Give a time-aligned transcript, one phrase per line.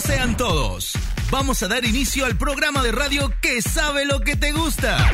[0.00, 0.92] Sean todos.
[1.30, 5.10] Vamos a dar inicio al programa de radio que sabe lo que te gusta.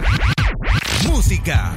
[1.04, 1.72] Música.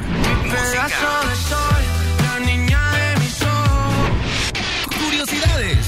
[5.00, 5.88] Curiosidades.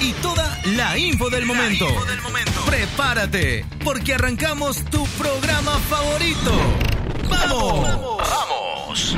[0.00, 1.86] Y toda la info del momento.
[2.66, 6.52] Prepárate, porque arrancamos tu programa favorito.
[7.30, 8.18] ¡Vamos!
[8.18, 9.16] ¡Vamos!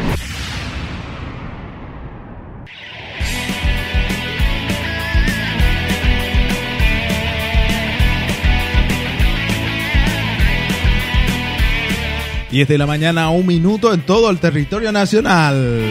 [12.55, 15.83] 10 de la mañana, un minuto en todo el territorio nacional.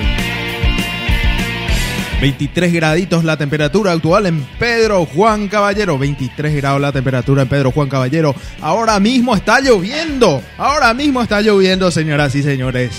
[2.21, 5.97] 23 graditos la temperatura actual en Pedro Juan Caballero.
[5.97, 8.33] 23 grados la temperatura en Pedro Juan Caballero.
[8.61, 10.41] Ahora mismo está lloviendo.
[10.57, 12.91] Ahora mismo está lloviendo, señoras y señores.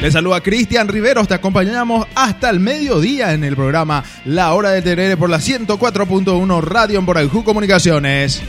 [0.00, 4.84] Les saluda Cristian Riveros, te acompañamos hasta el mediodía en el programa La Hora del
[4.84, 8.44] Terere por la 104.1 Radio en Boraljú Comunicaciones.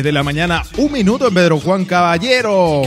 [0.00, 2.80] De la mañana, un minuto en Pedro Juan Caballero.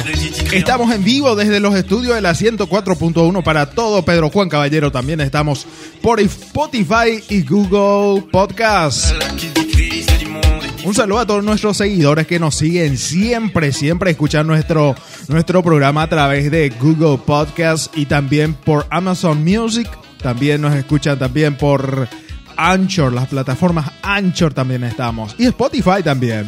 [0.52, 4.92] Estamos en vivo desde los estudios de la 104.1 para todo Pedro Juan Caballero.
[4.92, 5.68] También estamos
[6.02, 9.14] por Spotify y Google Podcast.
[10.84, 14.96] Un saludo a todos nuestros seguidores que nos siguen siempre, siempre escuchan nuestro,
[15.28, 19.88] nuestro programa a través de Google Podcast y también por Amazon Music.
[20.24, 22.08] También nos escuchan también por
[22.58, 25.36] Anchor, las plataformas Anchor también estamos.
[25.38, 26.48] Y Spotify también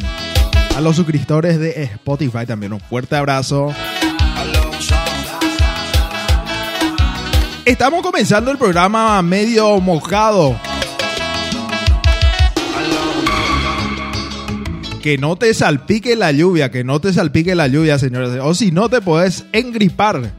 [0.78, 3.74] a los suscriptores de Spotify también un fuerte abrazo.
[7.64, 10.56] Estamos comenzando el programa medio mojado.
[15.02, 18.38] Que no te salpique la lluvia, que no te salpique la lluvia, señores.
[18.40, 20.30] O si no, te puedes engripar.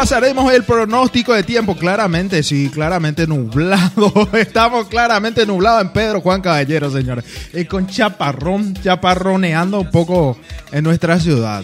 [0.00, 1.76] Pasaremos el pronóstico de tiempo.
[1.76, 4.30] Claramente, sí, claramente nublado.
[4.32, 7.26] Estamos claramente nublados en Pedro Juan Caballero, señores.
[7.52, 10.38] Y con chaparrón, chaparroneando un poco
[10.72, 11.62] en nuestra ciudad.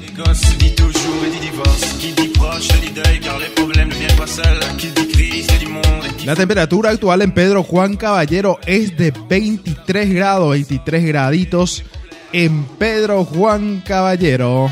[6.26, 11.84] La temperatura actual en Pedro Juan Caballero es de 23 grados, 23 graditos
[12.34, 14.70] en Pedro Juan Caballero.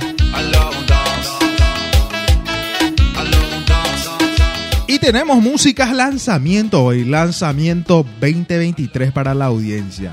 [4.87, 10.13] Y tenemos músicas lanzamiento hoy, lanzamiento 2023 para la audiencia.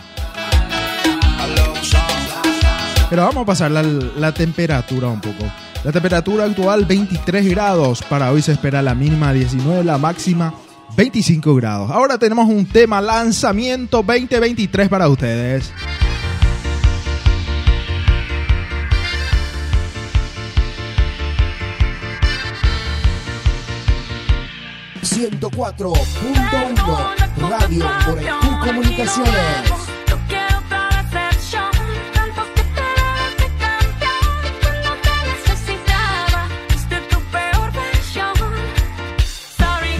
[3.09, 5.43] Pero vamos a pasar la, temperatura un poco.
[5.83, 10.53] La temperatura actual 23 grados, para hoy se espera la mínima 19, la máxima
[10.95, 11.91] 25 grados.
[11.91, 15.73] Ahora tenemos un tema lanzamiento 2023 para ustedes.
[25.21, 28.17] 104.1 Radio por
[28.65, 29.71] Comunicaciones.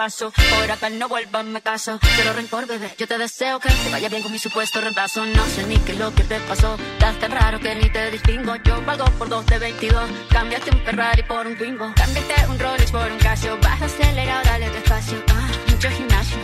[0.07, 0.31] paso.
[0.31, 1.99] Por acá no vuelvas, me caso.
[2.15, 2.95] Quiero rencor, bebé.
[2.97, 5.27] Yo te deseo que te vaya bien con mi supuesto reemplazo.
[5.27, 6.77] No sé ni qué es lo que te pasó.
[6.93, 8.55] Estás tan raro que ni te distingo.
[8.65, 10.09] Yo valgo por dos de 22.
[10.31, 11.93] Cámbiate un Ferrari por un Twingo.
[11.97, 13.59] Cámbiate un Rolex por un Casio.
[13.61, 15.19] Baja acelerado, dale despacio.
[15.31, 16.39] Ah, mucho gimnasio.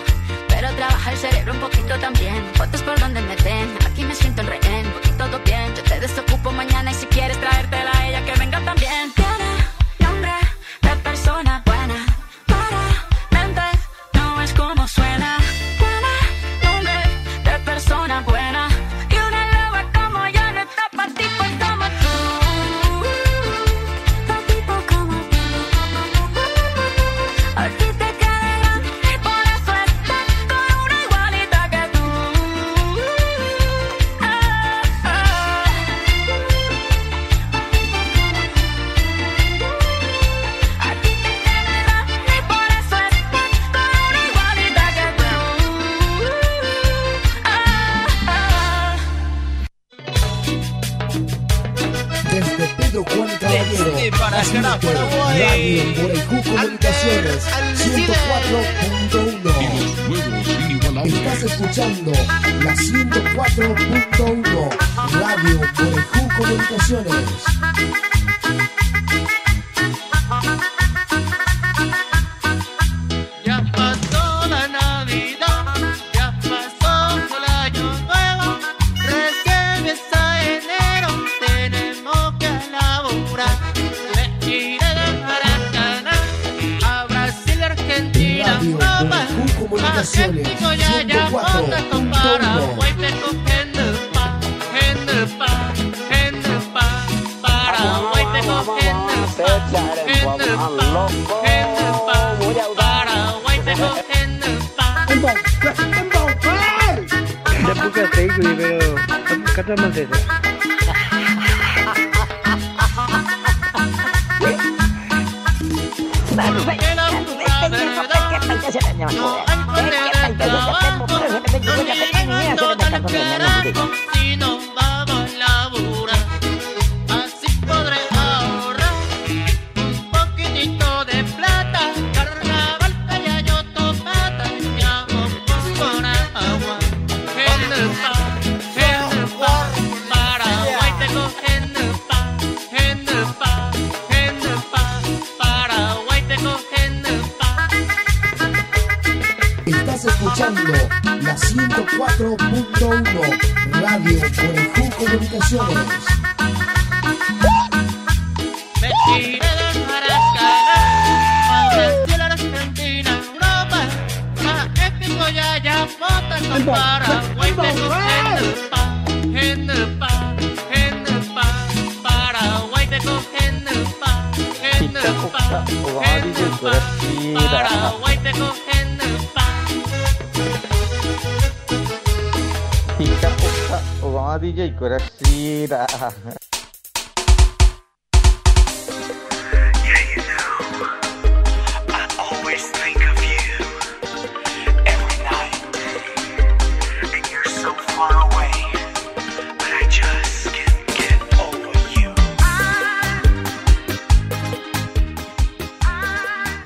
[0.49, 2.45] Pero trabaja el cerebro un poquito también.
[2.55, 3.79] Fotos por donde me den.
[3.87, 4.93] Aquí me siento el rehén.
[5.17, 5.73] Todo bien.
[5.77, 6.91] Yo te desocupo mañana.
[6.91, 7.72] Y si quieres traértela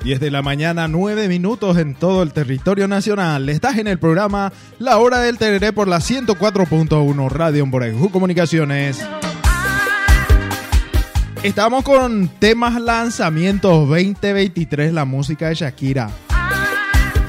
[0.06, 3.48] 10 de la mañana, 9 minutos en todo el territorio nacional.
[3.48, 9.04] Estás en el programa La Hora del Tereré por la 104.1 Radio Morejú Comunicaciones.
[11.46, 16.10] Estamos con temas lanzamientos 2023, la música de Shakira.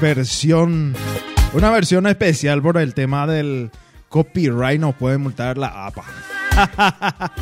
[0.02, 0.92] Versión,
[1.52, 3.70] una versión especial por el tema del
[4.08, 6.04] copyright, nos puede multar la APA.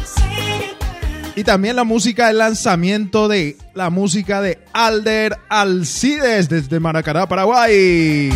[1.34, 8.30] Y también la música del lanzamiento de la música de Alder Alcides desde Maracaná, Paraguay.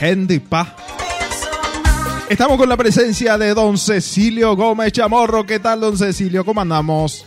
[0.00, 0.76] Hendy Pa.
[2.34, 5.46] Estamos con la presencia de don Cecilio Gómez Chamorro.
[5.46, 6.44] ¿Qué tal, don Cecilio?
[6.44, 7.24] ¿Cómo andamos?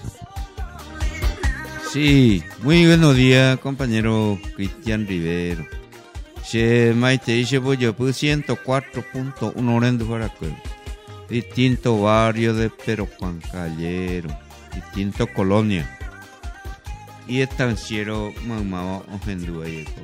[1.90, 5.66] Sí, muy buenos días, compañero Cristian Rivero.
[6.44, 10.54] Che, maite, che, voy a 104.1 Orendo Jaracuel.
[11.30, 14.28] Distinto barrio de Pero Juan Callero.
[14.76, 15.90] Distinto colonia.
[17.30, 20.02] Y estanciero Mamá Ojenduayeco.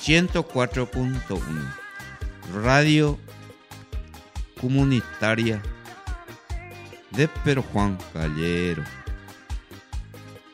[0.00, 1.38] 104.1.
[2.60, 3.20] Radio
[4.62, 5.60] comunitaria
[7.10, 8.82] de Pero Juan Callero.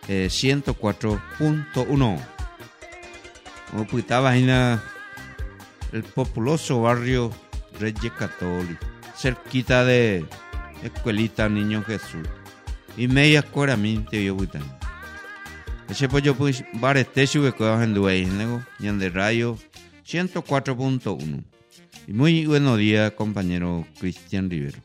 [0.09, 2.19] Eh, 104.1
[3.71, 4.49] como putaba en
[5.93, 7.31] el populoso barrio
[7.79, 10.25] Reyes Católicos, cerquita de
[10.83, 12.27] Escuelita Niño Jesús.
[12.97, 14.63] Y media escuela mi te vio putan.
[15.89, 19.59] Ese pues yo pues bar este sube en nego, y en de radio
[20.05, 21.45] 104.1.
[22.09, 24.79] Y muy buenos días, compañero Cristian Rivero.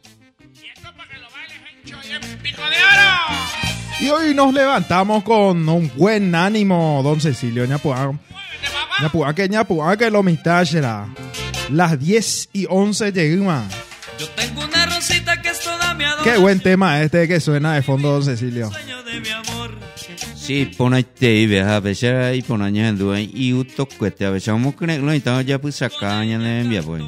[4.02, 8.12] Y hoy nos levantamos con un buen ánimo, don Cecilio Ñapuá.
[9.02, 11.08] Ñapuá que Ñapuá que lo mitachera.
[11.70, 13.74] Las 10 y 11 llegamos.
[14.20, 17.84] Yo tengo una rosita que es toda mi Qué buen tema este que suena de
[17.84, 18.66] fondo, don Cecilio.
[18.66, 19.53] adoración de mi amor.
[20.44, 24.30] Sí, pon ahí te y a veces ahí pon en Dubai y uto cueste, a
[24.30, 27.02] veces vamos que lo estamos ya pues acá ya ne envía pues.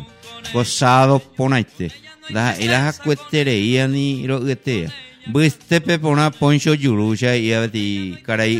[0.54, 1.92] Gozado pon ahí te.
[2.30, 4.90] La y las cuestereía ni lo que te.
[5.34, 7.72] Pues te pe pona poncho yurusha y a ver
[8.24, 8.56] caray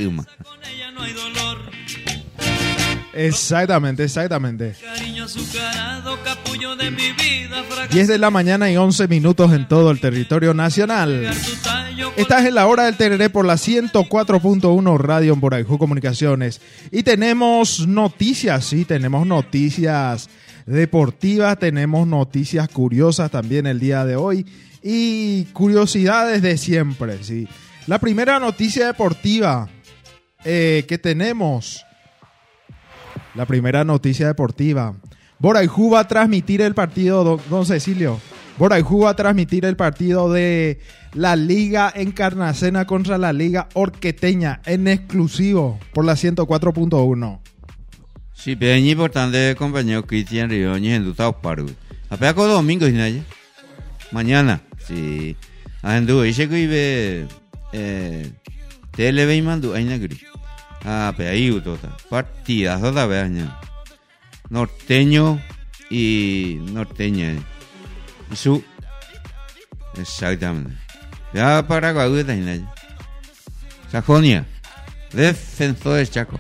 [3.16, 4.76] Exactamente, exactamente.
[4.82, 7.64] Cariño azucarado, capullo de mi vida.
[7.90, 11.32] 10 de la mañana y 11 minutos en todo el territorio nacional.
[12.18, 16.60] Estás en la hora del Tereré por la 104.1 Radio en Boraijú Comunicaciones.
[16.92, 20.30] Y tenemos noticias, sí, tenemos noticias
[20.66, 24.46] deportivas, tenemos noticias curiosas también el día de hoy.
[24.84, 27.48] Y curiosidades de siempre, sí.
[27.88, 29.70] La primera noticia deportiva
[30.44, 31.86] eh, que tenemos.
[33.36, 34.96] La primera noticia deportiva.
[35.40, 38.20] Boraijú va a transmitir el partido, don, Cecilio.
[38.58, 40.80] Boraijú va a transmitir el partido de
[41.14, 47.40] la Liga Encarnacena contra la Liga Orqueteña en exclusivo por la 104.1.
[48.34, 51.66] Sí, pero es importante, compañero Cristian ni en dutado paro.
[52.10, 53.24] Apenas con domingo, ¿sí?
[54.12, 55.36] Mañana, sí.
[55.82, 57.28] A en duda, dice que ibe,
[58.92, 59.34] tele ve
[59.76, 60.18] ahí negri.
[60.24, 60.35] Ah, pero
[60.86, 61.96] ahí utota.
[62.10, 63.60] Partidazo da veaña.
[64.50, 65.42] Norteño
[65.90, 67.34] y norteña.
[68.32, 68.64] Y su,
[69.98, 70.76] exactamente.
[71.34, 72.66] Ya para Guaguita, ¿sí?
[73.92, 74.46] Sajonia,
[75.12, 76.40] defensor de Chaco.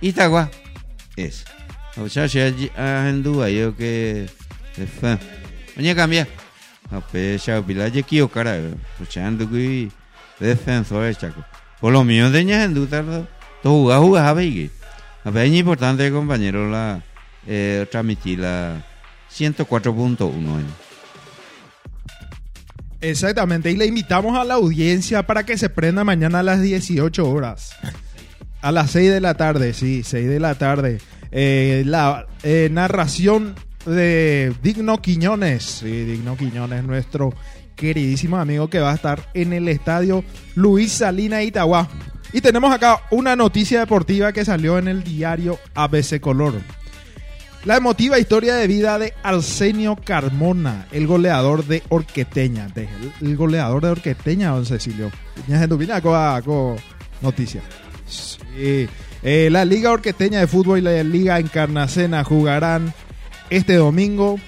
[0.00, 0.50] Itagua,
[1.16, 1.44] es.
[1.96, 2.70] O sea, si hay
[3.22, 4.28] duda, yo que.
[5.76, 6.26] Oye, cambia.
[6.90, 9.90] A pesar de que yo cara, escuchando que
[10.40, 11.44] defensor de Chaco.
[11.80, 13.26] Por lo mío, tenía en duda,
[13.62, 14.70] todo jugar, jugar, a ver.
[15.24, 17.02] A es importante, compañero, la
[17.46, 18.84] eh, transmitir la
[19.32, 20.62] 104.1.
[23.00, 27.28] Exactamente, y le invitamos a la audiencia para que se prenda mañana a las 18
[27.28, 27.74] horas.
[28.60, 31.00] A las 6 de la tarde, sí, 6 de la tarde.
[31.32, 35.64] Eh, la eh, narración de Digno Quiñones.
[35.64, 37.34] Sí, Digno Quiñones, nuestro
[37.82, 40.22] queridísimo amigo que va a estar en el estadio
[40.54, 41.88] Luis Salina Itagua.
[42.32, 46.54] Y tenemos acá una noticia deportiva que salió en el diario ABC Color.
[47.64, 52.68] La emotiva historia de vida de Arsenio Carmona, el goleador de Orqueteña.
[53.20, 55.10] el goleador de Orqueteña, don Cecilio.
[56.44, 56.76] Con
[57.20, 57.62] noticia.
[58.06, 58.88] Sí.
[59.24, 62.94] Eh, la Liga Orqueteña de Fútbol y la Liga Encarnacena jugarán
[63.50, 64.38] este domingo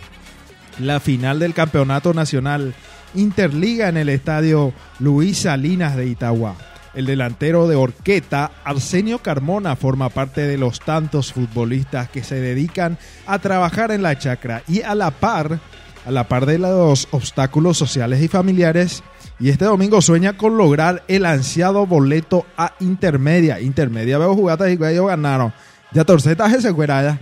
[0.79, 2.75] la final del Campeonato Nacional
[3.15, 6.57] Interliga en el estadio Luis Salinas de Itagua.
[6.95, 12.99] El delantero de Orqueta, Arsenio Carmona, forma parte de los tantos futbolistas que se dedican
[13.27, 15.59] a trabajar en la chacra y a la par,
[16.07, 19.03] a la par de los obstáculos sociales y familiares.
[19.41, 23.61] Y este domingo sueña con lograr el ansiado boleto a intermedia.
[23.61, 25.53] Intermedia veo jugadas y ellos ganaron.
[25.93, 27.19] Ya torcetas ese fuera.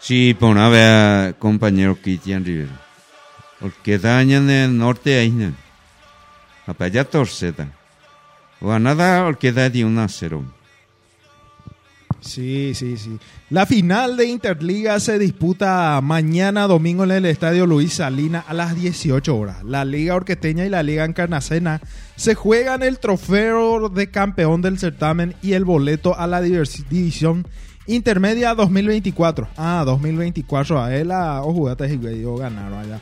[0.00, 2.44] Sí, por una vez, compañero Cristian
[3.60, 3.74] Rivero.
[3.74, 5.52] Porque dañan en el norte ahí, ¿no?
[6.66, 7.68] Apa ya torceta.
[8.60, 10.44] O nada, porque da de 1 a 0.
[12.20, 13.18] Sí, sí, sí.
[13.48, 18.74] La final de Interliga se disputa mañana domingo en el Estadio Luis Salina a las
[18.74, 19.62] 18 horas.
[19.64, 21.80] La Liga Orqueteña y la Liga Encarnacena
[22.16, 27.46] se juegan el trofeo de campeón del certamen y el boleto a la división
[27.86, 29.48] intermedia 2024.
[29.56, 30.82] Ah, 2024.
[30.82, 33.00] A él a o jugaste y yo ganaron allá.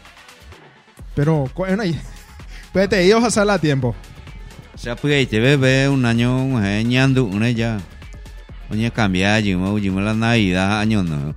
[1.17, 2.01] Pero, bueno, ahí.
[2.73, 3.95] Pues te ibas a hacerla a tiempo.
[4.75, 7.79] O sea, pues ahí te ve un año, un año, una ya.
[8.69, 8.77] Yo
[9.59, 11.35] me yo me la Navidad, año no.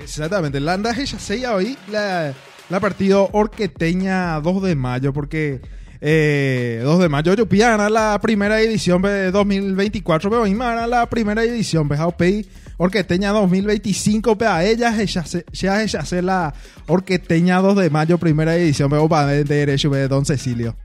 [0.00, 2.32] Exactamente, la anda ya se hoy la,
[2.68, 5.60] la partido Orqueteña 2 de mayo, porque
[6.00, 11.42] eh, 2 de mayo yo piana la primera edición de 2024, pero imana la primera
[11.42, 12.46] edición, pei
[12.78, 16.54] Orqueteña 2025, pero a ella ya ella se la
[16.86, 20.76] Orqueteña 2 de mayo primera edición, pero para de derecho de Don Cecilio.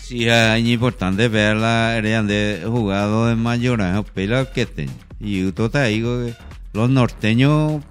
[0.00, 4.88] Sí, es importante ver la de jugado de mayoraje, pero que te.
[5.20, 6.34] Y Uto te digo que
[6.72, 7.82] los norteños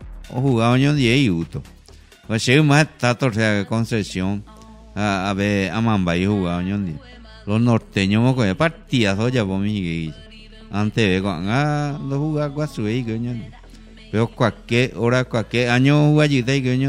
[0.74, 1.63] año 10 y Uto.
[2.27, 4.44] Pues más está torcida que Concepción
[4.96, 6.98] a, a ver a Mambay jugado año 10.
[7.46, 10.13] Los norteños me cogen partidazo ya por mi
[10.74, 12.20] Antes cuando ah, lo
[13.06, 13.51] con 10.
[14.12, 16.42] Pero cualquier hora, cualquier año allí y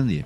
[0.08, 0.24] 10.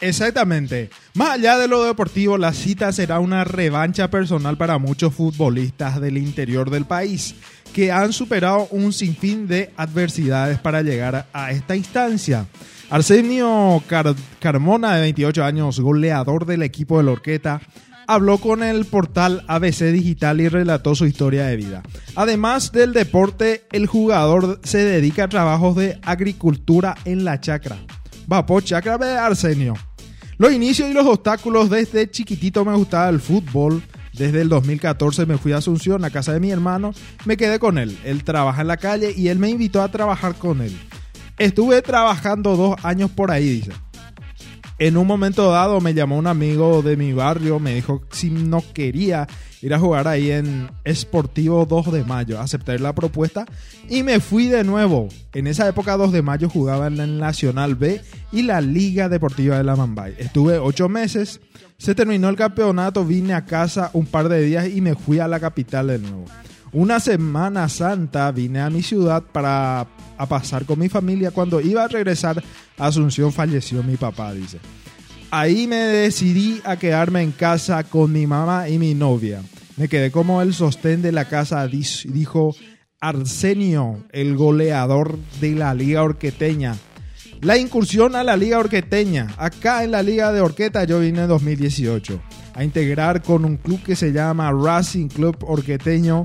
[0.00, 0.90] Exactamente.
[1.14, 6.18] Más allá de lo deportivo, la cita será una revancha personal para muchos futbolistas del
[6.18, 7.36] interior del país
[7.72, 12.46] que han superado un sinfín de adversidades para llegar a esta instancia.
[12.90, 17.60] Arsenio Car- Carmona, de 28 años, goleador del equipo de la Orqueta,
[18.06, 21.82] habló con el portal ABC Digital y relató su historia de vida.
[22.14, 27.78] Además del deporte, el jugador se dedica a trabajos de agricultura en la chacra.
[28.30, 29.74] Va por chacra de Arsenio.
[30.38, 33.82] Los inicios y los obstáculos desde chiquitito me gustaba el fútbol.
[34.12, 36.92] Desde el 2014 me fui a Asunción, a casa de mi hermano,
[37.24, 37.96] me quedé con él.
[38.04, 40.76] Él trabaja en la calle y él me invitó a trabajar con él.
[41.38, 43.72] Estuve trabajando dos años por ahí, dice.
[44.84, 48.64] En un momento dado me llamó un amigo de mi barrio, me dijo si no
[48.74, 49.28] quería
[49.60, 52.40] ir a jugar ahí en Esportivo 2 de Mayo.
[52.40, 53.46] Acepté la propuesta
[53.88, 55.06] y me fui de nuevo.
[55.34, 58.00] En esa época 2 de Mayo jugaba en el Nacional B
[58.32, 60.16] y la Liga Deportiva de la Mambay.
[60.18, 61.40] Estuve ocho meses,
[61.78, 65.28] se terminó el campeonato, vine a casa un par de días y me fui a
[65.28, 66.24] la capital de nuevo.
[66.72, 69.86] Una semana santa vine a mi ciudad para
[70.22, 71.32] a pasar con mi familia.
[71.32, 72.42] Cuando iba a regresar
[72.78, 74.58] a Asunción falleció mi papá, dice.
[75.30, 79.42] Ahí me decidí a quedarme en casa con mi mamá y mi novia.
[79.76, 82.54] Me quedé como el sostén de la casa, dijo
[83.00, 86.76] Arsenio, el goleador de la Liga Orqueteña.
[87.40, 89.34] La incursión a la Liga Orqueteña.
[89.38, 92.20] Acá en la Liga de Orqueta yo vine en 2018
[92.54, 96.24] a integrar con un club que se llama Racing Club Orqueteño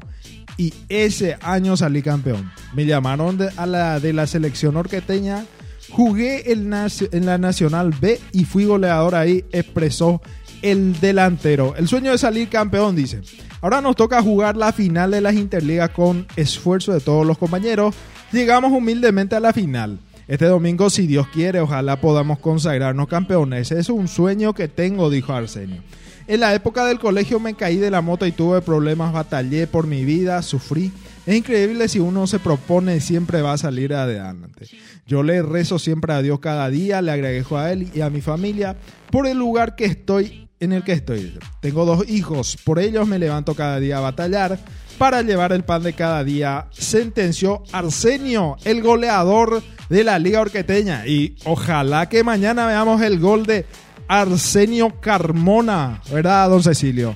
[0.58, 2.52] y ese año salí campeón.
[2.74, 5.46] Me llamaron de, a la, de la selección orqueteña,
[5.89, 10.22] jugué en la Nacional B y fui goleador ahí, expresó
[10.62, 11.76] el delantero.
[11.78, 13.22] El sueño de salir campeón, dice.
[13.62, 17.96] Ahora nos toca jugar la final de las Interligas con esfuerzo de todos los compañeros.
[18.32, 20.00] Llegamos humildemente a la final.
[20.28, 23.72] Este domingo, si Dios quiere, ojalá podamos consagrarnos campeones.
[23.72, 25.82] Es un sueño que tengo, dijo Arsenio.
[26.28, 29.88] En la época del colegio me caí de la moto y tuve problemas, batallé por
[29.88, 30.92] mi vida, sufrí.
[31.26, 34.68] Es increíble si uno se propone siempre va a salir adelante.
[35.06, 38.20] Yo le rezo siempre a Dios cada día, le agradezco a él y a mi
[38.20, 38.76] familia
[39.10, 41.38] por el lugar que estoy en el que estoy.
[41.62, 44.60] Tengo dos hijos, por ellos me levanto cada día a batallar
[44.98, 51.08] para llevar el pan de cada día, sentenció Arsenio, el goleador de la Liga Orqueteña.
[51.08, 53.66] Y ojalá que mañana veamos el gol de
[54.08, 57.15] Arsenio Carmona, ¿verdad, don Cecilio?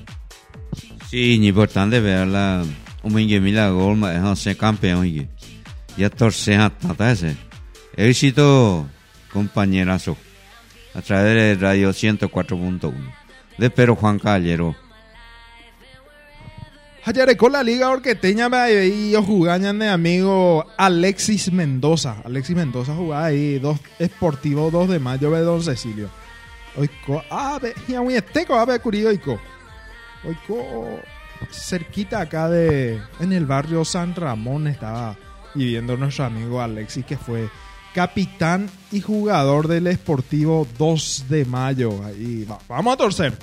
[1.10, 2.64] Sí, es importante verla.
[3.02, 5.06] Un mila gol, es ser campeón.
[5.06, 5.28] y
[5.96, 7.36] Ya torce a tata ese.
[7.96, 8.86] Éxito,
[9.32, 10.16] compañerazo.
[10.94, 12.92] A través de Radio 104.1.
[13.58, 14.76] De Pero Juan Caballero.
[17.04, 22.22] Ayer con la Liga Orqueteña me veía jugaban de amigo Alexis Mendoza.
[22.24, 26.08] Alexis Mendoza jugaba ahí, dos esportivos 2 de mayo de Don Cecilio.
[26.76, 29.38] Oico, ah, ve, y a un esteco, a ver, curio, oico.
[30.24, 31.00] Oico,
[31.50, 35.16] cerquita acá de, en el barrio San Ramón estaba
[35.54, 37.48] viviendo nuestro amigo Alexis, que fue
[37.94, 42.02] capitán y jugador del Esportivo 2 de mayo.
[42.04, 43.36] Ahí va- vamos a torcer.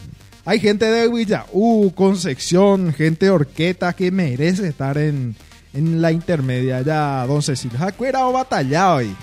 [0.45, 5.35] Hay gente de Villa, uh, Concepción, gente de Orqueta que merece estar en,
[5.73, 6.81] en la intermedia.
[6.81, 9.15] Ya, don Cecilio, Jacuera o batallado ahí.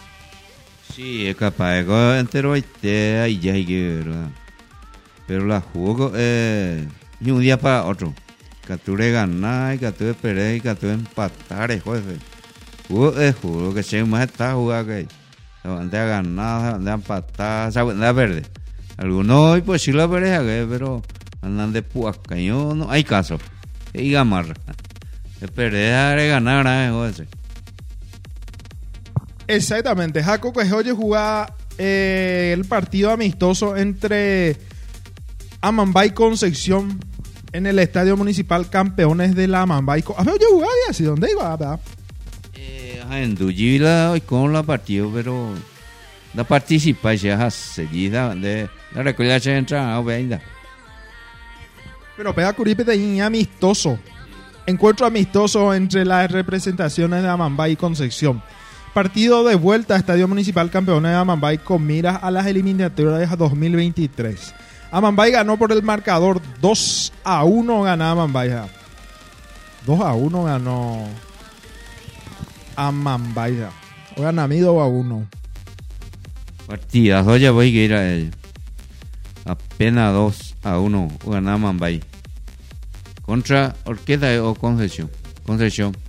[0.96, 4.04] Sí, es capaz de entero este ahí ya hay que ver.
[4.04, 4.30] ¿verdad?
[5.26, 6.88] Pero la jugó eh,
[7.20, 8.14] y un día para otro.
[8.66, 12.02] Capture ganar, y capture perder, y capture empatar, eh, juez.
[12.88, 15.06] Jugó, eh, jugó que se más está jugando que
[15.64, 18.50] van a ganar, van a empatar, se a perder.
[18.96, 21.02] Algunos, pues sí la que, pero
[21.42, 22.36] andan de puasca.
[22.36, 23.38] Yo no hay caso.
[23.92, 24.54] Y gamarra.
[25.40, 27.28] De perder, de ganar, eh, juez.
[29.48, 34.56] Exactamente, Jaco Cuejoye jugaba eh, el partido amistoso entre
[35.60, 36.98] Amambay y Concepción
[37.52, 40.02] en el Estadio Municipal Campeones de la Amambay.
[40.24, 41.56] Ver, yo jugaba así, ¿dónde iba?
[41.56, 41.80] ¿verdad?
[42.54, 45.50] Eh, en Dujila hoy con la partido, pero
[46.34, 50.40] la participación es seguida de la recolección entra a venda.
[52.16, 53.98] Pero pega Curipe de amistoso.
[54.66, 58.42] Encuentro amistoso entre las representaciones de Amambay y Concepción.
[58.96, 64.54] Partido de vuelta Estadio Municipal Campeones de Amambay con miras a las eliminatorias 2023.
[64.90, 68.48] Amambay ganó por el marcador 2 a 1 ganaba Amambay.
[68.48, 68.68] ja.
[69.84, 71.04] 2 a 1 ganó
[72.74, 73.66] Amambay.
[74.14, 75.26] Juegan a mí 2 a 1.
[76.66, 78.32] Partidazo ya voy a ir a él.
[79.44, 82.02] Apenas 2 a 1 gana Mambay.
[83.20, 85.10] Contra Orquesta o Concesión.
[85.44, 86.05] Concesión.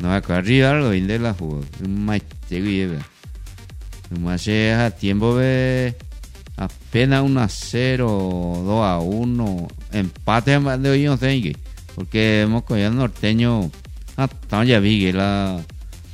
[0.00, 1.62] No acá arriba lo de la jugó.
[1.86, 2.98] Maite lleva.
[4.18, 5.94] Más a tiempo de
[6.56, 9.68] apenas 1 a 0, 2 a 1.
[9.92, 11.52] Empate de hoy no sé.
[11.94, 13.70] Porque hemos cogido norteño.
[14.16, 15.60] Hasta ya vi la.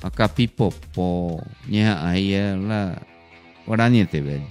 [0.03, 1.43] Acá pipo po.
[2.03, 3.01] Ahí la.
[3.67, 4.43] Guaraní TV.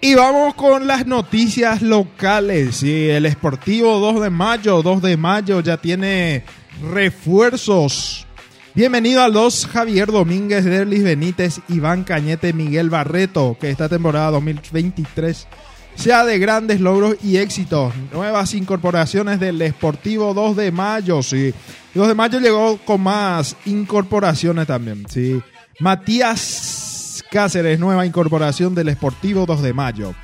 [0.00, 2.76] Y vamos con las noticias locales.
[2.76, 6.44] Sí, el Sportivo 2 de mayo, 2 de mayo ya tiene
[6.92, 8.26] refuerzos.
[8.74, 15.46] Bienvenido a los Javier Domínguez, Derlis Benítez, Iván Cañete, Miguel Barreto, que esta temporada 2023
[15.94, 17.94] sea de grandes logros y éxitos.
[18.12, 21.54] Nuevas incorporaciones del Sportivo 2 de mayo, sí.
[21.94, 25.40] 2 de mayo llegó con más incorporaciones también, sí.
[25.80, 26.95] Matías
[27.30, 30.14] Cáceres, nueva incorporación del Sportivo 2 de mayo.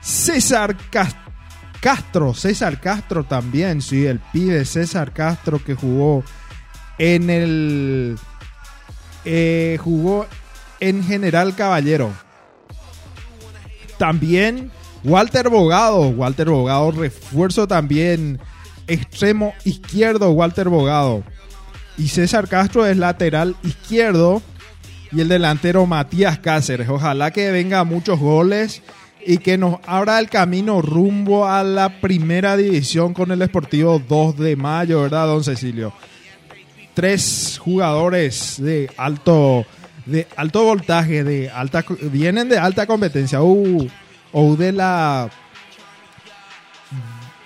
[0.00, 1.16] César Cas-
[1.80, 6.24] Castro, César Castro también, sí, el pibe César Castro que jugó
[6.98, 8.18] en el...
[9.24, 10.26] eh, jugó
[10.80, 12.12] en General Caballero.
[13.98, 14.70] También
[15.04, 18.38] Walter Bogado, Walter Bogado, refuerzo también
[18.86, 21.22] extremo izquierdo, Walter Bogado.
[21.96, 24.42] Y César Castro es lateral izquierdo
[25.16, 26.90] y el delantero Matías Cáceres.
[26.90, 28.82] Ojalá que venga muchos goles
[29.24, 34.36] y que nos abra el camino rumbo a la primera división con el Sportivo 2
[34.36, 35.94] de mayo, ¿verdad, don Cecilio?
[36.92, 39.64] Tres jugadores de alto
[40.04, 43.86] de alto voltaje, de alta vienen de alta competencia o,
[44.32, 45.30] o de la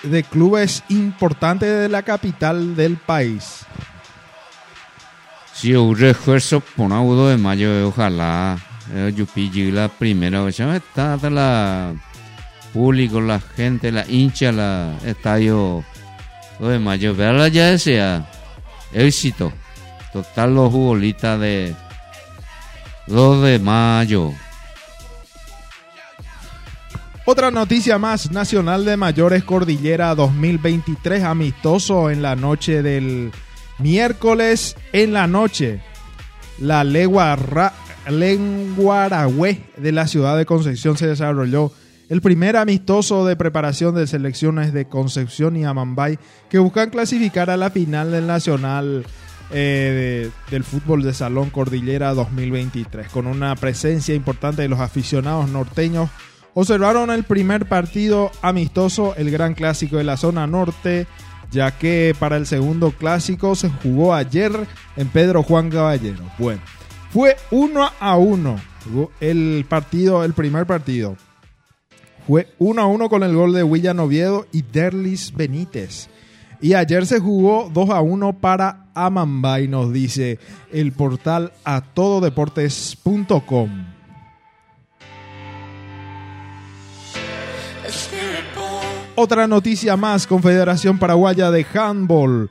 [0.03, 3.65] de clubes importantes de la capital del país.
[5.61, 8.59] Sí, un refuerzo por un de mayo, ojalá.
[8.95, 10.59] Eh, Yo pillé la primera vez.
[10.59, 11.93] Está la
[12.73, 15.85] público, la gente, la hincha, la estadio
[16.61, 17.15] 2 de mayo.
[17.15, 18.27] Verla ya sea
[18.95, 19.53] éxito.
[20.15, 21.75] Total los futbolistas de
[23.09, 24.33] 2 de mayo.
[27.27, 33.31] Otra noticia más, Nacional de Mayores Cordillera 2023, amistoso en la noche del
[33.81, 35.81] miércoles en la noche.
[36.59, 37.73] La legua Ra-
[38.09, 41.73] Lenguaragüe de la ciudad de Concepción se desarrolló
[42.09, 47.57] el primer amistoso de preparación de selecciones de Concepción y Amambay que buscan clasificar a
[47.57, 49.05] la final del Nacional
[49.53, 55.49] eh, de- del fútbol de Salón Cordillera 2023 con una presencia importante de los aficionados
[55.51, 56.09] norteños
[56.55, 61.07] observaron el primer partido amistoso, el gran clásico de la zona norte,
[61.51, 64.53] ya que para el segundo clásico se jugó ayer
[64.97, 66.25] en Pedro Juan Caballero.
[66.39, 66.61] Bueno,
[67.11, 68.57] fue uno a uno
[69.21, 71.17] el partido, el primer partido.
[72.27, 76.09] Fue uno a uno con el gol de William Oviedo y Derlis Benítez.
[76.61, 80.39] Y ayer se jugó 2 a 1 para Amambay, nos dice
[80.71, 83.87] el portal atododeportes.com.
[89.23, 92.49] Otra noticia más, Confederación Paraguaya de Handball.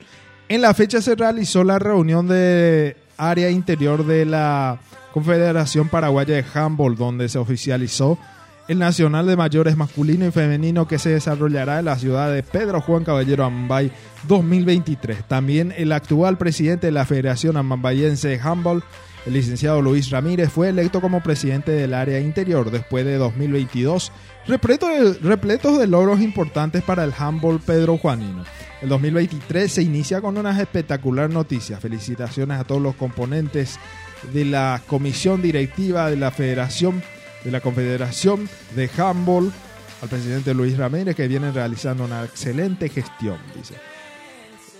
[0.48, 4.78] En la fecha se realizó la reunión de área interior de la
[5.12, 8.20] Confederación Paraguaya de Handball, donde se oficializó
[8.68, 12.80] el Nacional de Mayores masculino y femenino que se desarrollará en la ciudad de Pedro
[12.80, 13.90] Juan Caballero Ambay
[14.28, 15.24] 2023.
[15.24, 18.84] También el actual presidente de la Federación Amambayense de Handball,
[19.26, 24.12] el licenciado Luis Ramírez, fue electo como presidente del área interior después de 2022,
[24.46, 28.44] repleto de- repletos de logros importantes para el handball Pedro Juanino.
[28.82, 31.80] El 2023 se inicia con unas espectacular noticias.
[31.80, 33.78] Felicitaciones a todos los componentes
[34.32, 37.02] de la comisión directiva de la Federación
[37.44, 39.50] de la Confederación de Handball,
[40.02, 43.74] al presidente Luis Ramírez, que viene realizando una excelente gestión, dice.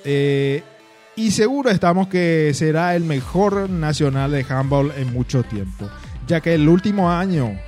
[0.04, 0.62] Eh,
[1.16, 5.88] y seguro estamos que será el mejor nacional de handball en mucho tiempo,
[6.26, 7.58] ya que el último año,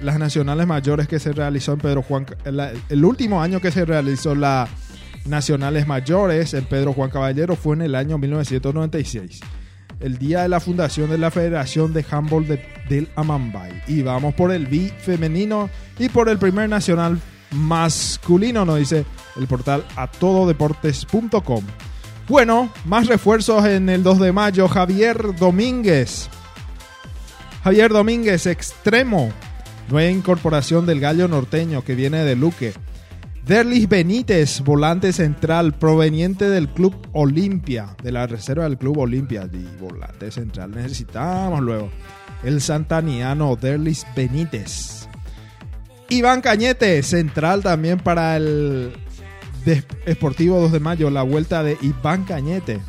[0.00, 2.26] las nacionales mayores que se realizó en Pedro Juan,
[2.88, 4.68] el último año que se realizó la
[5.26, 9.40] nacionales mayores en Pedro Juan Caballero fue en el año 1996
[10.00, 13.82] el día de la fundación de la Federación de Handball de- del Amambay.
[13.88, 15.68] Y vamos por el B femenino
[15.98, 17.18] y por el primer nacional
[17.50, 19.04] masculino, nos dice
[19.36, 21.64] el portal atododeportes.com.
[22.28, 24.68] Bueno, más refuerzos en el 2 de mayo.
[24.68, 26.28] Javier Domínguez.
[27.64, 29.32] Javier Domínguez, extremo.
[29.90, 32.74] Nueva incorporación del gallo norteño que viene de Luque.
[33.46, 39.48] Derlis Benítez, volante central, proveniente del Club Olimpia, de la reserva del Club Olimpia.
[39.50, 41.88] Y volante central necesitamos luego.
[42.44, 45.08] El santaniano Derlis Benítez.
[46.10, 48.92] Iván Cañete, central también para el
[50.04, 52.80] Esportivo 2 de Mayo, la vuelta de Iván Cañete.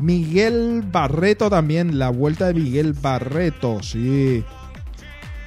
[0.00, 4.44] Miguel Barreto también, la vuelta de Miguel Barreto, sí.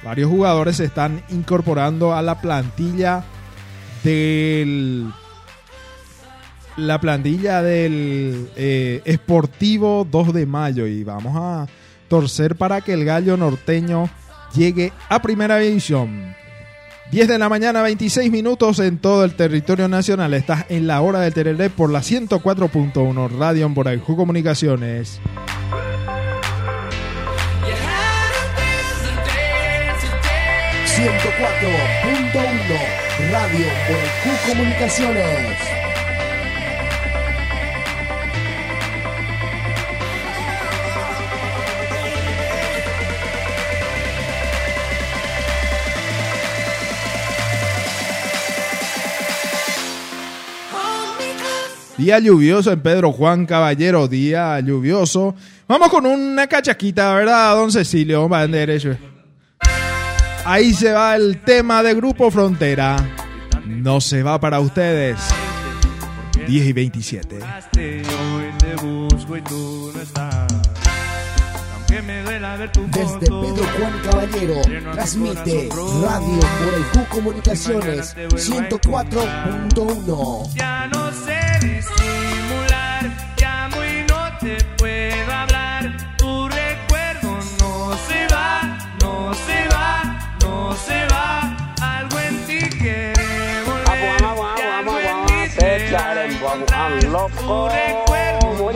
[0.02, 3.24] Varios jugadores se están incorporando a la plantilla
[4.02, 5.12] del
[6.76, 11.66] la plantilla del eh, Esportivo 2 de Mayo y vamos a
[12.08, 14.08] torcer para que el gallo norteño
[14.54, 16.34] llegue a primera división.
[17.10, 20.32] 10 de la mañana, 26 minutos en todo el territorio nacional.
[20.32, 25.20] Estás en la hora del Tereré por la 104.1 Radio en Comunicaciones.
[31.00, 31.08] 104.1
[33.32, 35.56] Radio Boyacú Comunicaciones.
[51.96, 55.34] Día lluvioso en Pedro Juan Caballero, día lluvioso.
[55.66, 58.28] Vamos con una cachaquita, ¿verdad, don Cecilio?
[58.28, 59.09] Vender eso.
[60.44, 62.96] Ahí se va el tema de Grupo Frontera.
[63.66, 65.18] No se va para ustedes.
[66.46, 67.36] 10 y 27.
[67.36, 67.42] Hoy
[68.58, 70.46] te busco y tú no estás.
[71.74, 73.18] Aunque me duela ver tu Desde.
[73.20, 80.50] Pedro Juan Caballero transmite Radio Boyacú Comunicaciones 104.1.
[97.12, 98.66] recuerdo no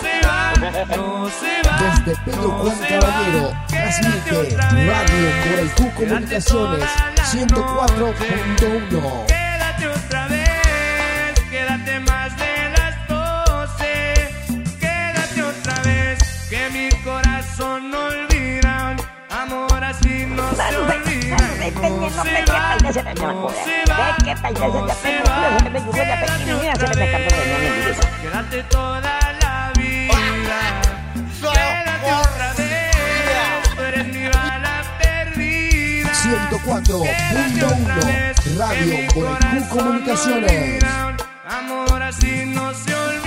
[0.00, 0.52] se va,
[0.96, 1.78] no se va.
[1.78, 6.90] Desde Pedro Juan Caballero transmite Radio Boyacú Comunicaciones
[7.32, 9.45] 104.1.
[21.76, 23.84] No se se no se.
[28.22, 30.58] Quédate toda la vida.
[31.40, 36.10] Quédate otra vez, tú eres mi bala perdida.
[36.12, 40.82] 104.1 Radio Boyacú Comunicaciones.
[41.48, 43.25] Amor así no se olvida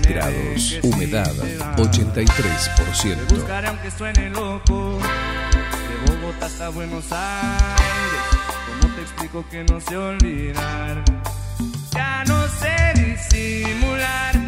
[0.00, 0.78] 23 grados.
[0.82, 1.32] Humedad
[1.76, 3.28] 83%.
[3.28, 4.98] Buscaré aunque suene loco.
[4.98, 8.22] De Bogotá hasta Buenos Aires.
[8.80, 11.04] ¿Cómo te explico que no sé olvidar?
[11.92, 14.43] Ya no sé disimular.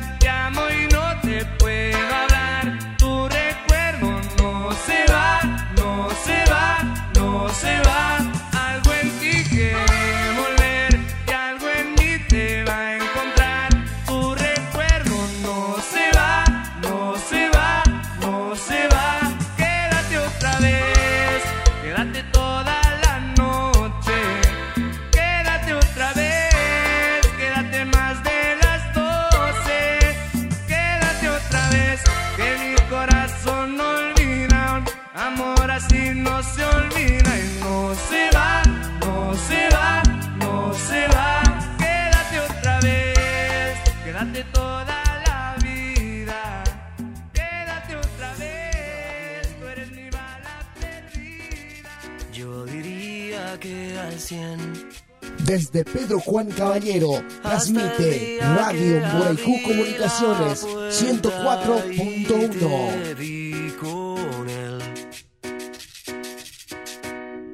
[55.92, 63.14] Pedro Juan Caballero transmite Radio Boyacú Comunicaciones 104.1.
[63.16, 64.78] vi con él.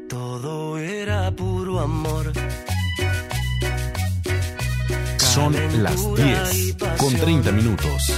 [0.09, 2.33] Todo era puro amor.
[5.19, 8.13] Son las 10 con 30 minutos.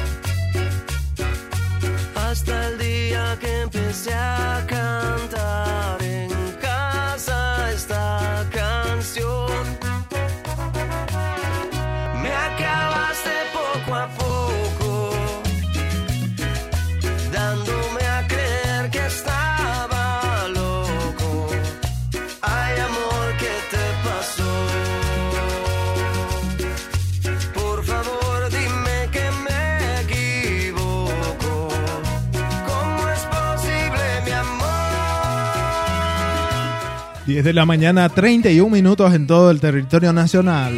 [37.35, 40.73] 10 de la mañana, 31 minutos en todo el territorio nacional.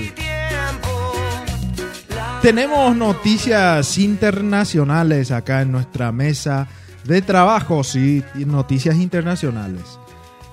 [2.41, 6.67] Tenemos noticias internacionales acá en nuestra mesa
[7.05, 9.83] de trabajo, sí, noticias internacionales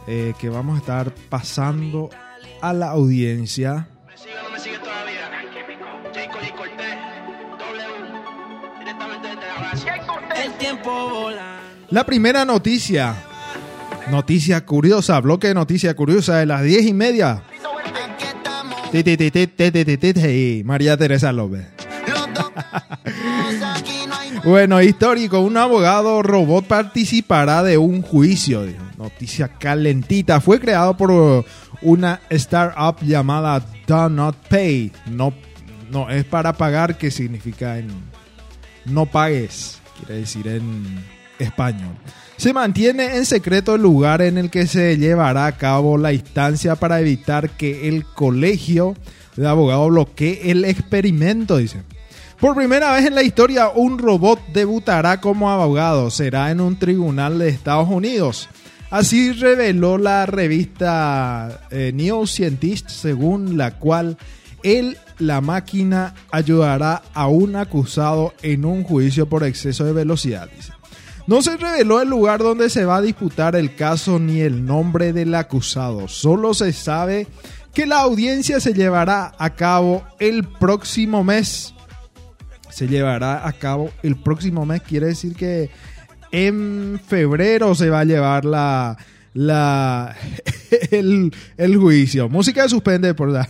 [0.06, 2.10] eh, que vamos a estar pasando
[2.60, 3.88] a la audiencia.
[11.90, 13.16] La primera noticia,
[14.12, 17.44] Noticia curiosa, bloque de noticia curiosa de las diez y media.
[20.64, 21.66] María Teresa López.
[24.44, 28.66] Bueno, histórico, un abogado robot participará de un juicio.
[28.98, 30.42] Noticia calentita.
[30.42, 31.46] Fue creado por
[31.82, 34.92] una startup llamada Do Not Pay.
[35.10, 35.34] No,
[35.90, 37.88] no es para pagar, que significa en
[38.84, 39.80] no pagues.
[39.98, 41.06] Quiere decir en
[41.40, 41.96] español.
[42.38, 46.76] Se mantiene en secreto el lugar en el que se llevará a cabo la instancia
[46.76, 48.96] para evitar que el colegio
[49.36, 51.84] de abogados bloquee el experimento, dice.
[52.40, 56.12] Por primera vez en la historia, un robot debutará como abogado.
[56.12, 58.50] Será en un tribunal de Estados Unidos.
[58.90, 64.18] Así reveló la revista eh, New Scientist, según la cual
[64.62, 70.50] él, la máquina, ayudará a un acusado en un juicio por exceso de velocidad.
[70.54, 70.73] dice.
[71.26, 75.14] No se reveló el lugar donde se va a disputar el caso ni el nombre
[75.14, 76.08] del acusado.
[76.08, 77.28] Solo se sabe
[77.74, 81.74] que la audiencia se llevará a cabo el próximo mes
[82.74, 84.82] se llevará a cabo el próximo mes.
[84.82, 85.70] Quiere decir que
[86.32, 88.98] en febrero se va a llevar la,
[89.34, 90.16] la
[90.92, 92.30] el, juicio.
[92.30, 93.48] Música de suspende por la.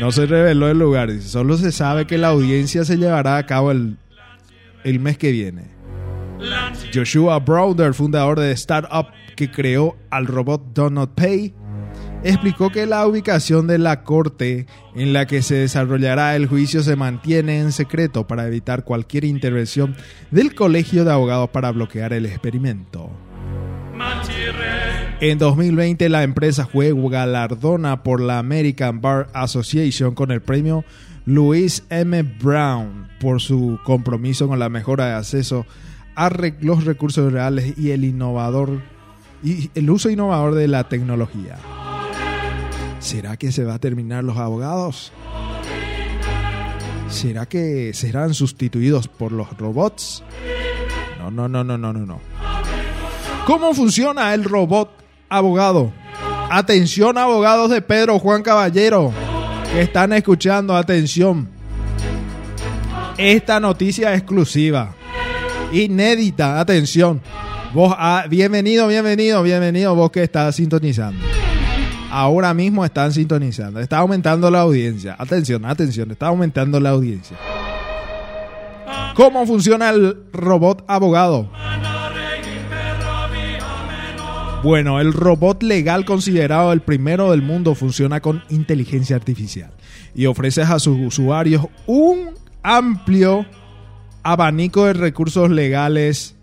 [0.00, 1.12] No se reveló el lugar.
[1.20, 3.96] Solo se sabe que la audiencia se llevará a cabo el,
[4.88, 5.62] el mes que viene.
[6.94, 11.54] Joshua Browder, fundador de startup que creó al robot Donut Pay,
[12.22, 16.96] explicó que la ubicación de la corte en la que se desarrollará el juicio se
[16.96, 19.96] mantiene en secreto para evitar cualquier intervención
[20.30, 23.10] del Colegio de Abogados para bloquear el experimento.
[25.20, 30.84] En 2020 la empresa fue galardona por la American Bar Association con el premio
[31.28, 32.22] Louis M.
[32.22, 35.66] Brown por su compromiso con la mejora de acceso
[36.14, 36.30] a
[36.62, 38.80] los recursos reales y el innovador
[39.44, 41.58] y el uso innovador de la tecnología.
[42.98, 45.12] ¿Será que se va a terminar los abogados?
[47.10, 50.24] ¿Será que serán sustituidos por los robots?
[51.18, 52.20] No, no, no, no, no, no, no.
[53.44, 54.90] ¿Cómo funciona el robot
[55.28, 55.92] abogado?
[56.50, 59.12] Atención abogados de Pedro Juan Caballero
[59.72, 61.48] que están escuchando, atención.
[63.16, 64.94] Esta noticia exclusiva,
[65.72, 67.20] inédita, atención.
[67.74, 71.20] Vos, ah, bienvenido, bienvenido, bienvenido, vos que estás sintonizando.
[72.10, 75.16] Ahora mismo están sintonizando, está aumentando la audiencia.
[75.18, 77.36] Atención, atención, está aumentando la audiencia.
[79.14, 81.50] ¿Cómo funciona el robot abogado?
[84.62, 89.70] Bueno, el robot legal considerado el primero del mundo funciona con inteligencia artificial
[90.14, 92.30] y ofrece a sus usuarios un
[92.62, 93.46] amplio
[94.24, 96.34] abanico de recursos legales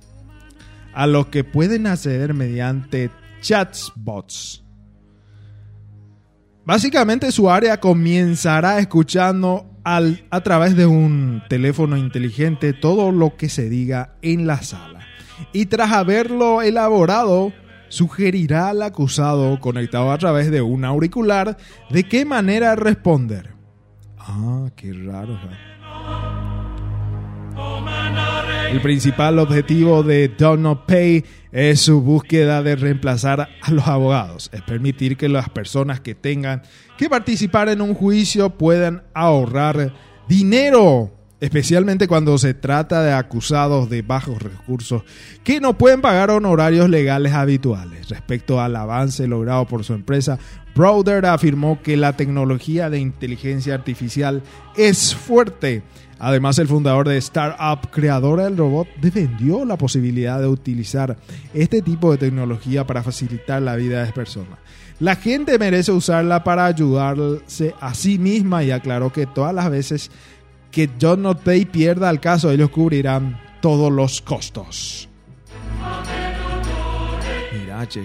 [0.94, 3.10] a los que pueden acceder mediante
[3.42, 4.64] chatbots.
[6.66, 13.50] Básicamente su área comenzará escuchando al- a través de un teléfono inteligente todo lo que
[13.50, 15.02] se diga en la sala.
[15.52, 17.52] Y tras haberlo elaborado,
[17.90, 21.58] sugerirá al acusado conectado a través de un auricular
[21.90, 23.54] de qué manera responder.
[24.18, 25.40] Ah, qué raro.
[28.72, 34.50] El principal objetivo de Don't Pay es su búsqueda de reemplazar a los abogados.
[34.52, 36.64] Es permitir que las personas que tengan
[36.98, 39.94] que participar en un juicio puedan ahorrar
[40.28, 41.14] dinero
[41.46, 45.04] especialmente cuando se trata de acusados de bajos recursos
[45.44, 48.10] que no pueden pagar honorarios legales habituales.
[48.10, 50.40] Respecto al avance logrado por su empresa,
[50.74, 54.42] Browder afirmó que la tecnología de inteligencia artificial
[54.76, 55.84] es fuerte.
[56.18, 61.16] Además, el fundador de Startup, creadora del robot, defendió la posibilidad de utilizar
[61.54, 64.58] este tipo de tecnología para facilitar la vida de las personas.
[65.00, 70.10] La gente merece usarla para ayudarse a sí misma y aclaró que todas las veces
[70.76, 75.08] que John Not Pay pierda el caso, ellos cubrirán todos los costos.
[77.54, 78.04] Mira, che.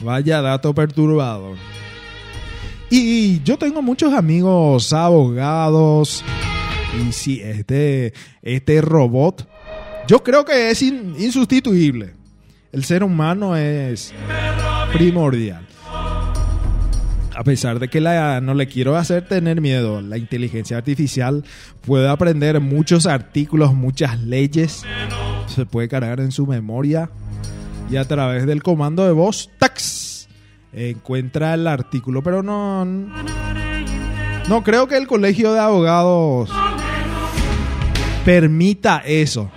[0.00, 1.56] Vaya dato perturbador.
[2.88, 6.24] Y yo tengo muchos amigos abogados.
[7.06, 9.46] Y sí, este, este robot,
[10.06, 12.14] yo creo que es in- insustituible.
[12.72, 14.14] El ser humano es
[14.92, 15.66] primordial.
[17.36, 21.44] A pesar de que la, no le quiero hacer tener miedo, la inteligencia artificial
[21.80, 24.84] puede aprender muchos artículos, muchas leyes,
[25.46, 27.10] se puede cargar en su memoria
[27.90, 30.28] y a través del comando de voz, ¡tax!
[30.72, 36.50] encuentra el artículo, pero no, no creo que el colegio de abogados
[38.24, 39.50] permita eso.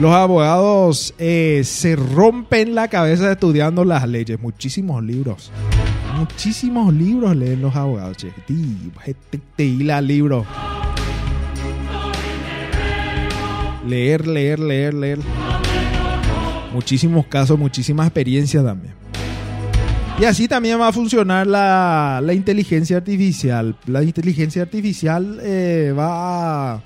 [0.00, 5.52] Los abogados eh, se rompen la cabeza estudiando las leyes, muchísimos libros.
[6.16, 8.32] Muchísimos libros leen los abogados, che.
[9.56, 10.46] Te hila libro.
[13.86, 15.18] Leer, leer, leer, leer.
[16.72, 18.94] Muchísimos casos, muchísima experiencia también.
[20.18, 23.76] Y así también va a funcionar la, la inteligencia artificial.
[23.86, 26.82] La inteligencia artificial eh, va a,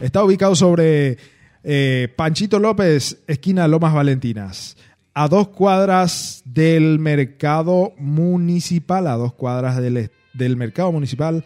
[0.00, 1.18] Está ubicado sobre
[1.64, 4.76] eh, Panchito López, esquina Lomas Valentinas.
[5.14, 11.44] A dos cuadras del mercado municipal, a dos cuadras del, del mercado municipal,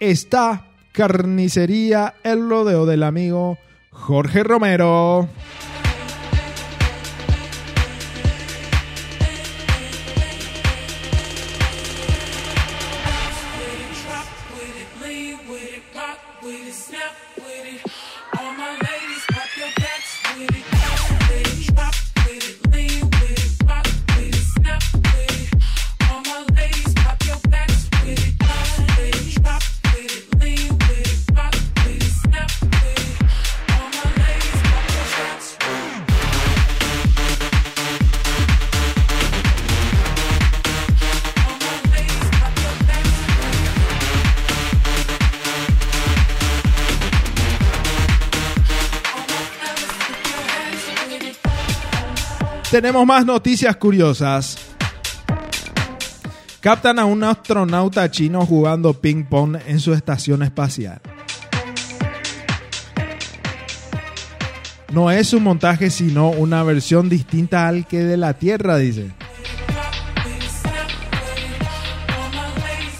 [0.00, 3.58] está Carnicería El Rodeo del amigo
[3.92, 5.28] Jorge Romero.
[52.76, 54.58] Tenemos más noticias curiosas.
[56.60, 61.00] Captan a un astronauta chino jugando ping pong en su estación espacial.
[64.92, 69.10] No es un montaje, sino una versión distinta al que de la Tierra, dice.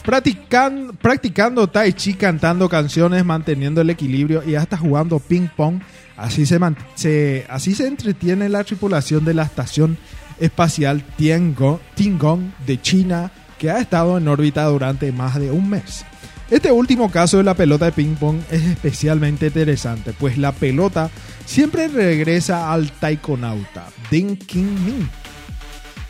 [0.07, 5.83] Practican- practicando tai chi, cantando canciones, manteniendo el equilibrio y hasta jugando ping pong.
[6.17, 9.99] Así se, entretiene la tripulación de la estación
[10.41, 16.05] espacial Tiangong, Tiangong de China, que ha estado en órbita durante más de un mes.
[16.51, 21.11] Este último caso de la pelota de ping pong es especialmente interesante, pues la pelota
[21.45, 25.09] siempre regresa al taikonauta Ding King Min.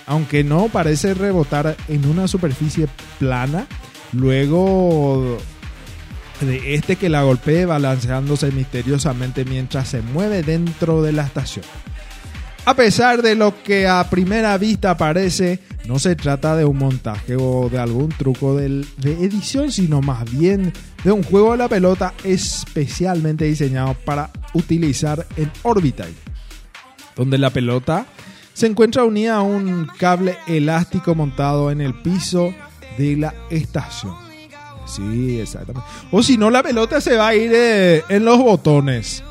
[0.07, 2.87] Aunque no parece rebotar en una superficie
[3.19, 3.67] plana,
[4.13, 5.39] Luego
[6.41, 11.65] de este que la golpee balanceándose misteriosamente mientras se mueve dentro de la estación.
[12.65, 17.37] A pesar de lo que a primera vista parece, no se trata de un montaje
[17.39, 20.73] o de algún truco de edición, sino más bien
[21.05, 26.13] de un juego de la pelota especialmente diseñado para utilizar en Orbital,
[27.15, 28.07] donde la pelota
[28.53, 32.53] se encuentra unida a un cable elástico montado en el piso
[32.99, 34.26] de la estación.
[34.87, 35.89] Sí, exactamente.
[36.11, 39.23] O si no, la pelota se va a ir eh, en los botones.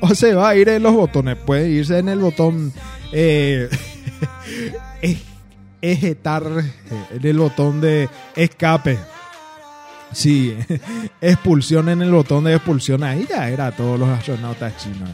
[0.00, 1.36] O se va a ir en los botones.
[1.36, 2.72] Puede irse en el botón
[3.12, 3.68] eh,
[5.02, 5.22] ej-
[5.82, 6.42] ejetar,
[6.90, 8.98] eh, en el botón de escape.
[10.12, 10.56] Sí,
[11.20, 13.02] expulsión en el botón de expulsión.
[13.02, 15.10] Ahí ya era todos los astronautas chinos.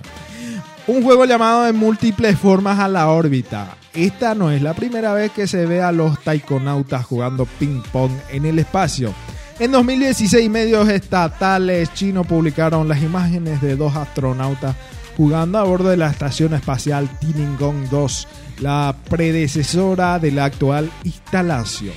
[0.86, 3.76] Un juego llamado de múltiples formas a la órbita.
[3.94, 8.10] Esta no es la primera vez que se ve a los taikonautas jugando ping pong
[8.30, 9.12] en el espacio.
[9.60, 14.74] En 2016 medios estatales chinos publicaron las imágenes de dos astronautas
[15.18, 18.28] jugando a bordo de la estación espacial Tiangong 2,
[18.60, 21.92] la predecesora de la actual instalación.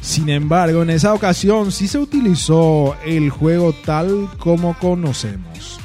[0.00, 5.78] Sin embargo, en esa ocasión sí se utilizó el juego tal como conocemos.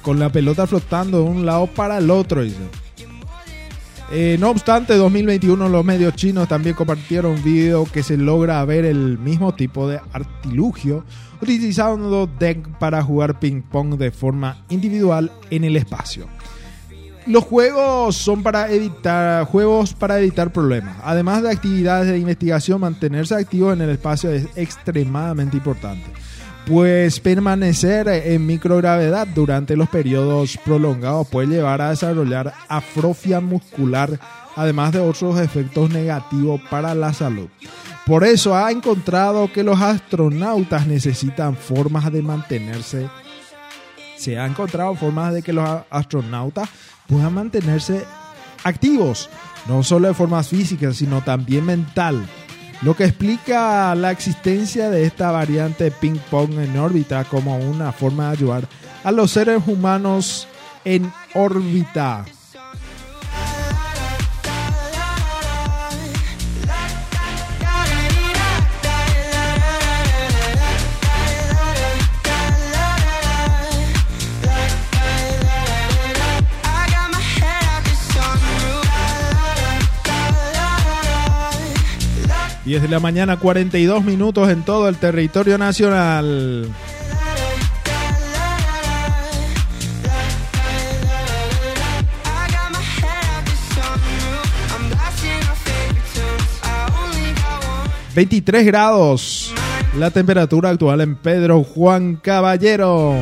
[0.00, 2.44] Con la pelota flotando de un lado para el otro.
[2.44, 2.81] dice.
[4.10, 8.84] Eh, no obstante, 2021 los medios chinos también compartieron un video que se logra ver
[8.84, 11.04] el mismo tipo de artilugio
[11.40, 16.26] utilizando deck para jugar ping pong de forma individual en el espacio.
[17.26, 20.96] Los juegos son para evitar juegos para evitar problemas.
[21.04, 26.04] Además de actividades de investigación, mantenerse activo en el espacio es extremadamente importante.
[26.66, 34.18] Pues permanecer en microgravedad durante los periodos prolongados puede llevar a desarrollar atrofia muscular,
[34.54, 37.48] además de otros efectos negativos para la salud.
[38.06, 43.08] Por eso ha encontrado que los astronautas necesitan formas de mantenerse.
[44.16, 46.68] Se ha encontrado formas de que los astronautas
[47.08, 48.04] puedan mantenerse
[48.62, 49.28] activos,
[49.66, 52.24] no solo de forma física, sino también mental.
[52.82, 58.24] Lo que explica la existencia de esta variante ping pong en órbita como una forma
[58.26, 58.68] de ayudar
[59.04, 60.48] a los seres humanos
[60.84, 62.24] en órbita.
[82.64, 86.68] Y es de la mañana 42 minutos en todo el territorio nacional.
[98.14, 99.54] ...23 grados...
[99.98, 103.18] ...la temperatura actual en Pedro Juan Caballero...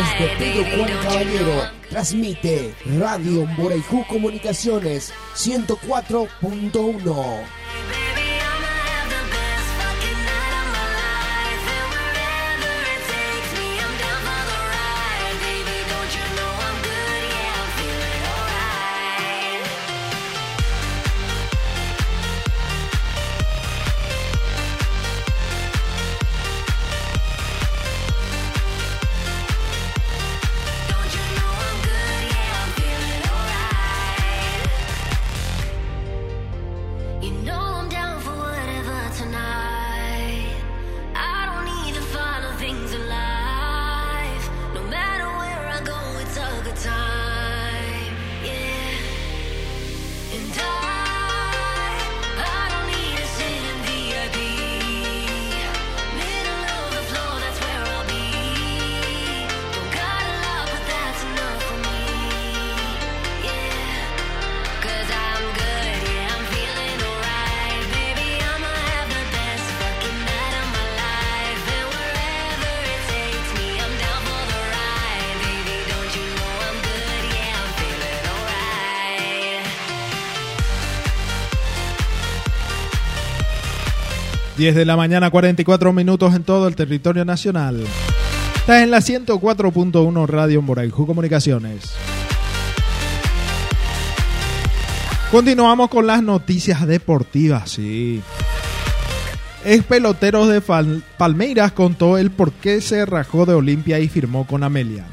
[0.00, 7.59] Desde Pedro Juan Caballero transmite Radio Moraicú Comunicaciones 104.1.
[84.60, 87.82] 10 de la mañana, 44 minutos en todo el territorio nacional.
[88.56, 91.94] Estás en la 104.1 Radio Moraiju Comunicaciones.
[95.30, 98.20] Continuamos con las noticias deportivas, sí.
[99.64, 100.60] Ex pelotero de
[101.16, 105.10] Palmeiras contó el por qué se rajó de Olimpia y firmó con Amelianos.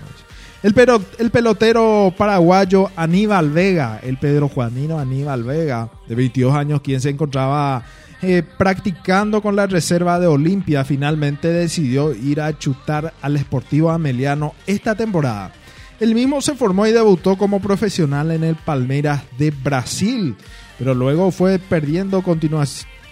[0.61, 0.75] El,
[1.19, 7.11] el pelotero paraguayo Aníbal Vega, el Pedro Juanino Aníbal Vega, de 22 años, quien se
[7.11, 7.85] encontraba
[8.21, 14.55] eh, practicando con la reserva de Olimpia, finalmente decidió ir a chutar al Sportivo Ameliano
[14.65, 15.51] esta temporada.
[15.99, 20.35] El mismo se formó y debutó como profesional en el Palmeiras de Brasil,
[20.79, 22.23] pero luego fue perdiendo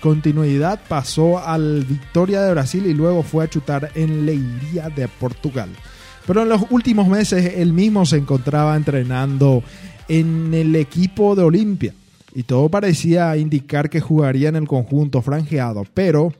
[0.01, 5.69] continuidad, pasó al Victoria de Brasil y luego fue a chutar en Leiria de Portugal.
[6.25, 9.63] Pero en los últimos meses él mismo se encontraba entrenando
[10.07, 11.93] en el equipo de Olimpia
[12.35, 16.33] y todo parecía indicar que jugaría en el conjunto franjeado, pero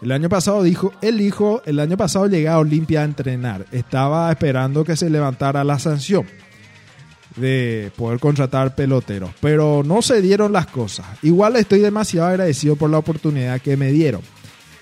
[0.00, 4.32] el año pasado dijo, él dijo, el año pasado llegué a Olimpia a entrenar, estaba
[4.32, 6.24] esperando que se levantara la sanción
[7.36, 11.06] de poder contratar peloteros, pero no se dieron las cosas.
[11.22, 14.22] Igual estoy demasiado agradecido por la oportunidad que me dieron.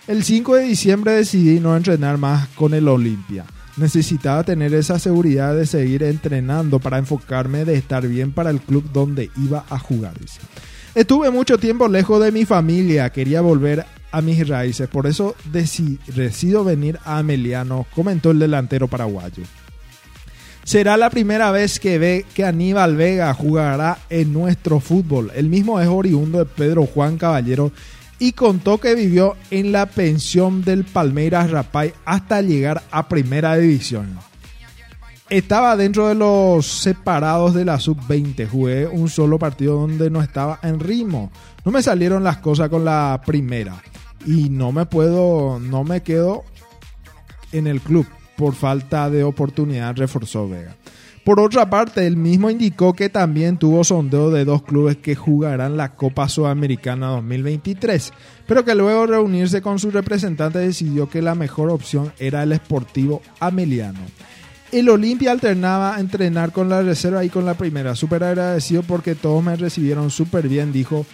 [0.07, 3.45] El 5 de diciembre decidí no entrenar más con el Olimpia.
[3.77, 8.91] Necesitaba tener esa seguridad de seguir entrenando para enfocarme de estar bien para el club
[8.93, 10.14] donde iba a jugar.
[10.95, 15.99] Estuve mucho tiempo lejos de mi familia, quería volver a mis raíces, por eso deci-
[16.07, 19.45] decido venir a Ameliano, comentó el delantero paraguayo.
[20.64, 25.31] Será la primera vez que ve que Aníbal Vega jugará en nuestro fútbol.
[25.35, 27.73] El mismo es oriundo de Pedro Juan Caballero
[28.21, 34.18] y contó que vivió en la pensión del Palmeiras Rapay hasta llegar a primera división.
[35.31, 38.47] Estaba dentro de los separados de la sub-20.
[38.49, 41.33] Jugué un solo partido donde no estaba en ritmo.
[41.64, 43.83] No me salieron las cosas con la primera.
[44.27, 46.45] Y no me puedo, no me quedo
[47.53, 48.07] en el club
[48.37, 50.75] por falta de oportunidad, reforzó Vega.
[51.25, 55.77] Por otra parte, él mismo indicó que también tuvo sondeo de dos clubes que jugarán
[55.77, 58.12] la Copa Sudamericana 2023,
[58.47, 62.55] pero que luego de reunirse con su representante decidió que la mejor opción era el
[62.57, 64.01] Sportivo Ameliano.
[64.73, 67.95] El Olimpia alternaba entrenar con la reserva y con la primera.
[67.97, 71.05] Súper agradecido porque todos me recibieron súper bien, dijo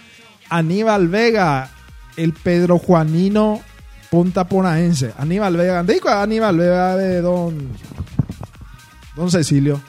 [0.49, 1.69] Aníbal Vega,
[2.15, 3.61] el Pedro Juanino
[4.09, 5.11] Pontaponaense.
[5.17, 7.57] Aníbal Vega, dijo Aníbal Vega de Don,
[9.15, 9.81] don Cecilio.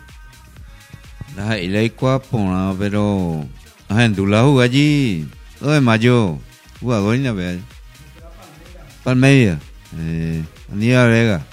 [1.38, 3.46] La y Cuapona, pero.
[3.88, 5.28] Ajá, en Tula jugó allí.
[5.60, 6.36] 2 de mayo.
[6.80, 7.58] Jugador en la vea.
[9.04, 9.60] Palmeiras.
[10.00, 11.46] Eh, Aníbal Vega.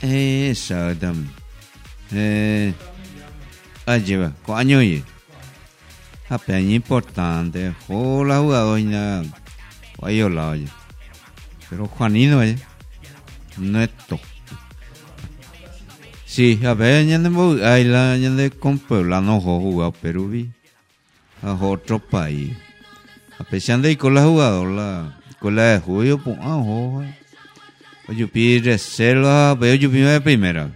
[0.00, 1.30] Exactamente.
[2.12, 2.72] Eh,
[3.84, 4.32] allí va.
[4.42, 5.04] ¿Cuántos años oye?
[6.30, 7.74] Apenas importante.
[7.88, 9.22] Hola, jugador en la.
[9.98, 10.66] Oye, hola, oye.
[11.68, 12.56] Pero Juanino, oye.
[13.58, 14.18] Neto.
[16.30, 20.28] Sí, a ver, ya de ahí la ya de con Puebla no ho jugado Perú
[20.28, 20.48] vi
[21.42, 22.56] a otro país.
[23.40, 27.02] A pesar de ir con la jugador la con la de julio pues ah ho.
[28.06, 30.70] Oye, pide reserva, veo yo de primera.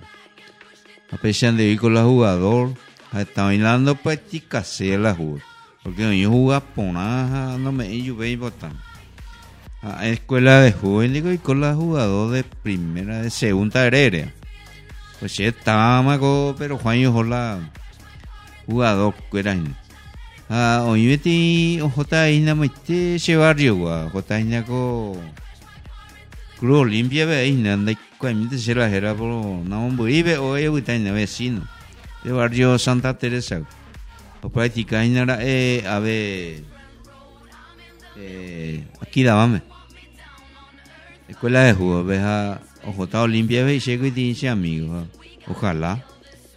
[1.12, 2.72] A pesar de ir con la jugador,
[3.16, 5.38] está bailando práctica se la jugó.
[5.84, 8.76] Porque yo jugaba ponaja, no me yo veo importante.
[9.82, 14.34] A escuela de juvenil y con la jugador de primera, de segunda aérea.
[15.24, 17.72] Pues mago, pero Juan y la
[18.66, 19.56] jugador que era.
[20.50, 25.16] Ah, hoy metí ojota ina mete ese barrio, gua, ojota ina ko
[26.60, 30.68] Club Olimpia ve ina, anda cuamite se la era por no un vive o ella
[30.68, 31.62] gusta ina vecino.
[32.22, 33.62] De barrio Santa Teresa.
[34.42, 36.64] O práctica ina era eh a ver
[38.18, 39.62] eh aquí dábame.
[41.28, 45.06] Escuela de juego, ves a Ojota Olimpia y llego y dice amigo.
[45.46, 46.04] Ojalá.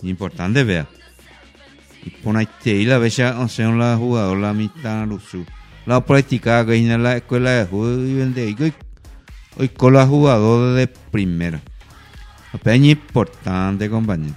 [0.01, 0.88] Importante vea.
[2.03, 5.45] Y pone ahí la vez o sea la jugador la mitad lusu.
[5.86, 8.73] La práctica que en la escuela de juego y vende
[9.57, 11.61] hoy con la jugador de primera.
[12.53, 14.36] Apenas importante compañero.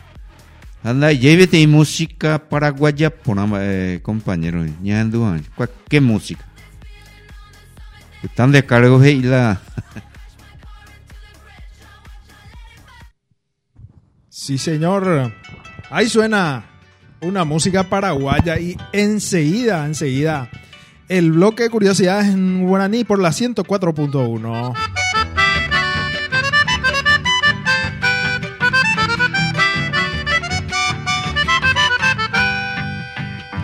[0.82, 4.64] Anda, llévete música paraguaya por eh, compañero.
[5.88, 6.44] ¿Qué música?
[8.22, 9.60] Están de cargo y la
[14.50, 15.30] Sí, señor.
[15.90, 16.64] Ahí suena
[17.20, 20.50] una música paraguaya y enseguida, enseguida,
[21.08, 24.74] el bloque de curiosidades en guaraní por la 104.1.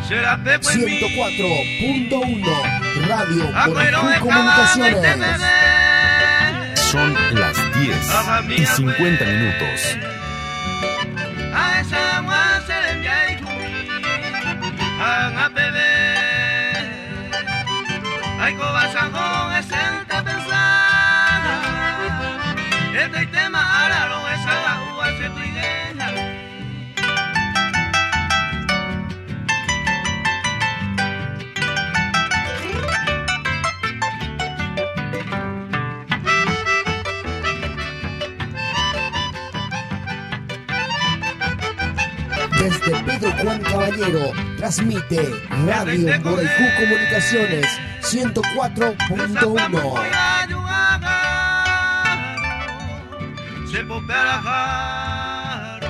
[0.06, 1.00] Será Pepe en mí.
[1.00, 5.40] 104.1 Radio por cada Comunicaciones.
[6.92, 7.96] Son las 10
[8.60, 10.15] y 50 minutos.
[43.42, 45.30] Juan Caballero, transmite
[45.66, 47.66] Radio Borejú Comunicaciones
[48.02, 49.92] 104.1.
[53.70, 55.88] se popera jaro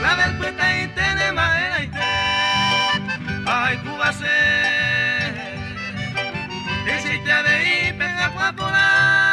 [0.00, 1.98] la del puesta y tiene madera y te
[3.46, 4.24] ay Cuba se
[6.86, 9.23] y si te y pega guapola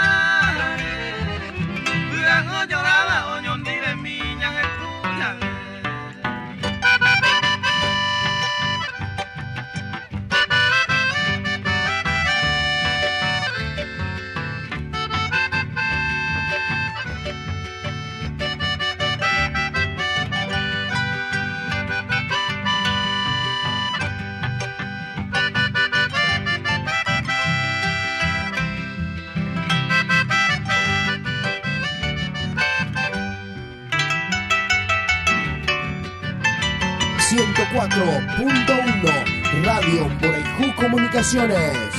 [37.82, 41.90] ...104.1 Radio Borejú Comunicaciones.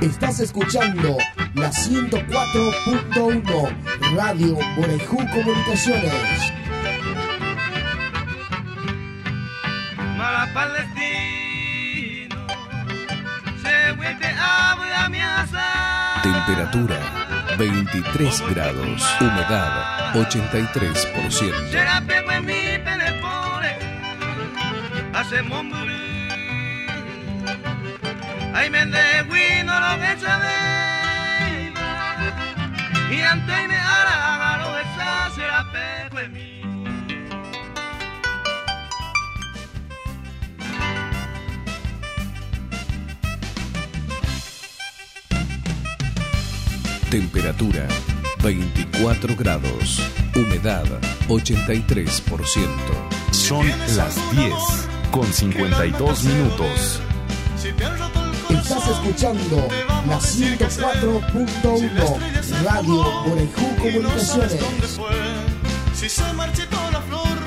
[0.00, 1.18] Estás escuchando
[1.54, 6.52] la 104.1 Radio Borejú Comunicaciones.
[10.16, 12.46] mala palestino
[13.60, 14.76] se vuelve a
[16.22, 17.00] Temperatura
[17.58, 19.02] 23 grados.
[19.20, 22.13] Humedad 83%.
[25.68, 25.92] Burú
[28.54, 29.96] Ay, lo
[33.10, 33.18] Y
[33.68, 36.60] me hará lo esa será pego en mí
[47.10, 47.86] Temperatura
[48.42, 50.00] 24 grados.
[50.34, 50.84] Humedad
[51.28, 52.68] 83%.
[53.30, 53.66] Son
[53.96, 57.00] las 10 con 52 minutos.
[58.50, 59.68] Estás escuchando
[60.08, 64.58] la 104.1 Radio Borejú Comunicaciones.
[65.94, 67.38] Si se marchitó la flor,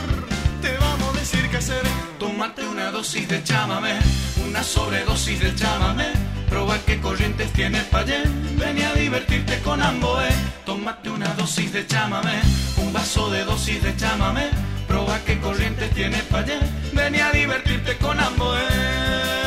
[0.62, 1.82] te vamos a decir qué hacer.
[2.18, 4.00] Tómate una dosis de chámame,
[4.48, 6.14] una sobredosis de chámame.
[6.50, 8.24] Proba qué corrientes tienes pa' allá.
[8.58, 10.30] Ven a divertirte con Amboe.
[10.66, 12.40] Tómate una dosis de chámame,
[12.78, 14.52] un vaso de dosis de chámame.
[14.88, 16.62] Proba qué corrientes tienes pa' allá.
[16.94, 19.47] Ven a divertirte con Amboe.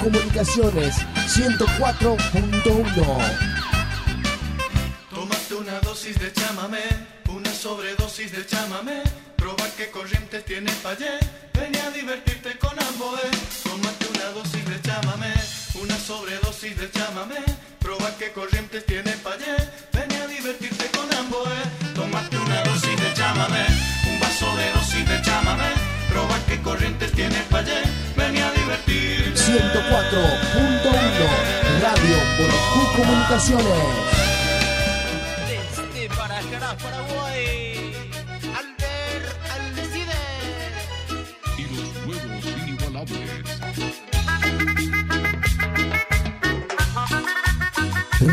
[0.00, 0.96] Comunicaciones
[1.28, 3.59] 104.1.
[29.50, 29.58] 104.1
[31.82, 33.82] Radio Borejú Comunicaciones.
[35.48, 37.90] Desde Paracará, Paraguay,
[38.56, 40.86] Albert Alcides.
[41.58, 43.42] Y los nuevos inigualables.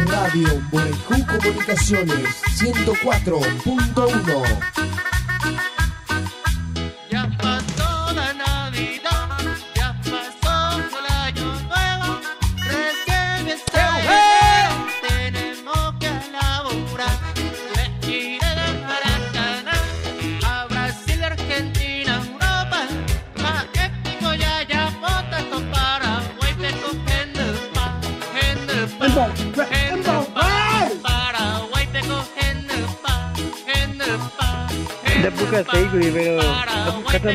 [0.06, 4.97] Radio Borejú Comunicaciones 104.1.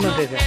[0.00, 0.41] não beber.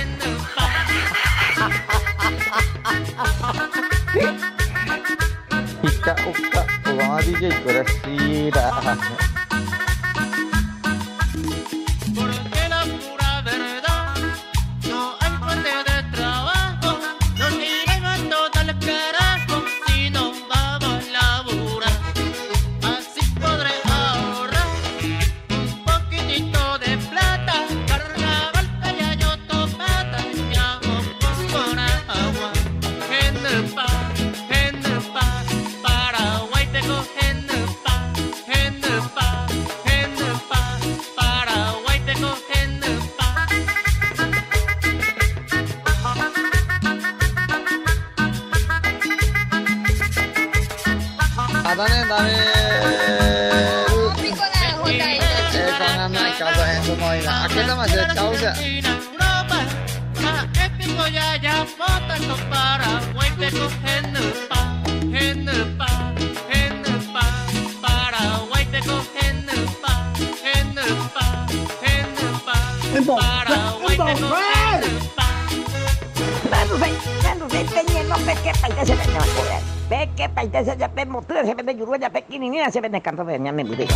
[82.82, 83.96] Vende canto de ñame budiga.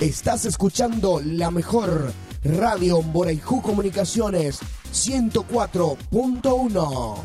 [0.00, 4.60] Estás escuchando la mejor radio Boraiju Comunicaciones
[4.92, 5.96] 104.1.
[6.12, 7.21] 104.1.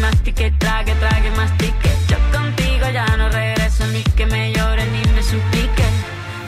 [0.00, 1.90] mastique, trague, trague, mastique.
[2.08, 5.84] Yo contigo ya no regreso ni que me llore ni me suplique.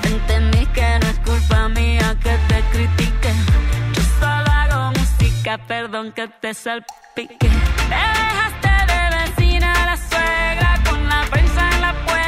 [0.05, 3.33] Entendí que no es culpa mía que te critique.
[3.95, 7.37] Yo solo hago música, perdón que te salpique.
[7.39, 12.28] Te dejaste de vecina la suegra con la prensa en la puerta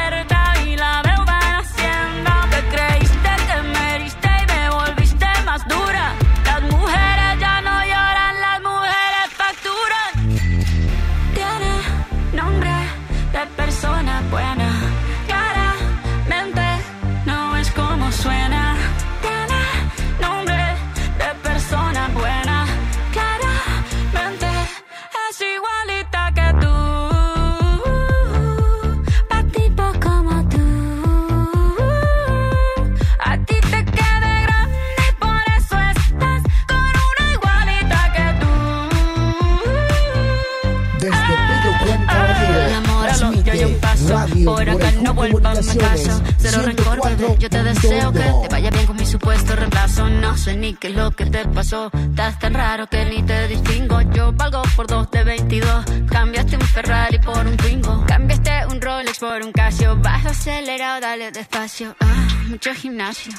[44.45, 46.21] Por acá no vuelvan a caso.
[46.37, 47.37] Cero rencor.
[47.37, 50.09] Yo te deseo que te vaya bien supuesto reemplazo.
[50.09, 51.91] No sé ni qué es lo que te pasó.
[51.93, 54.01] Estás tan raro que ni te distingo.
[54.13, 55.85] Yo valgo por dos de 22.
[56.09, 58.05] Cambiaste un Ferrari por un Twingo.
[58.07, 59.97] Cambiaste un Rolex por un Casio.
[59.97, 61.95] Vas acelerado, dale despacio.
[61.99, 63.33] Ah, mucho gimnasio.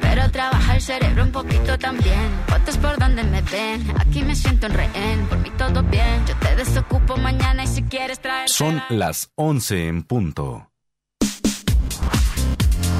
[0.00, 2.28] Pero trabaja el cerebro un poquito también.
[2.48, 3.90] Fotos por donde me ven.
[3.98, 5.26] Aquí me siento en rehén.
[5.28, 6.26] Por mí todo bien.
[6.26, 8.50] Yo te desocupo mañana y si quieres traer.
[8.50, 10.70] Son las 11 en punto.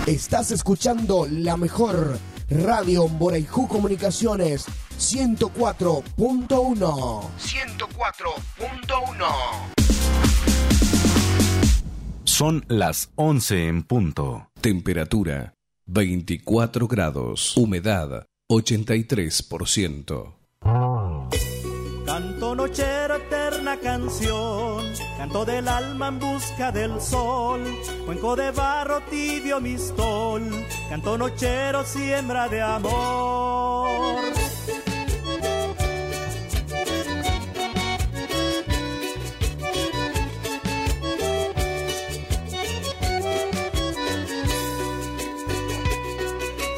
[0.06, 6.46] Estás escuchando la mejor radio Boraiju Comunicaciones 104.1.
[6.46, 9.26] 104.1.
[12.22, 14.48] Son las 11 en punto.
[14.60, 15.54] Temperatura
[15.86, 17.56] 24 grados.
[17.56, 20.34] Humedad 83%.
[22.46, 24.84] Canto nochero, eterna canción,
[25.18, 27.60] canto del alma en busca del sol,
[28.04, 30.48] cuenco de barro tibio mistol,
[30.88, 34.20] canto nochero, siembra de amor.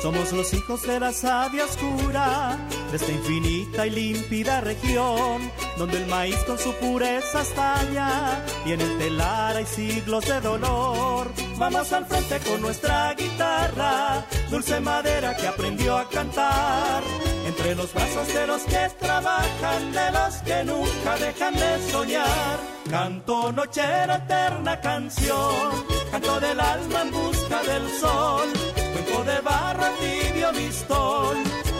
[0.01, 2.57] Somos los hijos de la savia oscura,
[2.91, 8.81] de esta infinita y límpida región, donde el maíz con su pureza estalla, y en
[8.81, 11.31] el telar hay siglos de dolor.
[11.57, 17.03] Vamos al frente con nuestra guitarra, dulce madera que aprendió a cantar,
[17.47, 22.59] entre los brazos de los que trabajan, de los que nunca dejan de soñar.
[22.89, 28.49] Canto nochera, eterna canción, canto del alma en busca del sol,
[28.93, 31.37] cuenco de barro tibio mistol,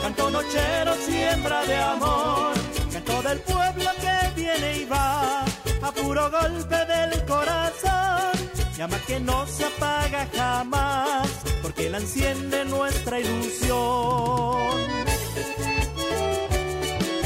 [0.09, 2.53] canto nochero, siembra de amor,
[2.91, 8.31] canto del pueblo que viene y va, a puro golpe del corazón,
[8.75, 11.29] llama que no se apaga jamás,
[11.61, 14.79] porque la enciende nuestra ilusión.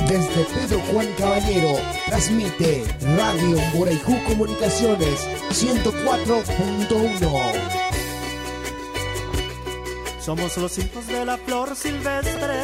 [0.10, 2.84] Desde Pedro Juan Caballero, transmite
[3.16, 7.62] Radio Moraijú Comunicaciones 104.1.
[10.24, 12.55] Somos los hijos de la flor silvestre,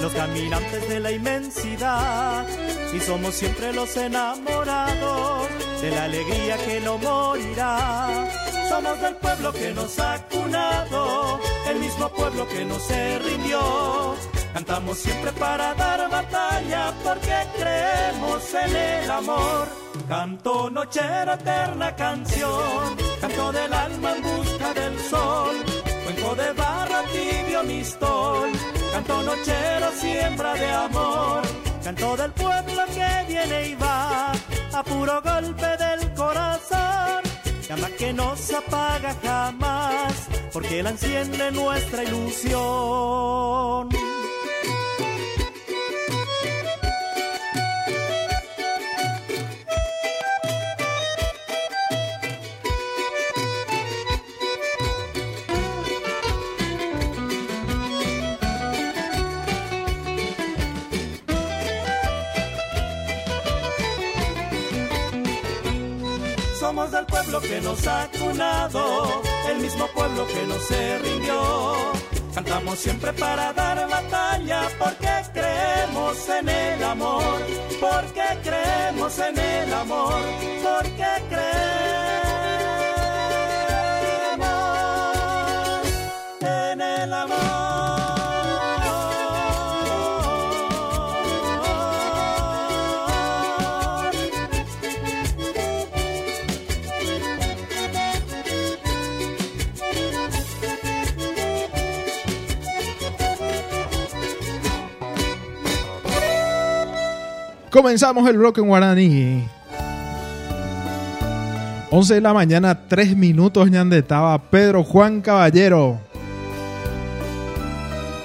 [0.00, 2.46] los caminantes de la inmensidad,
[2.94, 5.48] y somos siempre los enamorados
[5.80, 8.30] de la alegría que no morirá.
[8.68, 14.14] Somos del pueblo que nos ha cunado, el mismo pueblo que no se rindió.
[14.52, 19.66] Cantamos siempre para dar batalla porque creemos en el amor.
[20.08, 25.56] Canto nochera, eterna canción, canto del alma en busca del sol.
[26.04, 26.52] Cuenco de
[28.92, 31.42] canto nochero, siembra de amor.
[31.84, 34.32] Canto del pueblo que viene y va,
[34.72, 37.22] a puro golpe del corazón.
[37.68, 43.88] Llama que no se apaga jamás, porque la enciende nuestra ilusión.
[67.50, 71.92] Que nos ha cunado, el mismo pueblo que no se rindió.
[72.32, 77.40] Cantamos siempre para dar batalla porque creemos en el amor,
[77.80, 80.22] porque creemos en el amor,
[80.62, 81.49] porque creemos
[107.70, 109.44] Comenzamos el bloque en guaraní.
[111.92, 116.00] 11 de la mañana, 3 minutos, ñande estaba Pedro Juan Caballero.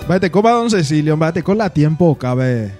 [0.10, 2.72] Vete, copa don Cecilio, vete con la tiempo, cabe.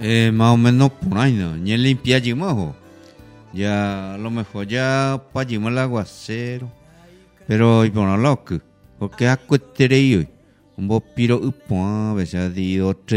[0.00, 1.56] Eh, más o menos por ¿no?
[1.56, 2.74] Ni limpia Jimajo.
[3.52, 6.70] Ya a lo mejor ya para el aguacero.
[7.46, 8.60] Pero y por lo que,
[8.98, 10.28] porque a cuestere hoy.
[10.76, 13.16] Un piro upon a veces de otro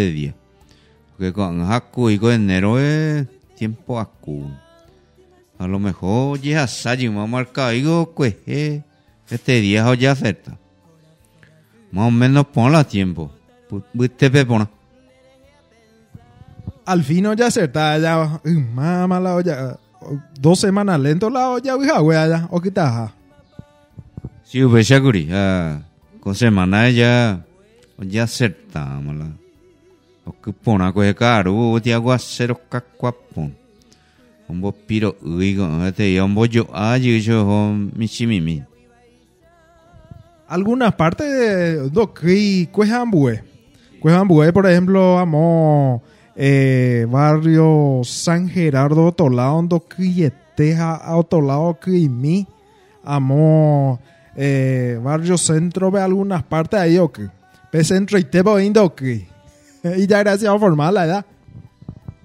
[1.20, 4.50] Porque con Haku y con enero es tiempo Haku.
[5.58, 8.38] A lo mejor ya sabe, más marcado, digo, pues,
[9.30, 10.58] este día ya acerta.
[11.92, 13.34] Más o menos pon la tiempo.
[13.92, 14.70] Viste pepona.
[16.86, 18.40] Al fin ya acerta, ya,
[18.74, 19.78] mamá la olla.
[20.40, 23.14] Dos semanas lento la olla, hija, wea, ya, o quitaja.
[24.46, 24.90] Sí, pues
[25.34, 25.82] ah,
[26.22, 27.46] con semana ya,
[27.98, 29.39] ya acerta, mala.
[30.30, 33.56] O que pona coge caro, te aguacero cacuapón.
[34.48, 38.64] Un bo piro uigo, este, un bo yo, ay, yo, michimimi.
[40.48, 43.44] Algunas partes de Cuejambue.
[44.00, 46.04] Cuejambue, por ejemplo, amo
[46.36, 52.46] eh, barrio San Gerardo, Otolao, Doquilleteja, Otolao, Quimi.
[53.04, 54.00] Amo
[54.36, 57.20] eh, barrio centro, ve algunas partes ahí, ok.
[57.72, 58.66] Pe centro y te voy
[60.08, 61.26] Ya gracias formal la edad.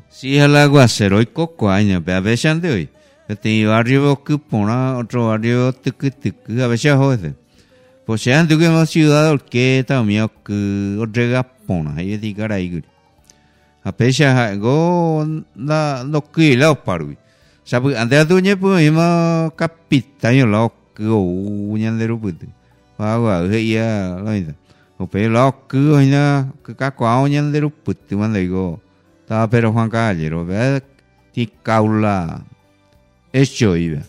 [0.08, 2.88] Sí, el aguacero y cocoaña, a veces ande hoy.
[3.28, 7.34] Este barrio que pona, otro barrio tucu tucu, a veces joder.
[8.06, 12.84] Pues se han que hemos ciudad que también que otra pona, ahí de cara ahí.
[13.84, 15.24] a pesha go
[15.54, 17.20] na no ki la parui
[17.68, 21.20] sabu ande atu nye pu ima kapita yo lo go
[21.76, 22.40] nyan de ruput
[22.96, 24.16] wa wa he ya
[24.98, 28.80] lo ida o pe lo ku ina ka kwa nyan de ruput man de go
[29.26, 30.80] ta pero Juan Caballero ve
[31.32, 32.44] ti kaula
[33.32, 34.02] hecho iba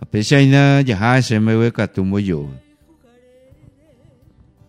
[0.00, 2.50] a pesha ina ya se me ve ka tu mo yo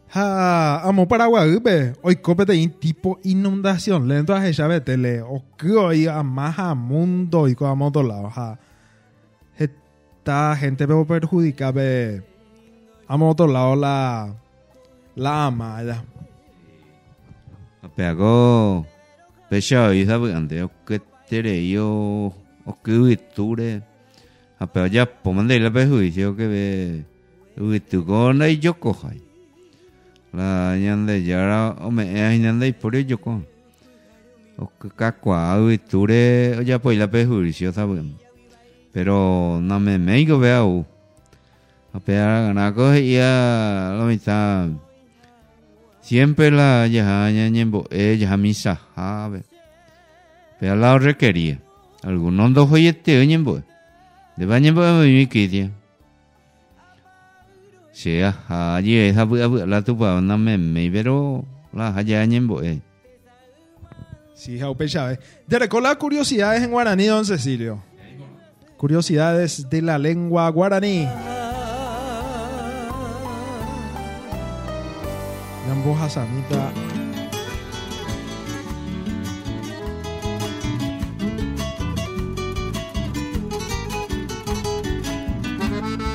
[0.09, 1.59] Ha, amo Paraguay.
[2.01, 4.07] Hoy copete in tipo inundación.
[4.07, 5.21] Lento a ella tele.
[5.21, 8.31] O que hoy a más a mundo y con a moto lado.
[8.33, 8.57] Ha.
[9.57, 12.23] Esta gente veo perjudica, be.
[13.07, 14.33] A moto lado la.
[15.17, 16.05] La ama, ya.
[17.95, 18.85] Pero go
[19.49, 22.31] pesha y sabe ande o que tere yo
[22.65, 23.81] o que uiture
[24.59, 27.03] a pero ya pomande la perjuicio que ve
[27.57, 29.21] uitu go na yo kohai
[30.33, 33.47] la ñande yara o me ai ñande por ello con.
[34.57, 38.03] O que kakwa uiture o ya pues la perjuicio sabe.
[38.93, 40.85] Pero no me meigo veo
[41.93, 44.69] a pegar na go ya lo mitad
[46.07, 49.43] Siempre la yahaña ñembo ella misa jabe.
[50.57, 51.59] Pero la requería.
[52.01, 53.61] Algunos dos hoyete ñembo.
[54.37, 55.69] De bañembo mi kidia.
[57.91, 61.43] Sea haji esa la tupa una meme pero
[61.73, 62.79] la haya ñembo eh.
[64.33, 65.19] Sí, Jaupe Chávez.
[65.45, 67.83] Ya recuerda curiosidades en guaraní, don Cecilio.
[68.77, 71.05] Curiosidades de la lengua guaraní.
[75.67, 76.71] Jambo Hasamita.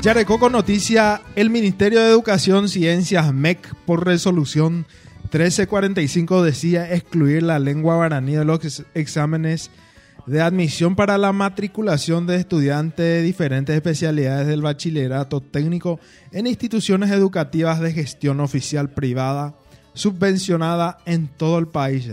[0.03, 4.85] Yareco con noticia, el Ministerio de Educación, Ciencias, MEC, por resolución
[5.33, 9.71] 1345 decía excluir la lengua guaraní de los ex- exámenes
[10.27, 15.99] de admisión para la matriculación de estudiantes de diferentes especialidades del bachillerato técnico
[16.31, 19.55] en instituciones educativas de gestión oficial privada
[19.95, 22.09] subvencionada en todo el país.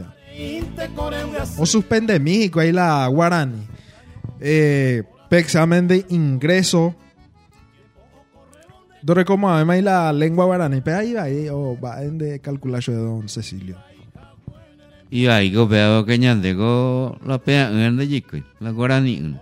[1.58, 3.68] O suspende México ahí la guaraní.
[4.40, 6.96] Eh, examen de ingreso.
[9.02, 10.82] Dore como además la lengua guaraní.
[10.82, 13.89] Pe ahí va o va en de calculación de don Cecilio.
[15.12, 15.68] Y ahí go
[16.06, 19.36] que ñande go la pea en de yico, la guaraní.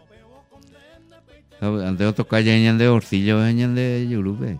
[1.60, 4.60] Sabe, ante otro calle ñande orcillo ñande yurube.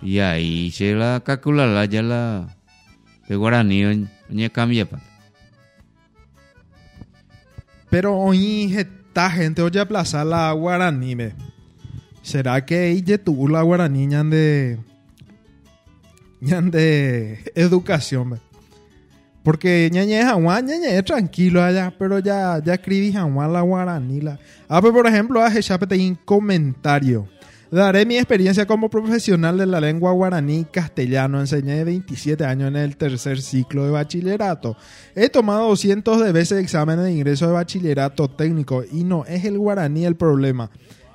[0.00, 2.56] Y ahí se la calcula la ya la
[3.28, 5.00] de guaraní ñe cambia pa.
[7.90, 11.16] Pero hoy esta gente oye aplazar la guaraní.
[11.16, 11.34] me.
[12.22, 14.78] ¿Será que ella tuvo la guaraní ñan de,
[16.40, 18.30] ñan de educación?
[18.30, 18.47] me?
[19.48, 24.20] Porque ñañe Juan, ñañe tranquilo allá, pero ya, ya escribí Juan la guaraní.
[24.20, 24.38] La.
[24.68, 27.26] Ah, pues por ejemplo, a en comentario.
[27.70, 31.40] Daré mi experiencia como profesional de la lengua guaraní castellano.
[31.40, 34.76] Enseñé 27 años en el tercer ciclo de bachillerato.
[35.14, 39.56] He tomado cientos de veces exámenes de ingreso de bachillerato técnico y no es el
[39.56, 40.70] guaraní el problema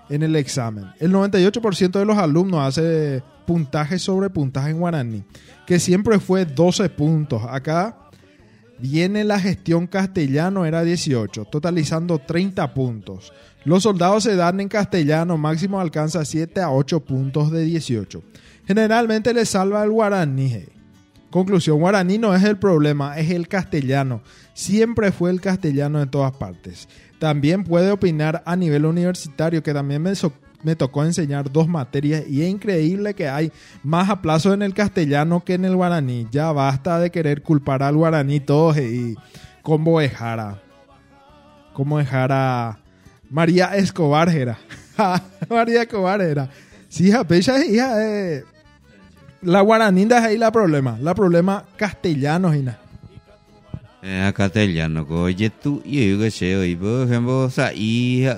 [0.09, 0.85] en el examen.
[0.99, 5.23] El 98% de los alumnos hace puntaje sobre puntaje en guaraní,
[5.67, 7.43] que siempre fue 12 puntos.
[7.47, 8.02] Acá
[8.83, 13.31] viene la gestión castellano, era 18, totalizando 30 puntos.
[13.63, 18.21] Los soldados se dan en castellano, máximo alcanza 7 a 8 puntos de 18.
[18.67, 20.65] Generalmente le salva el guaraní.
[21.29, 24.21] Conclusión, guaraní no es el problema, es el castellano.
[24.53, 26.89] Siempre fue el castellano en todas partes.
[27.19, 30.33] También puede opinar a nivel universitario, que también me, so-
[30.63, 33.51] me tocó enseñar dos materias y es increíble que hay
[33.83, 36.27] más aplazos en el castellano que en el guaraní.
[36.31, 39.15] Ya basta de querer culpar al guaraní todos y
[39.61, 40.61] como dejara.
[41.73, 42.79] Como dejara
[43.29, 44.57] María Escobar era.
[45.49, 46.49] María Escobar era.
[46.89, 48.43] Sí, pecha, hija, eh,
[49.41, 50.97] la guaraninda es ahí la problema.
[51.01, 52.79] La problema castellano, hija.
[54.03, 58.37] Eh, castellano go ye tu y yo que sé, por ejemplo, sa hija.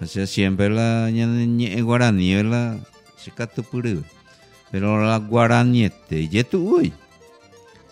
[0.00, 1.10] O sea, siempre la
[1.82, 2.78] guaraní la
[3.16, 4.04] se.
[4.70, 6.92] Pero la guaraní este, ye tu uy.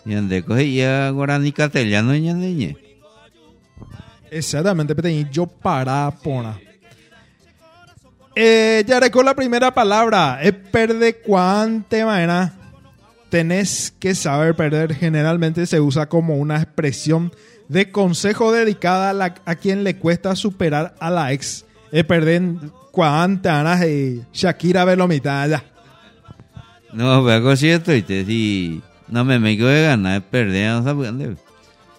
[0.05, 2.77] Ñande coge ya guaraní castellano ñande.
[4.29, 4.93] Exactamente.
[5.31, 6.59] Yo para pona.
[8.35, 10.39] Eh, ya recuerdo la primera palabra.
[10.41, 12.53] Es perde cuante manera.
[13.29, 14.93] Tenés que saber perder.
[14.93, 17.31] Generalmente se usa como una expresión
[17.67, 21.64] de consejo dedicada a, a quien le cuesta superar a la ex.
[21.95, 22.41] Es perder
[22.91, 25.47] cuante ganas de Shakira Velomita.
[25.47, 25.63] Ya.
[26.91, 31.07] No, pero algo cierto y te di No me me quiero ganar, perder, no sabes
[31.07, 31.37] dónde.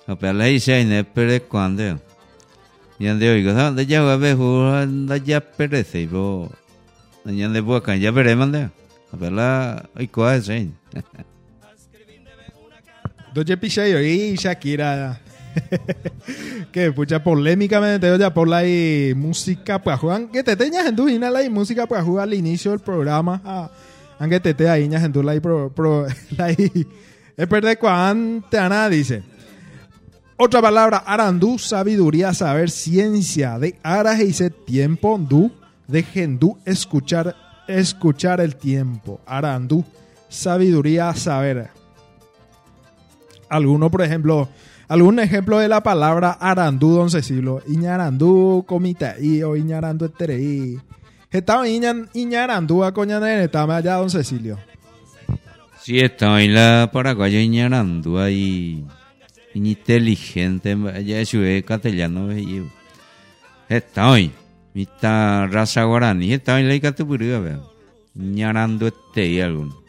[0.07, 1.99] A pelar la isla y no perder cuando.
[2.99, 6.51] Y ande oigo, ¿dónde ya va a ver, anda ya perece, y vos.
[7.25, 8.69] Y ande boca, ya veremos, ande.
[9.13, 10.69] A pelar, y cuál es, ¿eh?
[13.33, 15.23] Doye Picheyo y Shakira.
[16.73, 21.07] que pucha polémicamente ya por la y música para jugar que te teñas en tu
[21.07, 23.41] la y música para jugar al inicio del programa.
[23.45, 23.71] Ah,
[24.19, 26.07] aunque te te en tu la y pro, pro
[26.37, 29.23] la es perder cuante ana dice.
[30.39, 35.51] Otra palabra arandú sabiduría saber ciencia de aras y tiempo du
[35.87, 37.35] de gendú escuchar
[37.67, 39.21] escuchar el tiempo.
[39.27, 39.85] Arandú
[40.29, 41.71] sabiduría saber.
[43.49, 44.49] Alguno por ejemplo
[44.89, 47.63] algún ejemplo de la palabra arandú, don Cecilio.
[47.67, 50.79] Iñarandú, comita y o iñarandú eterei.
[51.31, 54.59] Estaba iñan, iñarandú a coñanere, estaba allá, don Cecilio.
[55.83, 58.85] Sí, está en la paraguaya Iñarandú ahí.
[59.55, 62.29] Inteligente, ya es castellano.
[63.69, 64.33] Está hoy.
[64.75, 67.73] Mita raza guaraní, está en la Icatupurúa, veo.
[68.15, 69.81] Iñarandú este y alguno.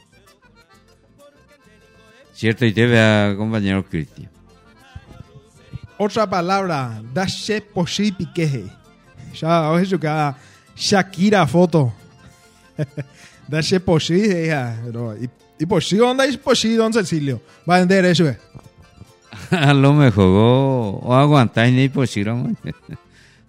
[2.31, 4.36] Cierto, y te vea, compañero Cristian.
[5.97, 8.65] Otra palabra, dashe poshi piqueje.
[9.39, 10.37] Ya, oye, yo cada
[10.75, 11.91] Shakira foto.
[13.47, 14.77] dashe poshi, hija.
[15.59, 17.41] ¿y, poshi dónde es poshi, don Cecilio?
[17.67, 18.37] Va a vender eso, eh.
[19.51, 22.57] A lo mejor o, aguantáis ni pusieron.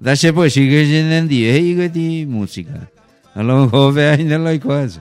[0.01, 2.89] Dase pues sigue en día y que ti música.
[3.35, 5.01] A lo mejor veáis no lo hay cosas.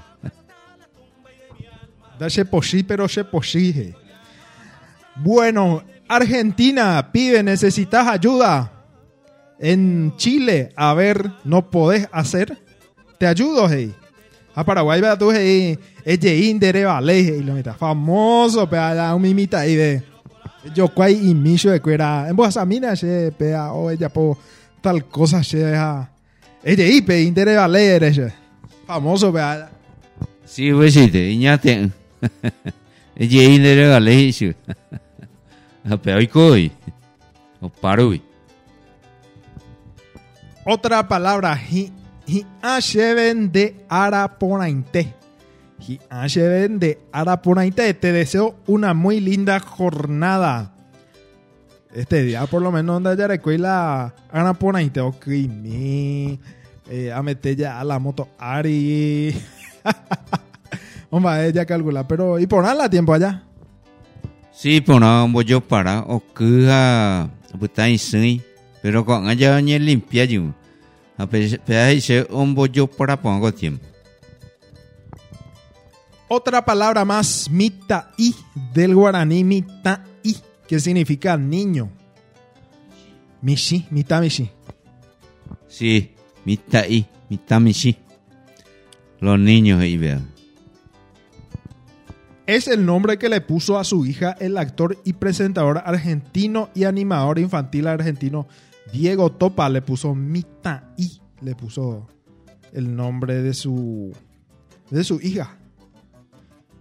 [2.18, 3.94] Dashe poshi, pero she poshi.
[5.16, 8.72] Bueno, Argentina, pibe, necesitas ayuda.
[9.60, 12.58] En Chile, a ver, no podés hacer.
[13.18, 13.94] Te ayudo, hey.
[14.54, 15.78] A Paraguay, vea tú, hey.
[16.06, 17.44] Ella indere vale, hey.
[17.44, 20.04] Lo meta famoso, pea, la mimita ahí de.
[20.74, 22.28] Yo cuai y micho de cuera.
[22.30, 24.38] En vos mina, che, pea, o ella po
[24.82, 26.10] tal cosa, che, ja.
[26.64, 28.22] Ella ipe, indere vale, eres.
[28.86, 29.70] Famoso, pea.
[30.46, 31.90] Sí, pues sí, te iñate.
[33.16, 34.32] Ella ahí le regalé
[35.88, 35.96] eso.
[35.96, 36.72] A peor y coi.
[37.62, 38.22] O parui.
[40.66, 41.92] Otra palabra, hi,
[42.28, 45.14] hi asheben de Araponainte.
[45.80, 47.94] Hi asheben de Araponainte.
[47.94, 50.74] Te deseo una muy linda jornada.
[51.94, 55.00] Este día, por lo menos, donde ya recuerda Araponainte.
[55.00, 56.40] Ok, mi.
[56.90, 59.36] Eh, a meter ya a la moto Ari.
[61.10, 62.40] Hombre, ella calcula, pero.
[62.40, 63.47] ¿Y por nada tiempo allá?
[64.58, 66.00] Sí, pues no, voy yo para.
[66.00, 67.30] O que a.
[67.52, 68.42] Pues está en sí.
[68.82, 70.52] Pero con allá ni limpia yo.
[71.16, 73.86] A pesar de un bollo para pongo tiempo.
[76.28, 78.36] Otra palabra más, mitaí,
[78.74, 80.36] del guaraní mitaí,
[80.68, 81.90] que significa niño.
[83.42, 84.50] Mishi, mita mishi.
[85.68, 86.16] Sí,
[86.46, 87.96] mitad michi.
[89.20, 90.37] Los niños ahí vean.
[92.48, 96.86] Es el nombre que le puso a su hija el actor y presentador argentino y
[96.86, 98.48] animador infantil argentino
[98.94, 99.68] Diego Topa.
[99.68, 102.08] Le puso mitaí, le puso
[102.72, 104.14] el nombre de su,
[104.90, 105.58] de su hija.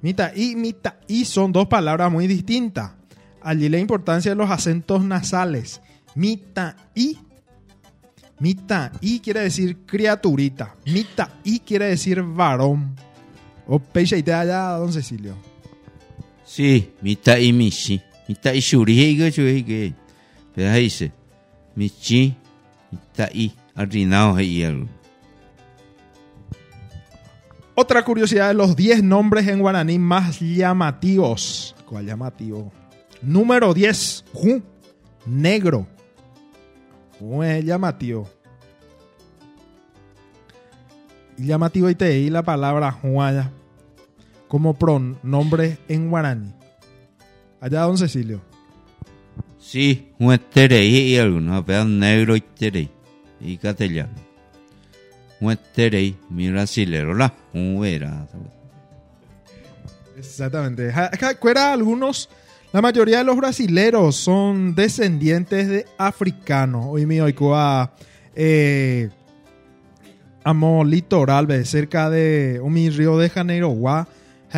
[0.03, 2.93] Mitaí, mitaí son dos palabras muy distintas.
[3.43, 5.81] Allí la importancia de los acentos nasales.
[6.15, 7.19] Mitaí.
[8.39, 10.77] Mitaí quiere decir criaturita.
[10.87, 12.95] Mitaí quiere decir varón.
[13.67, 15.35] O peixe allá, don Cecilio.
[16.47, 18.01] Sí, mitad y michi.
[18.29, 19.95] Mitad y shuri y que shuri que.
[20.55, 21.13] Pero ahí dice.
[21.75, 22.35] Michi,
[22.91, 23.53] mitad y.
[23.75, 24.89] Arrinao algo.
[27.75, 31.75] Otra curiosidad de los 10 nombres en guaraní más llamativos.
[31.85, 32.73] ¿Cuál llamativo?
[33.21, 34.25] Número 10.
[34.33, 34.63] Ju,
[35.27, 35.87] negro.
[37.45, 38.31] Es llamativo.
[41.37, 43.53] Llamativo y te di la palabra juaya
[44.49, 46.53] como pronombre en guaraní.
[47.61, 48.41] Allá, don Cecilio.
[49.59, 52.45] Sí, un terei y algunos, pero negro y.
[53.41, 54.13] Y castellano.
[55.41, 58.27] Un terei, mi brasilero, la un era.
[60.17, 60.93] Exactamente.
[61.41, 62.29] Cuera algunos,
[62.73, 66.87] la mayoría de los brasileros son descendientes de africanos.
[66.89, 67.93] Hoy me oigo a
[68.35, 69.11] eh,
[70.45, 73.71] amo litoral, cerca de mi Río de Janeiro,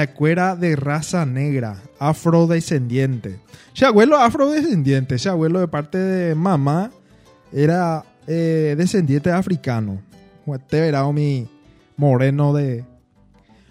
[0.06, 3.40] de raza negra, afrodescendiente.
[3.72, 6.90] Su abuelo afrodescendiente, su abuelo de parte de mamá
[7.52, 10.00] era eh, descendiente africano.
[10.68, 11.48] Te verá mi
[11.96, 12.84] moreno de,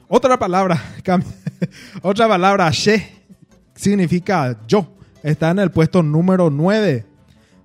[0.09, 0.81] otra palabra,
[2.01, 3.09] otra palabra, she,
[3.75, 4.87] significa yo.
[5.23, 7.05] Está en el puesto número 9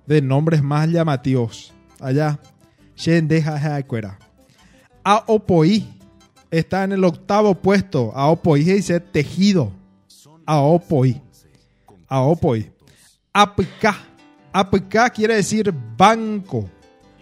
[0.05, 1.73] de nombres más llamativos.
[1.99, 2.39] Allá.
[2.95, 4.19] Shendeja Jacuera.
[5.03, 5.92] Aopoi
[6.59, 8.11] está en el octavo puesto.
[8.15, 9.71] Aopoi dice tejido.
[10.45, 11.19] Aopoi.
[12.07, 12.71] Aopoi.
[13.33, 13.97] Apika.
[14.51, 16.69] Apika quiere decir banco.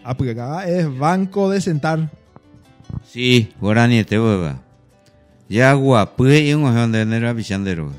[0.04, 2.10] Apika es banco de sentar.
[3.04, 4.60] Sí, guarani te hueva.
[5.48, 7.90] Ya guapue y un ojón de nera bichandero.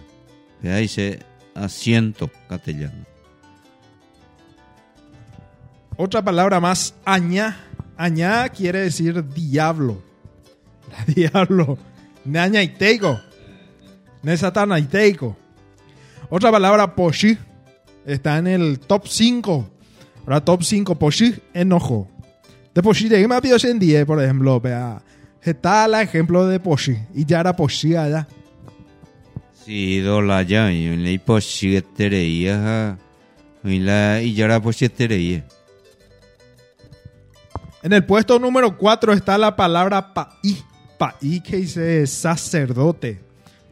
[0.64, 1.20] Ahí dice
[1.56, 3.06] asiento castellano.
[5.98, 7.58] Otra palabra más, añá.
[7.98, 10.13] Añá quiere decir diablo.
[11.08, 11.78] diablo.
[12.26, 13.20] Neaña y teico.
[14.22, 15.36] Ne satana y teico.
[16.30, 17.38] Otra palabra, poshi.
[18.06, 19.70] Está en el top 5.
[20.26, 22.08] Ahora, top 5, poshi, enojo.
[22.74, 24.60] De poshi, de me pido en 10, por ejemplo.
[24.60, 25.02] Vea.
[25.42, 26.98] Está el ejemplo de poshi.
[27.14, 28.28] Y ya era poshi allá.
[29.66, 32.98] Sí, do la ya y le poshi tereía.
[33.64, 35.46] Y la y ya era poshi tereía.
[37.82, 40.64] En el puesto número 4 está la palabra paí.
[40.98, 43.20] Paí que dice sacerdote.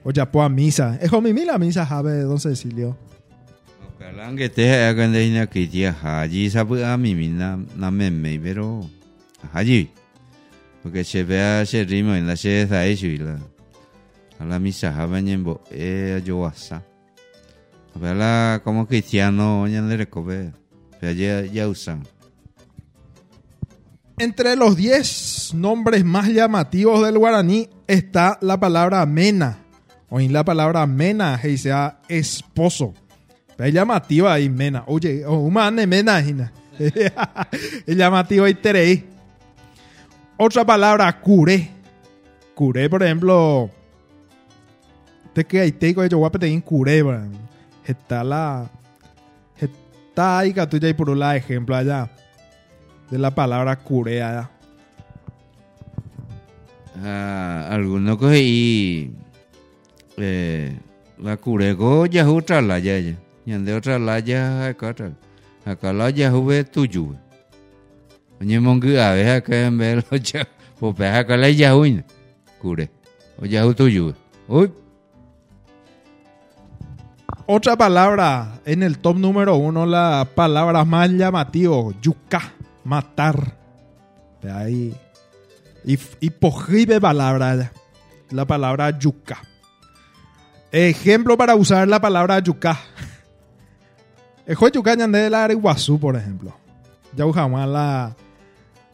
[0.03, 0.97] O ya a misa.
[1.01, 2.97] Es como mi la misa, Jabe, don Cecilio.
[4.01, 8.39] Kalang que te hagan de que tía allí sabe a mí na na me me
[8.39, 8.81] pero
[9.53, 9.91] allí
[10.81, 13.37] porque se vea ese ritmo en la se da eso y la
[14.39, 16.83] a la misa jaban en bo eh yo asa
[17.93, 20.51] Vela como cristiano ya le recobe
[20.99, 22.01] ya ya usan
[24.21, 29.57] Entre los 10 nombres más llamativos del guaraní está la palabra mena.
[30.11, 32.93] O en la palabra mena, que sea esposo.
[33.57, 34.83] Es llamativa ahí, mena.
[34.85, 36.19] Oye, o humane mena.
[37.87, 39.05] Es llamativa y terei.
[40.37, 41.71] Otra palabra, curé.
[42.53, 43.71] Curé, por ejemplo.
[45.33, 47.03] Te que hay teco yo guape te curé.
[47.87, 48.69] Está la.
[49.57, 52.07] Está ahí que por un ejemplo allá.
[53.11, 54.49] De la palabra curé allá.
[57.03, 59.13] Ah, algunos coge y
[60.17, 60.79] eh,
[61.17, 63.15] la curego ya otra la ya ya
[63.45, 64.93] y ande otra la ya acá
[65.65, 67.15] acá la ya juve tuyo
[68.39, 70.47] oye mongu a ver acá en ver lo ya
[70.79, 72.03] pues acá la ya huin
[72.59, 72.91] cure
[73.41, 74.13] o ya tuyo
[74.47, 74.71] uy.
[77.47, 82.53] Otra palabra en el top número uno, la palabra más llamativa, yuca,
[82.83, 83.57] matar.
[84.41, 84.95] De ahí.
[85.85, 86.29] Y, y
[86.99, 87.71] palabra,
[88.29, 89.41] la palabra yuca.
[90.71, 92.79] Ejemplo para usar la palabra yuca.
[94.55, 96.53] Juez yuca de la Iguazú, por ejemplo.
[97.15, 98.15] Ya usamos la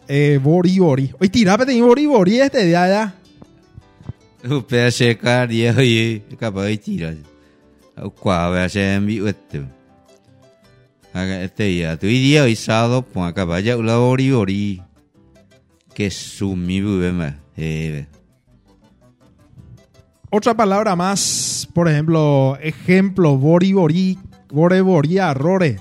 [0.08, 1.14] eh, bori bori.
[1.20, 3.16] Oye, tira pete bori bori este día ya.
[4.50, 7.16] Upe se caria y capaz de tirar.
[8.20, 9.77] Qua ve se envi uete.
[11.18, 11.98] Haga este ya.
[11.98, 14.84] Tu día hoy sábado pues acá vaya la ori ori.
[15.96, 17.40] Que sumi bube ma.
[17.56, 18.06] Eh.
[20.30, 24.20] Otra palabra más, por ejemplo, ejemplo, bori bori,
[24.50, 25.80] bore bori arrore.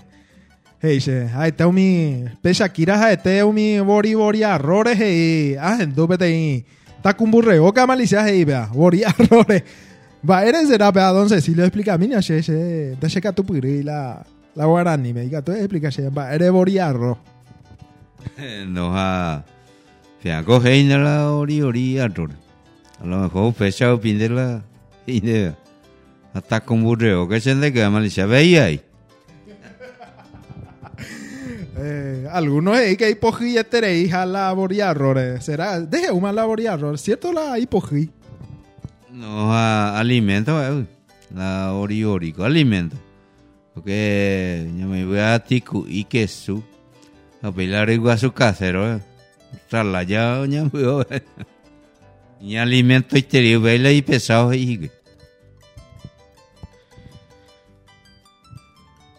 [0.80, 1.00] Hey,
[1.34, 6.30] ay, te mi, pesa kira, ay, te mi bori bori arrore, hey, ah, en dupete
[6.30, 6.64] y,
[7.02, 9.64] ta kumburre, o malicia, hey, vea, bori arrore.
[10.28, 13.82] Va, eres será, vea, don Cecilio, explica mí, sé, se, te checa tu piri,
[14.56, 17.18] la, guarani, me diga, tú explica, se, va, eres bori arro.
[18.66, 19.44] No ha.
[20.20, 22.28] Fia coge y la ori ori arro.
[23.00, 24.62] A lo mejor fecha o pinde la
[25.06, 25.56] idea.
[26.32, 28.26] Hasta con burreo que se le queda malicia.
[28.26, 28.80] Veía ahí.
[31.78, 35.42] Eh, algunos es que hipogí este hija la boriarrore.
[35.42, 38.08] Será, deje una la boriarrore, ¿cierto la hipogí?
[39.12, 40.86] No ha alimento, eh.
[41.34, 42.96] La ori ori, alimento.
[43.76, 46.62] Porque yo me voy a ticu y queso.
[47.42, 49.00] A pelar igual a su casero, eh.
[49.68, 51.04] Traslayado, ya me voy.
[52.40, 54.90] Y alimento exterior, vela y pesado, y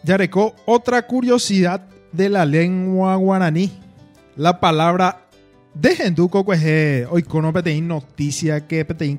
[0.04, 3.72] Yareco, otra curiosidad de la lengua guaraní.
[4.36, 5.26] La palabra
[5.74, 9.18] dejen tu coque hoy cono peteín noticia que peteín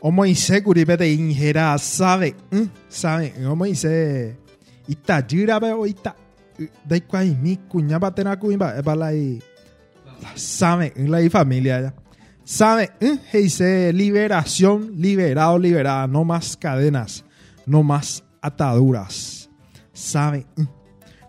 [0.00, 0.08] caray.
[0.08, 2.68] O Moisés curi peteín jera sabe, ¿eh?
[2.88, 4.36] sabe, o Moisés
[4.88, 6.16] ita jira be o ita
[7.06, 9.42] cuai mi cuña batena cuimba e bala y
[10.34, 11.94] sabe en la familia ya.
[12.44, 13.18] Sabe, ¿eh?
[13.32, 17.24] dice liberación, liberado, liberada, no más cadenas,
[17.64, 19.48] no más ataduras.
[19.92, 20.66] Sabe, ¿eh?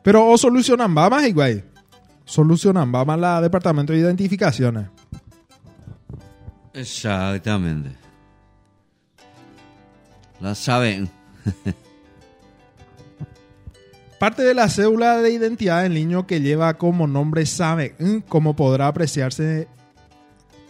[0.04, 1.64] Pero o solucionan más igual.
[2.26, 4.88] Solucionan más la departamento de identificaciones.
[6.74, 8.01] Exactamente.
[10.42, 11.10] La saben.
[14.20, 18.56] Parte de la cédula de identidad del niño que lleva como nombre sabe, mm, como
[18.56, 19.68] podrá apreciarse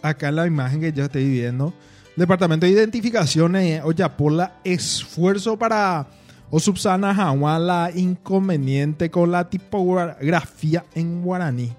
[0.00, 1.74] acá en la imagen que yo estoy viendo.
[2.16, 6.06] Departamento de Identificación eh, Oyapola, esfuerzo para
[6.50, 11.72] o subsana la inconveniente con la tipografía en guaraní.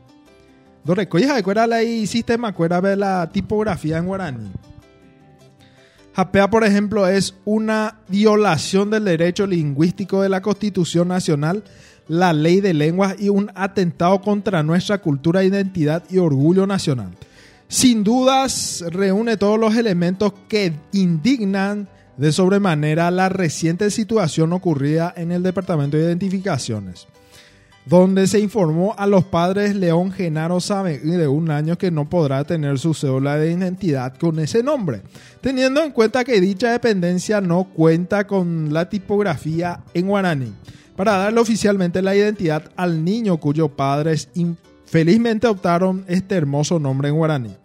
[1.10, 4.52] Coya de cuera la sistema cuera ver la tipografía en guaraní.
[6.16, 11.64] Japea, por ejemplo, es una violación del derecho lingüístico de la Constitución Nacional,
[12.08, 17.10] la ley de lenguas y un atentado contra nuestra cultura, identidad y orgullo nacional.
[17.68, 21.88] Sin dudas, reúne todos los elementos que indignan
[22.18, 27.08] de sobremanera la reciente situación ocurrida en el Departamento de Identificaciones,
[27.86, 32.44] donde se informó a los padres León Genaro Sabe de un año que no podrá
[32.46, 35.02] tener su cédula de identidad con ese nombre,
[35.42, 40.54] teniendo en cuenta que dicha dependencia no cuenta con la tipografía en guaraní,
[40.96, 47.16] para darle oficialmente la identidad al niño cuyos padres infelizmente optaron este hermoso nombre en
[47.16, 47.56] guaraní.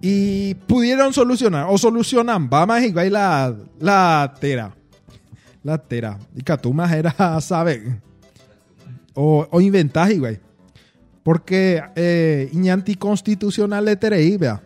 [0.00, 4.72] Y pudieron solucionar o solucionan vamos igual la la tera.
[5.64, 6.16] La tera.
[6.36, 7.98] Y catumas era sabe
[9.20, 10.40] o, o igual
[11.24, 14.62] porque eh, y anticonstitucional le terei vea.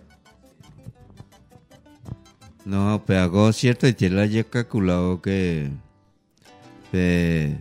[2.65, 5.71] No, pero algo cierto y tiene ya calculado que
[6.93, 7.57] pe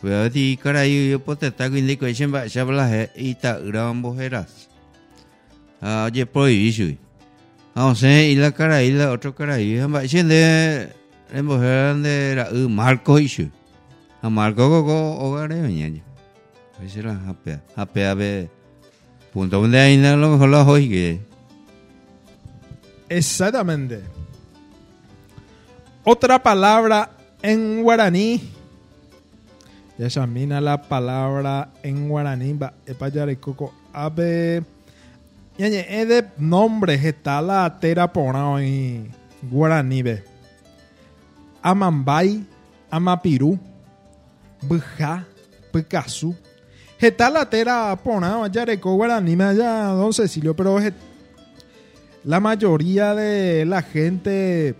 [0.00, 4.68] pues di caray yo puedo estar con indico siempre se habla y ta gran bojeras.
[5.80, 6.98] Ah oye prohibido
[7.74, 10.92] ah sé y la cara y la otro cara y hamba siente
[11.32, 13.50] en bojeras de la u marco issue
[14.20, 16.07] a marco go go hogar de mañana
[16.78, 18.48] pues era hapea hapea be
[19.32, 21.20] punto donde hay a lo mejor la hoy que
[23.08, 24.02] exactamente.
[26.04, 27.10] Otra palabra
[27.42, 28.40] en guaraní.
[29.98, 32.56] Ya examina la palabra en guaraní
[32.86, 34.62] epayarecoco ave
[35.58, 38.10] Ñañe, es de nombres está la tera
[38.60, 39.10] en
[39.42, 40.04] guaraní
[41.60, 42.46] Amambay,
[42.90, 43.58] Amapirú,
[44.62, 45.26] Buja,
[45.72, 46.32] Picasso.
[47.00, 50.78] Está la tera ponao yareco guaraní allá don Cecilio, pero
[52.24, 54.74] la mayoría de la gente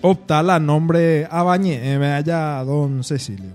[0.00, 3.50] opta la nombre Abañe, me allá don Cecilio.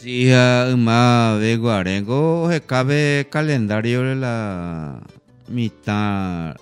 [0.00, 0.30] Sí,
[0.76, 5.00] más de Guarengo se cabe calendario de la
[5.48, 6.56] mitad.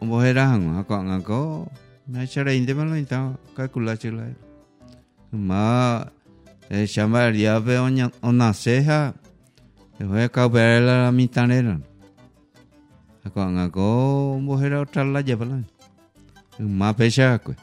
[0.00, 1.68] Vos eras a con algo.
[2.06, 4.28] Me echaré inde me lo intento calcular chila.
[5.30, 6.06] Más
[6.68, 9.14] se llamaría de una ceja.
[9.96, 11.80] Se fue a caber la mitad era.
[13.32, 15.46] Con algo vos eras otra la lleva.
[16.58, 17.56] Más pecha pues.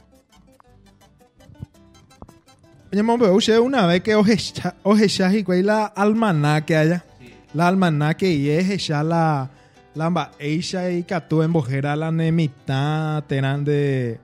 [2.92, 7.06] Usted una vez que ojecha y cuál la almanaque allá.
[7.54, 9.50] La almanaque y es ya la
[9.96, 14.20] la amba eisha y catu en bojera la nemita teran de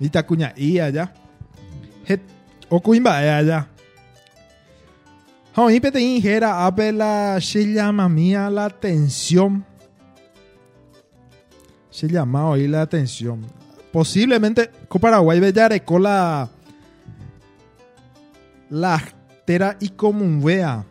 [0.00, 1.12] Itacuña y allá.
[2.74, 3.68] Okuimba allá.
[5.54, 9.62] Hoy pete injera ape la se llama mía la atención.
[11.90, 13.44] Se llama hoy la atención.
[13.92, 16.48] Posiblemente con Paraguay bellareco la
[18.70, 19.02] la
[19.44, 20.82] tera y común vea.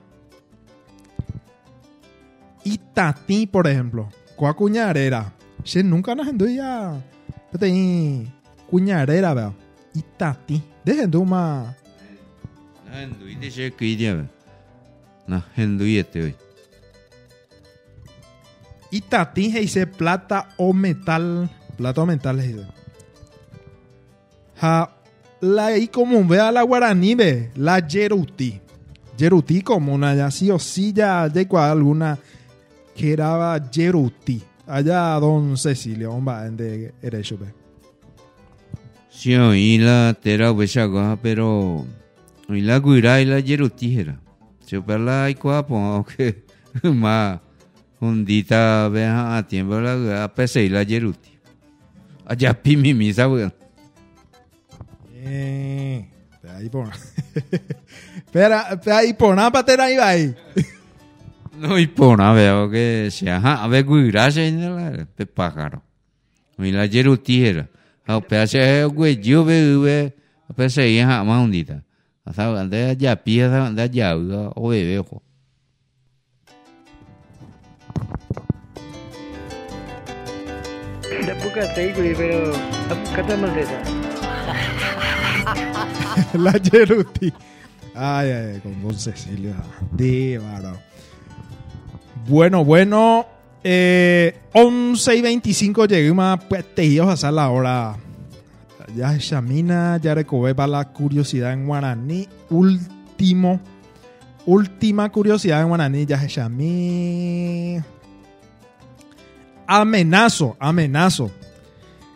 [2.64, 4.08] Y tati, por ejemplo.
[4.36, 5.34] Coa cuñarera.
[5.64, 7.02] Se nunca nos ya.
[7.52, 8.28] Pete
[8.70, 9.54] cuñarera vea.
[9.96, 10.71] Y tati.
[10.84, 11.76] Dejen de uma.
[12.86, 14.28] No, hendui de se cuide.
[15.28, 16.36] No, hendui hoy.
[18.90, 21.50] Y tati dice plata o metal.
[21.78, 22.68] Plata o metal dice.
[24.60, 24.92] Ja,
[25.40, 28.60] la y común, vea la guaraní, ve, la yeruti.
[29.18, 32.18] Yeruti común, allá sí o sí ya llegó alguna
[32.96, 34.42] que era yeruti.
[34.68, 37.61] Allá don Cecilio, hombre, de Erecho, ve.
[39.12, 41.86] Sí, oí la tera huesaga, pero
[42.50, 44.20] oí la guira y la yeruti era.
[44.66, 46.44] Se la y cuapo, que
[46.84, 47.40] más
[48.00, 51.30] hundita vea a tiempo la pese y la yeruti.
[52.26, 53.54] Allá pimi misa, weón.
[55.14, 56.10] Eh,
[56.50, 56.90] ahí por
[58.16, 59.52] Espera, ahí por nada
[59.84, 60.36] ahí va ahí.
[61.58, 65.84] No, y por nada veo que se ajá, a ver, en el pe pájaro.
[66.58, 66.88] Y la.
[68.12, 70.14] A pedace güey, yo veo, ve,
[70.50, 71.86] a pedace y ajá, más hundita.
[72.26, 75.24] Hasta ande allá pieza, ande allá, o ojo.
[81.26, 82.52] Da buka sai guri pero
[82.90, 83.80] abu kata mal desa.
[86.34, 87.32] la Yeruti.
[87.96, 89.54] Ay, ay, con Don Cecilio.
[89.92, 90.80] De bárbaro.
[92.28, 93.26] Bueno, bueno.
[93.64, 97.96] Eh, 11 y 25 llegué más pues, tejidos a hacer la hora.
[98.96, 102.28] Ya Shamina, ya recobé para la curiosidad en guaraní.
[102.50, 103.60] Último.
[104.46, 107.80] Última curiosidad en guaraní, ya Shami.
[109.68, 111.32] Amenazo, amenazo.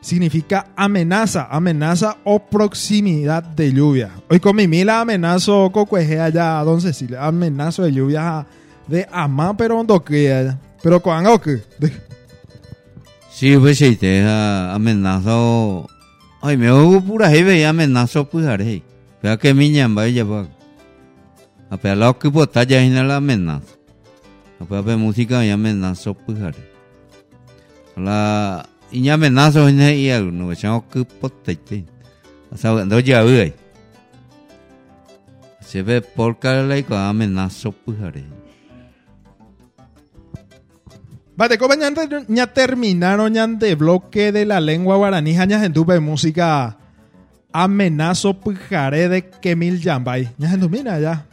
[0.02, 4.12] Significa amenaza, amenaza o proximidad de lluvia.
[4.30, 7.26] Hoy con mi mila amenazo cocueje allá, don Cecilia.
[7.26, 8.46] Amenazo de lluvia
[8.88, 10.60] de amá, pero do que allá.
[10.86, 11.62] Pero con algo que.
[13.32, 15.88] Sí, pues sí, te ha amenazado.
[16.44, 18.84] Ay, me hago pura jefe y amenazo pues haré.
[19.20, 20.48] Pero que mi ñamba ella va.
[21.72, 23.66] A ver, lo que puedo ya en la amenaza.
[24.60, 26.72] A ver, música y amenazo pues haré.
[27.98, 28.70] La.
[28.91, 31.84] Y ya amenazo en el y algo, no echamos que potete.
[32.52, 33.56] O sea, no ya ve.
[35.62, 38.45] Se ve por cara la y con amenazo pues haré.
[41.38, 41.91] Vale, como ya,
[42.28, 46.78] ya terminaron ya de bloque de la lengua guaraní, ya en tuve música
[47.56, 50.30] amenazo pujaré de Kemil Yambay.
[50.38, 51.26] Ya en mira ya.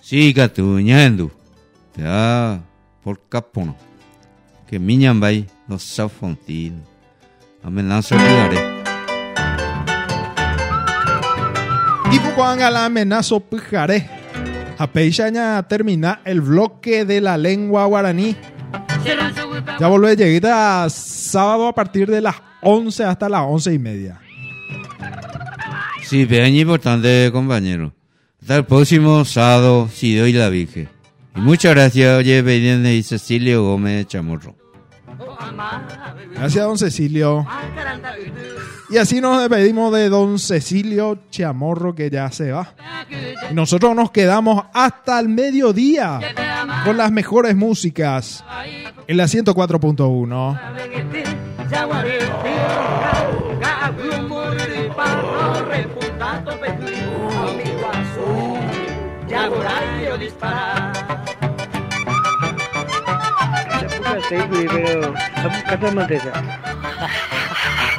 [0.00, 1.30] Sí, gatu, ñandu.
[1.96, 2.62] Ya,
[3.02, 3.76] por capono.
[4.68, 6.82] Que mi ñambay no sa fontin.
[7.62, 8.58] Amenazo pujaré.
[12.12, 14.19] Y pues la amenazo pujaré.
[14.80, 18.34] Apeishaña termina el bloque de la lengua guaraní.
[19.78, 24.20] Ya volvé, llegué a sábado a partir de las 11 hasta las 11 y media.
[26.02, 27.92] Sí, bien importante, compañero.
[28.40, 30.88] Hasta el próximo sábado, si doy la Virgen.
[31.36, 34.56] Y muchas gracias, oye, Benítez y Cecilio Gómez Chamorro.
[36.32, 37.46] Gracias, don Cecilio.
[38.90, 42.74] Y así nos despedimos de don Cecilio Chamorro, que ya se va.
[43.52, 46.18] Nosotros nos quedamos hasta el mediodía
[46.84, 48.44] con las mejores músicas
[49.06, 50.58] en la 104.1.
[64.28, 65.14] Sí, pero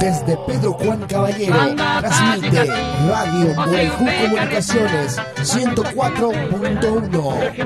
[0.00, 1.56] Desde Pedro Juan Caballero,
[2.00, 2.66] transmite
[3.08, 7.58] Radio Morejú Comunicaciones 104.1.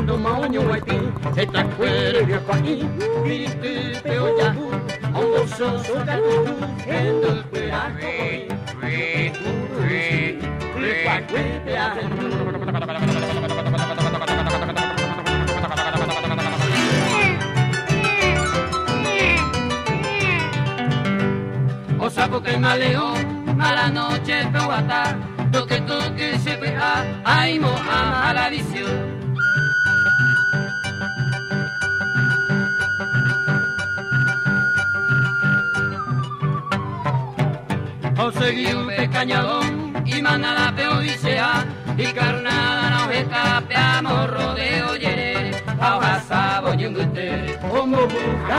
[22.13, 23.15] sapo que maleo,
[23.57, 25.17] mala noche pehuata,
[25.51, 29.23] toque toque se pega, ay mo a la visión.
[38.19, 41.65] O seguí un pecañadón y manada peodicea
[41.97, 48.59] y carnada no escape a rodeo yere a hoja boñungute como busca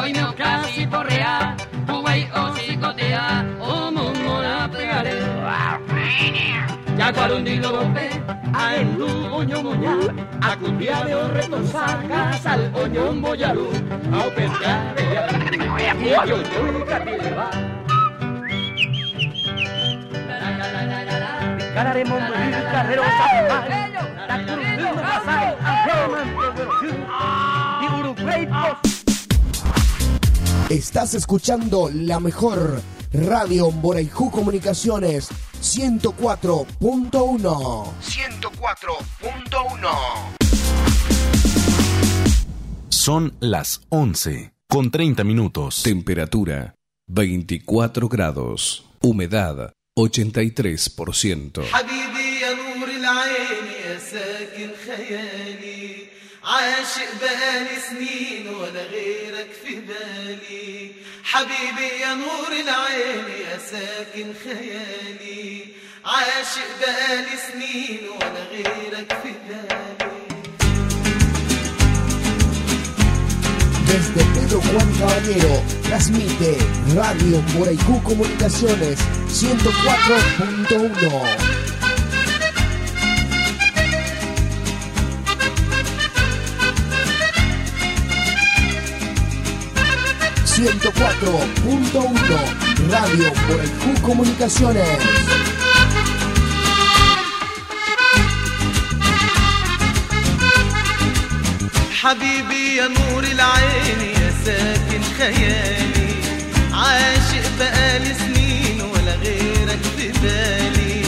[0.00, 1.56] hoy me casi porrea,
[1.88, 5.18] Uguay o chicotea, o mumora pegaré.
[6.96, 8.10] Ya cuarundilo bombe,
[8.52, 9.96] a en lu oño moña,
[10.40, 13.70] a cumbia de orreto sacas al oño boyarú,
[14.12, 14.94] a de ya,
[16.00, 16.36] y yo.
[21.74, 23.58] Ganaremos un carrero la
[27.20, 28.48] a y Uruguay
[30.69, 32.81] Estás escuchando la mejor
[33.11, 35.29] Radio Mboraijú Comunicaciones
[35.61, 37.93] 104.1.
[38.01, 39.89] 104.1.
[42.89, 45.81] Son las 11 con 30 minutos.
[45.83, 46.75] Temperatura
[47.07, 48.85] 24 grados.
[49.01, 51.61] Humedad 83%.
[51.71, 56.07] حبيبي يا نور العين يا ساكن خيالي
[56.43, 58.36] عاشق بقالي سنين
[61.27, 65.65] حبيبي يا نور العين يا ساكن خيالي
[66.05, 70.13] عاشق بقالي سنين ولا غيرك في بالي
[73.93, 75.55] Desde Pedro Juan Caballero
[75.87, 76.51] transmite
[76.97, 78.99] Radio Mboraijú Comunicaciones
[79.29, 79.43] 104.1.
[90.58, 90.64] ...104.1...
[92.90, 95.02] Radio Mboraijú Comunicaciones.
[102.00, 106.10] حبيبي يا نور العين يا ساكن خيالي.
[106.72, 111.02] عاشق بقالي سنين ولا غيرك في بالي.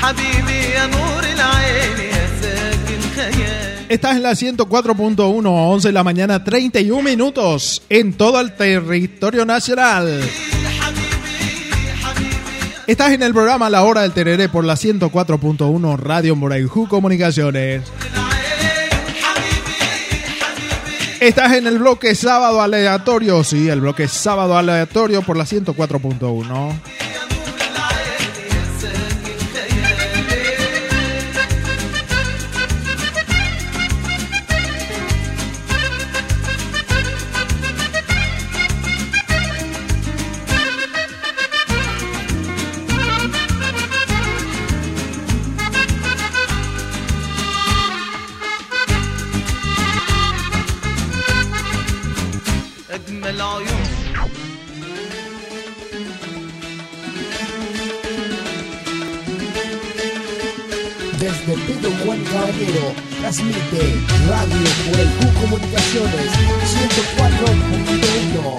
[0.00, 3.65] حبيبي يا نور العين يا ساكن خيالي.
[3.88, 10.20] Estás en la 104.1, 11 de la mañana, 31 minutos en todo el territorio nacional.
[12.88, 17.82] Estás en el programa La Hora del Tereré por la 104.1 Radio Moraijú Comunicaciones.
[21.20, 26.72] Estás en el bloque sábado aleatorio, sí, el bloque sábado aleatorio por la 104.1.
[63.36, 64.56] transmite Radio
[65.40, 66.30] Comunicaciones
[66.64, 68.56] 104.1.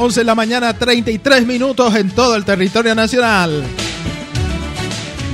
[0.00, 3.64] Once 11 de la mañana, 33 minutos en todo el territorio nacional.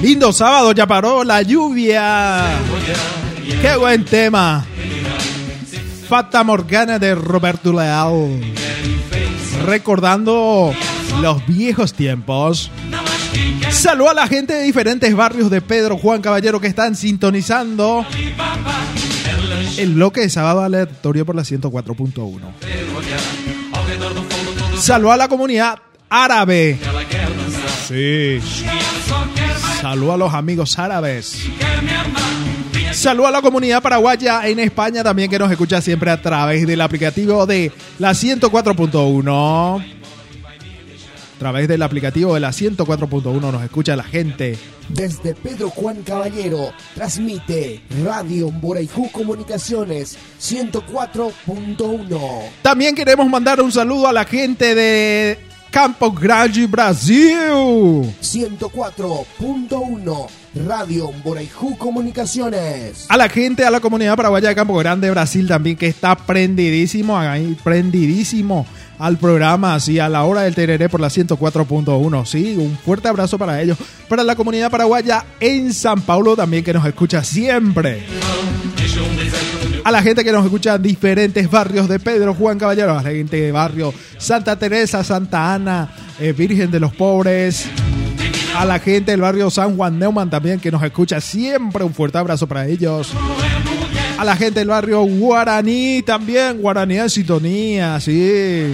[0.03, 2.45] Lindo sábado, ya paró la lluvia.
[3.63, 4.67] Qué buen tema.
[6.09, 8.41] Fata Morgana de Roberto Leal.
[9.65, 10.73] Recordando
[11.21, 12.71] los viejos tiempos.
[13.71, 18.07] Salud a la gente de diferentes barrios de Pedro Juan Caballero que están sintonizando
[19.79, 22.41] el bloque de sábado aleatorio por la 104.1.
[24.79, 25.79] Salud a la comunidad
[26.09, 26.79] árabe.
[27.89, 28.41] Sí.
[29.81, 31.49] Salud a los amigos árabes.
[32.95, 36.81] Salud a la comunidad paraguaya en España también que nos escucha siempre a través del
[36.81, 39.85] aplicativo de la 104.1.
[41.35, 44.57] A través del aplicativo de la 104.1 nos escucha la gente.
[44.89, 52.49] Desde Pedro Juan Caballero transmite Radio Mboraijú Comunicaciones 104.1.
[52.63, 55.39] También queremos mandar un saludo a la gente de
[55.75, 57.35] Campo Grande, Brasil.
[58.23, 60.27] 104.1
[60.69, 63.07] Radio Mboraijú Comunicaciones.
[63.09, 67.19] A la gente, a la comunidad paraguaya de Campo Grande, Brasil también, que está prendidísimo,
[67.19, 68.65] ahí, prendidísimo
[69.01, 72.25] al programa, así a la hora del tereré por la 104.1.
[72.25, 73.77] Sí, un fuerte abrazo para ellos.
[74.09, 78.05] Para la comunidad paraguaya en San Paulo también, que nos escucha siempre.
[79.85, 83.11] A la gente que nos escucha en diferentes barrios de Pedro Juan Caballero, a la
[83.11, 87.67] gente de barrio Santa Teresa, Santa Ana, eh, Virgen de los Pobres.
[88.57, 91.85] A la gente del barrio San Juan Neumann también que nos escucha siempre.
[91.85, 93.13] Un fuerte abrazo para ellos.
[94.17, 96.63] A la gente del barrio Guaraní también.
[96.63, 98.73] Guaraní en sintonía, sí.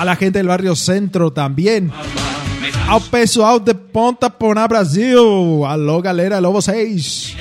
[0.00, 1.92] A la gente del barrio Centro también.
[2.88, 5.62] Ao pessoal de Ponta Porã, Brasil.
[5.66, 7.36] Alô, galera, Lobo 6.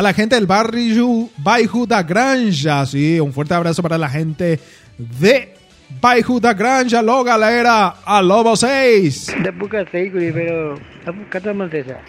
[0.00, 4.58] A la gente del barrio Bairro da Granja, sí, un fuerte abrazo para la gente
[4.96, 5.52] de
[6.00, 9.26] Bairro da Granja, alô galera, alô vocês.
[9.44, 12.00] Da boca sei, guri, pero a boca tá maltesa.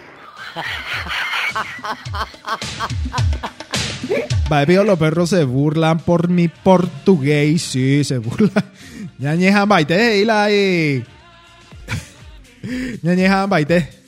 [4.48, 7.60] Baby, los perros se burlan por mi portugués.
[7.60, 8.72] Sí, se burlan.
[9.18, 11.04] Ñañejan baite, y la y.
[13.02, 14.01] Ñañejan baite.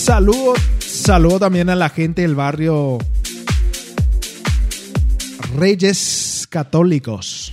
[0.00, 2.96] Saludo, saludo también a la gente del barrio
[5.58, 7.52] Reyes Católicos.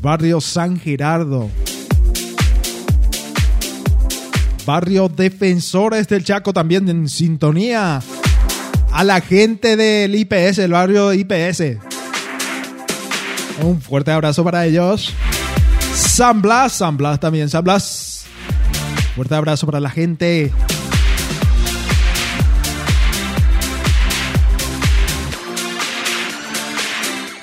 [0.00, 1.50] Barrio San Gerardo.
[4.64, 8.00] Barrio Defensores del Chaco también en sintonía.
[8.92, 11.78] A la gente del IPS, el barrio IPS.
[13.64, 15.12] Un fuerte abrazo para ellos.
[15.92, 18.26] San Blas, San Blas también, San Blas.
[19.16, 20.52] Fuerte abrazo para la gente.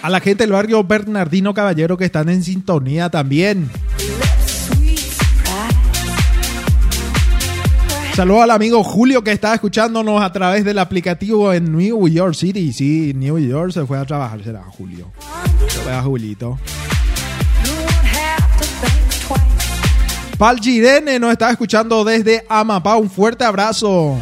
[0.08, 3.70] A la gente del barrio Bernardino Caballero que están en sintonía también.
[8.16, 12.72] Saludos al amigo Julio que está escuchándonos a través del aplicativo en New York City.
[12.72, 15.12] Sí, New York se fue a trabajar, será Julio.
[15.68, 16.58] Se fue a Julito.
[20.38, 22.96] Pal Girene nos está escuchando desde Amapá.
[22.96, 24.18] Un fuerte abrazo.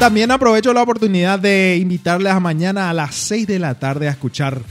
[0.00, 4.12] También aprovecho la oportunidad de invitarles a mañana a las 6 de la tarde a
[4.12, 4.62] escuchar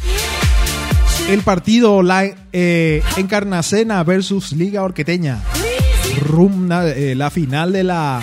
[1.29, 5.43] el partido la, eh, Encarnacena versus Liga Orqueteña.
[6.19, 8.21] Rumna, eh, la final de la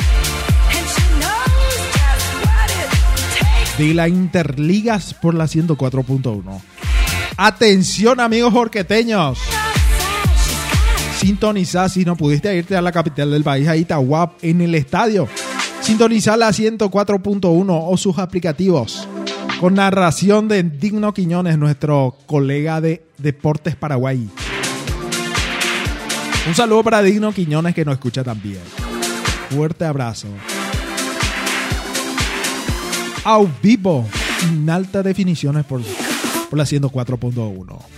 [3.78, 6.60] de la Interligas por la 104.1.
[7.36, 9.38] Atención amigos orqueteños.
[11.18, 15.28] Sintoniza si no pudiste irte a la capital del país, a Itahuap, en el estadio.
[15.86, 19.06] Sintoniza la 104.1 o sus aplicativos.
[19.60, 24.28] Con narración de Digno Quiñones, nuestro colega de Deportes Paraguay.
[26.48, 28.58] Un saludo para Digno Quiñones que nos escucha también.
[29.50, 30.26] Fuerte abrazo.
[33.22, 34.04] Au vivo,
[34.42, 35.82] en alta definiciones por,
[36.50, 37.95] por la 104.1.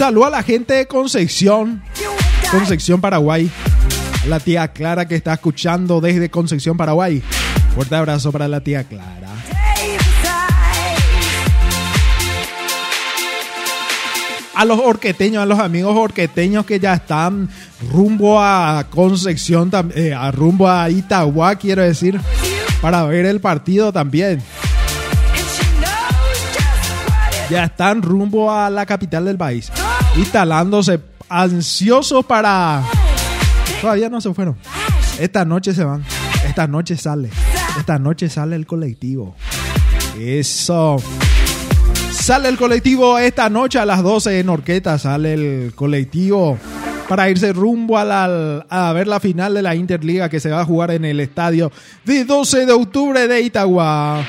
[0.00, 1.82] Salud a la gente de Concepción,
[2.50, 3.50] Concepción, Paraguay.
[4.28, 7.22] La tía Clara que está escuchando desde Concepción, Paraguay.
[7.74, 9.28] Fuerte abrazo para la tía Clara.
[14.54, 17.50] A los orqueteños, a los amigos orqueteños que ya están
[17.92, 22.18] rumbo a Concepción, eh, a rumbo a Itagua, quiero decir,
[22.80, 24.42] para ver el partido también.
[27.50, 29.70] Ya están rumbo a la capital del país,
[30.16, 32.82] instalándose ansiosos para...
[33.80, 34.56] Todavía no se fueron.
[35.18, 36.04] Esta noche se van.
[36.46, 37.30] Esta noche sale.
[37.78, 39.36] Esta noche sale el colectivo.
[40.18, 40.96] Eso.
[42.10, 44.98] Sale el colectivo esta noche a las 12 en Orqueta.
[44.98, 46.58] Sale el colectivo
[47.08, 50.60] para irse rumbo a, la- a ver la final de la Interliga que se va
[50.60, 51.72] a jugar en el estadio
[52.04, 54.24] de 12 de octubre de Itagua.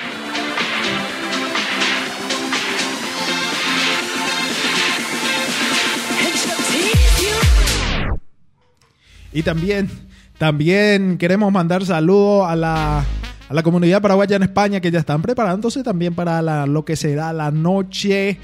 [9.33, 9.89] Y también,
[10.37, 15.21] también queremos mandar saludos a la, a la comunidad paraguaya en España que ya están
[15.21, 18.39] preparándose también para la- lo que será la noche.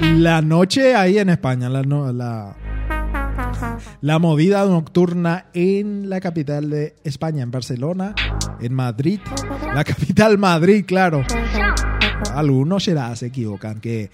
[0.00, 2.54] La noche ahí en España, la, la,
[4.02, 8.14] la movida nocturna en la capital de España, en Barcelona,
[8.60, 9.20] en Madrid,
[9.74, 11.22] la capital Madrid, claro.
[12.34, 14.10] Algunos será, se equivocan, que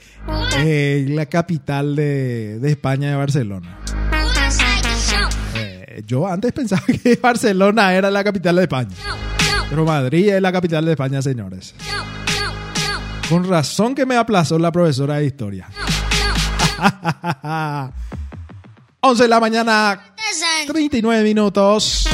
[0.60, 3.78] eh, la capital de, de España es Barcelona.
[5.92, 8.96] Eh, yo antes pensaba que Barcelona era la capital de España.
[9.68, 11.74] Pero Madrid es la capital de España, señores.
[13.28, 15.68] Con razón que me aplazó la profesora de historia.
[19.00, 20.14] 11 de la mañana,
[20.66, 22.08] 39 minutos.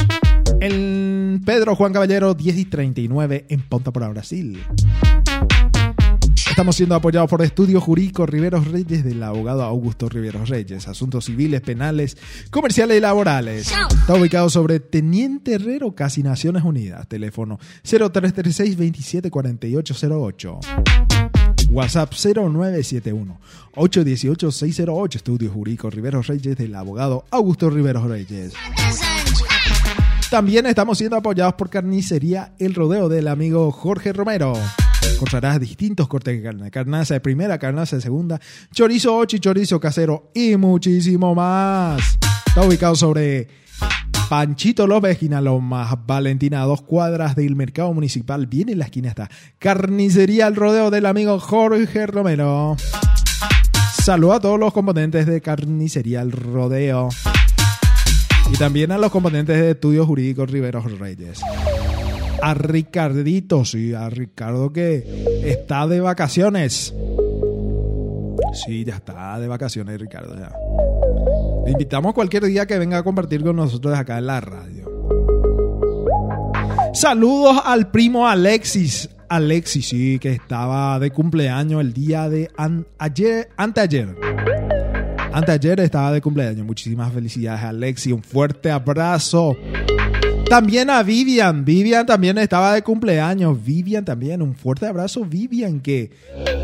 [0.61, 4.61] En Pedro Juan Caballero, 10 y 39 en Ponta por Brasil.
[6.59, 10.89] Estamos siendo apoyados por Estudio Jurídico Riveros Reyes del abogado Augusto Riveros Reyes.
[10.89, 12.17] Asuntos civiles, penales,
[12.51, 13.71] comerciales y laborales.
[13.71, 17.07] Está ubicado sobre Teniente Herrero, casi Naciones Unidas.
[17.07, 20.59] Teléfono 0336 274808.
[21.69, 23.39] WhatsApp 0971
[23.75, 25.17] 818 608.
[25.17, 28.51] Estudio Jurídico Riveros Reyes del abogado Augusto Riveros Reyes.
[30.29, 34.51] También estamos siendo apoyados por Carnicería El Rodeo del amigo Jorge Romero.
[35.13, 36.71] Encontrarás distintos cortes de carne.
[36.71, 38.39] Carnaza de primera, carnaza de segunda,
[38.73, 42.17] chorizo ocho y chorizo casero y muchísimo más.
[42.47, 43.47] Está ubicado sobre
[44.29, 48.45] Panchito López, esquina Lomas, Valentina, dos cuadras del mercado municipal.
[48.45, 52.77] Viene en la esquina está Carnicería El Rodeo del amigo Jorge Romero.
[53.91, 57.09] Saludo a todos los componentes de Carnicería El Rodeo.
[58.51, 61.41] Y también a los componentes de Estudios Jurídicos Riveros Reyes.
[62.41, 66.93] A Ricardito, sí, a Ricardo que está de vacaciones.
[68.53, 70.35] Sí, ya está de vacaciones, Ricardo.
[70.35, 70.51] Ya.
[71.65, 74.89] Le invitamos cualquier día que venga a compartir con nosotros acá en la radio.
[76.93, 79.09] Saludos al primo Alexis.
[79.29, 82.49] Alexis, sí, que estaba de cumpleaños el día de
[82.97, 84.15] ayer, anteayer.
[85.31, 86.65] Anteayer estaba de cumpleaños.
[86.65, 88.11] Muchísimas felicidades, Alexis.
[88.11, 89.55] Un fuerte abrazo.
[90.49, 91.63] También a Vivian.
[91.63, 93.63] Vivian también estaba de cumpleaños.
[93.63, 94.41] Vivian también.
[94.41, 96.09] Un fuerte abrazo, Vivian, que,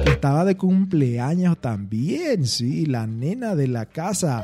[0.07, 2.47] estaba de cumpleaños también.
[2.47, 4.43] Sí, la nena de la casa.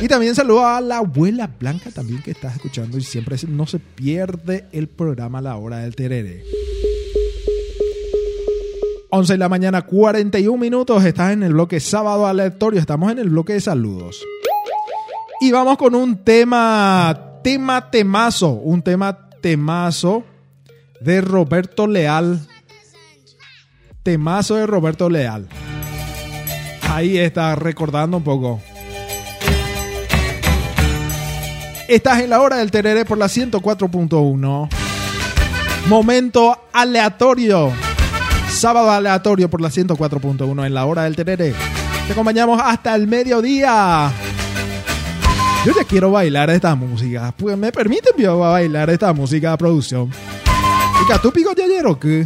[0.00, 3.80] Y también saludo a la abuela Blanca también que estás escuchando y siempre no se
[3.80, 6.44] pierde el programa a la hora del terere.
[9.10, 11.04] 11 de la mañana, 41 minutos.
[11.04, 12.78] Estás en el bloque sábado aleatorio.
[12.78, 14.22] Estamos en el bloque de saludos.
[15.40, 20.24] Y vamos con un tema, tema temazo, un tema temazo
[21.00, 22.40] de Roberto Leal.
[24.02, 25.46] Temazo de Roberto Leal.
[26.88, 28.62] Ahí está, recordando un poco.
[31.86, 34.68] Estás en la hora del tereré por la 104.1.
[35.86, 37.72] Momento aleatorio.
[38.48, 41.52] Sábado aleatorio por la 104.1 en la hora del tereré.
[42.06, 44.10] Te acompañamos hasta el mediodía.
[45.66, 47.34] Yo ya quiero bailar esta música.
[47.36, 50.08] Pues me permiten yo bailar esta música de producción.
[51.02, 52.24] ¿Y que tú pico de ayer o qué?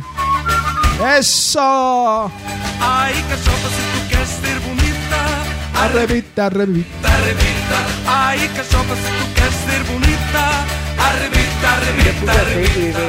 [1.18, 2.30] ¡Eso!
[2.78, 5.42] Ai, cachorra, se tu quer ser bonita,
[5.74, 7.14] Arrebita, arrebita.
[7.14, 7.78] arrebita.
[8.06, 10.66] Ai, cachorra, se tu quer ser bonita,
[10.98, 13.00] arrebita, arrebita, arrebita.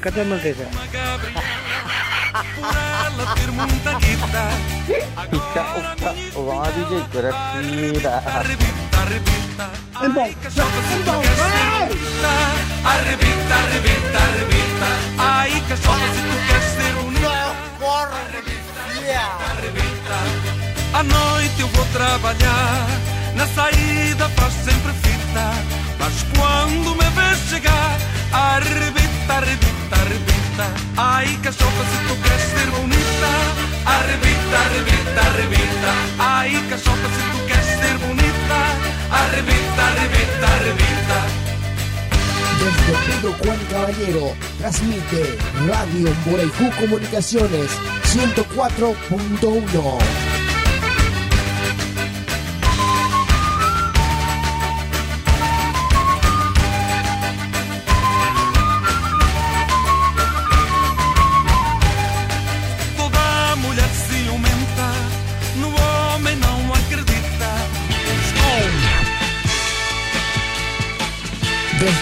[0.00, 0.70] ¿qué muita
[3.98, 4.44] guita.
[5.30, 8.22] Pica, upa, uva, DJ, pero tira.
[8.26, 9.66] Arrebita, arrebita.
[9.94, 12.32] Ai, cachorra, se tu quer ser bonita,
[12.84, 14.88] arrebita, arrebita, arrebita.
[15.18, 17.30] Ai, cachorra, se tu quer ser bonita.
[18.10, 18.80] Arrebita,
[19.50, 20.16] arrebita.
[20.92, 22.86] À noite eu vou trabalhar,
[23.34, 25.46] na saída faz sempre fita.
[25.98, 27.98] Mas quando me vês chegar,
[28.32, 30.66] arrebita, arrebita, arrebita.
[30.96, 33.30] Ai, cachorra, se tu queres ser bonita,
[33.86, 35.90] arrebita, arrebita, arrebita.
[36.18, 38.58] Ai, cachorra, se tu queres ser bonita,
[39.10, 41.18] arrebita, arrebita, arrebita.
[42.60, 44.26] Desde Pedro Juan Caballero,
[44.58, 45.22] transmite
[45.66, 47.70] Radio Moraicú Comunicaciones
[48.12, 50.49] 104.1.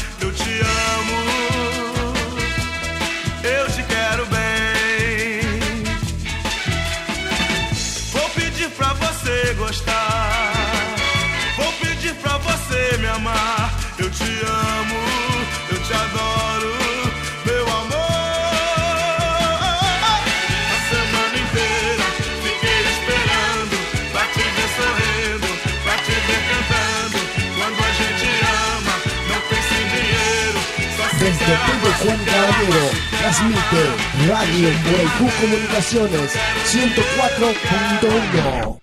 [31.46, 32.18] Pedro amar, Juan.
[32.26, 32.90] Caballero,
[33.20, 33.82] transmite
[34.26, 36.30] Radio Moraicú Comunicaciones
[36.66, 38.80] 104.1.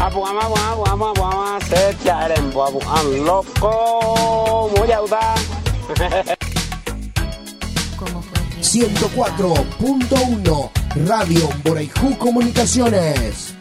[0.00, 0.56] Abu ama abu
[0.90, 5.34] ama abu ama se charen bu abu am loco muy auda.
[8.60, 10.70] 104.1
[11.06, 13.54] Radio Moraicú Comunicaciones.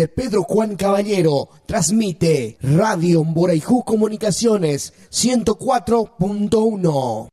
[0.00, 7.28] Desde Pedro Juan Caballero transmite Radio Mboraijú Comunicaciones 104.1.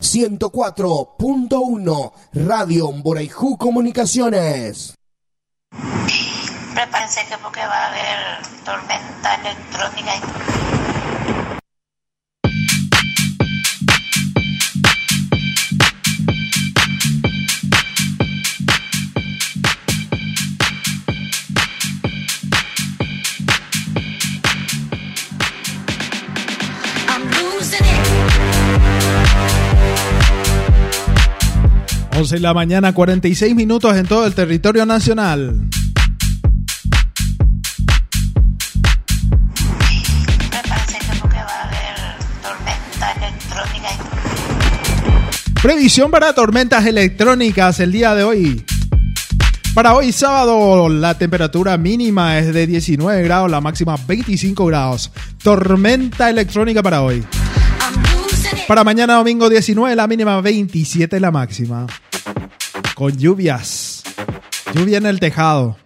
[0.00, 4.94] 104.1 Radio Mboraijú Comunicaciones.
[6.74, 10.49] Prepárense que porque va a haber tormenta electrónica.
[32.16, 35.68] 11 de la mañana, 46 minutos en todo el territorio nacional.
[45.62, 48.64] Previsión para tormentas electrónicas el día de hoy.
[49.74, 55.12] Para hoy sábado la temperatura mínima es de 19 grados, la máxima 25 grados.
[55.42, 57.24] Tormenta electrónica para hoy.
[58.66, 61.86] Para mañana domingo 19 la mínima 27 la máxima.
[62.94, 64.02] Con lluvias.
[64.74, 65.76] Lluvia en el tejado.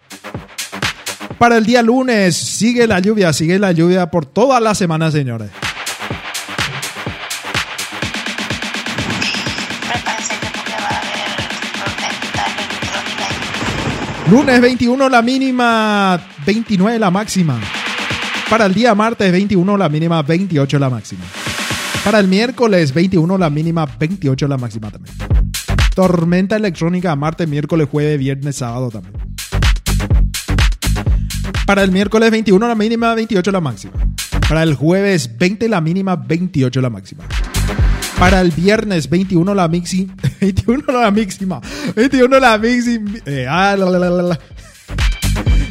[1.38, 5.50] Para el día lunes sigue la lluvia, sigue la lluvia por toda la semana, señores.
[14.30, 17.60] Lunes 21 la mínima, 29 la máxima.
[18.48, 21.24] Para el día martes 21 la mínima, 28 la máxima.
[22.04, 25.16] Para el miércoles 21 la mínima, 28 la máxima también.
[25.94, 29.14] Tormenta electrónica martes, miércoles, jueves, viernes, sábado también.
[31.66, 33.94] Para el miércoles 21 la mínima, 28 la máxima.
[34.46, 37.24] Para el jueves 20 la mínima, 28 la máxima.
[38.18, 40.10] Para el viernes 21 la mixi,
[40.42, 41.60] 21 la máxima,
[41.96, 44.38] 21 la máxima, eh, ah, la, la, la.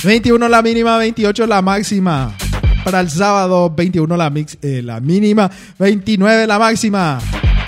[0.03, 2.35] 21 la mínima, 28 la máxima.
[2.83, 5.49] Para el sábado 21 la mix, eh, la mínima,
[5.79, 7.19] 29 la máxima.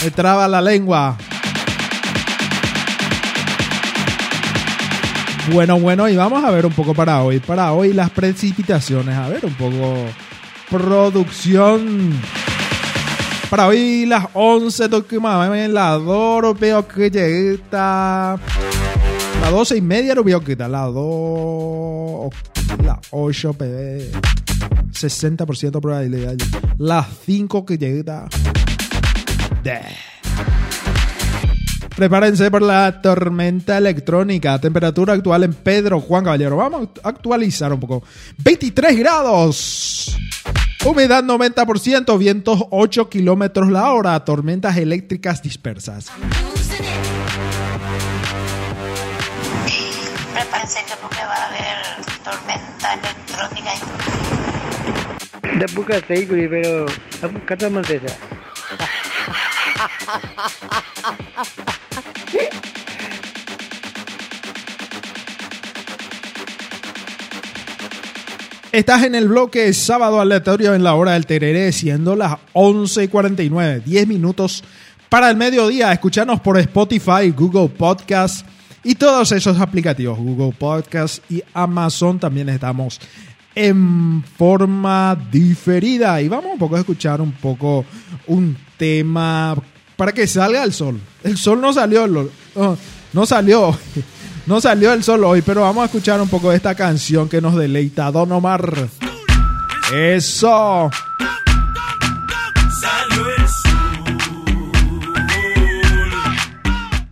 [0.04, 1.18] Me traba la lengua.
[5.54, 7.40] Bueno, bueno, y vamos a ver un poco para hoy.
[7.40, 9.16] Para hoy las precipitaciones.
[9.16, 9.96] A ver un poco.
[10.70, 12.12] Producción.
[13.50, 18.38] Para hoy las 11 toque más la 2 veo que llega.
[19.42, 20.68] La 12 y media no veo que está.
[20.68, 22.34] La 2.
[22.84, 24.45] La 8 PB.
[24.96, 26.36] 60% probabilidad.
[26.78, 28.28] La 5 que llega.
[31.96, 34.60] Prepárense por la tormenta electrónica.
[34.60, 36.58] Temperatura actual en Pedro Juan Caballero.
[36.58, 38.04] Vamos a actualizar un poco.
[38.38, 40.18] 23 grados.
[40.86, 46.12] Humedad 90%, vientos 8 kilómetros la hora, tormentas eléctricas dispersas.
[50.34, 54.15] Prepárense que porque va a haber tormenta electrónica.
[56.50, 56.86] Pero.
[68.72, 74.08] Estás en el bloque sábado aleatorio en la hora del tereré, siendo las 11.49, 10
[74.08, 74.62] minutos
[75.08, 75.94] para el mediodía.
[75.94, 78.46] Escuchanos por Spotify, Google Podcast
[78.84, 80.20] y todos esos aplicativos.
[80.20, 83.00] Google Podcast y Amazon también estamos
[83.56, 86.22] en forma diferida.
[86.22, 87.86] Y vamos un poco a escuchar un poco
[88.28, 89.56] un tema
[89.96, 91.00] para que salga el sol.
[91.24, 93.78] El sol no salió, no, salió.
[94.46, 97.42] No salió el sol hoy, pero vamos a escuchar un poco de esta canción que
[97.42, 98.90] nos deleita Don Omar.
[99.92, 100.92] Eso.
[102.80, 103.76] Salió el sol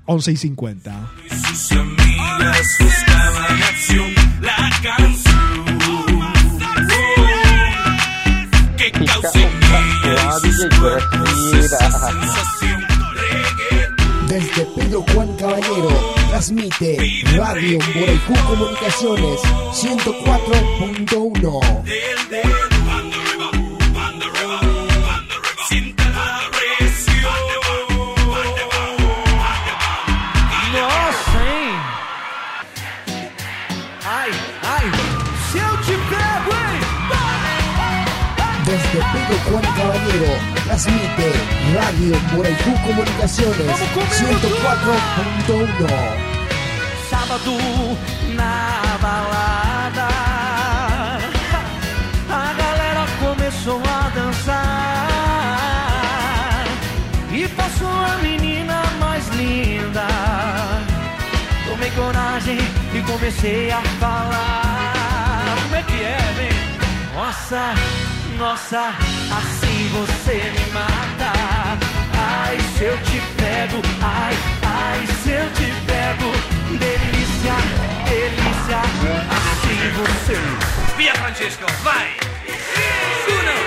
[0.05, 0.91] 11 y 50.
[1.25, 4.13] y sus amigas buscaban acción.
[4.41, 5.32] La canción
[14.27, 15.90] Desde Pedro Juan Caballero
[16.30, 16.98] transmite
[17.35, 19.41] Radio Mboraijú Comunicaciones
[19.73, 22.72] 104.1.
[40.14, 41.31] Caballero transmite
[41.73, 45.88] Radio Moraicú Comunicaciones 104.1.
[47.10, 47.57] Sábado
[48.35, 50.07] na balada
[52.30, 55.07] A galera começou a dançar.
[57.31, 60.06] E passou a menina mais linda.
[61.68, 62.60] Tomei coragem
[62.94, 65.56] e comecei a falar.
[65.64, 66.53] Como é que é, vem?
[67.15, 67.73] Nossa,
[68.38, 71.31] nossa, assim você me mata
[72.18, 76.31] Ai, se eu te pego, ai, ai, se eu te pego
[76.77, 77.55] Delícia,
[78.05, 78.80] delícia,
[79.39, 80.38] assim você
[80.97, 82.07] Via Francisco, vai!
[83.27, 83.57] Uno,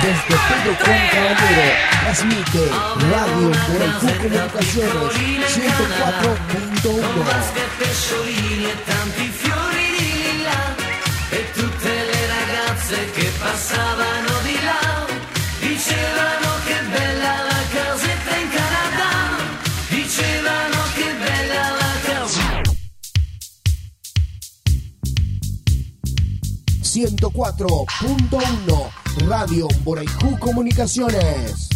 [0.00, 2.62] Desde Pedro Caballero transmite
[3.10, 5.14] Radio Moraicú Comunicaciones
[5.54, 6.96] 104.1.
[7.78, 10.60] pesciolini e tanti fiori di lilla
[11.30, 15.04] e tutte le ragazze che passavano di là
[15.60, 19.08] dicevano che bella la casetta in Canada
[19.90, 22.72] dicevano che bella la casetta
[26.80, 28.72] 104.1
[29.26, 31.73] Radio Moraicú Comunicaciones.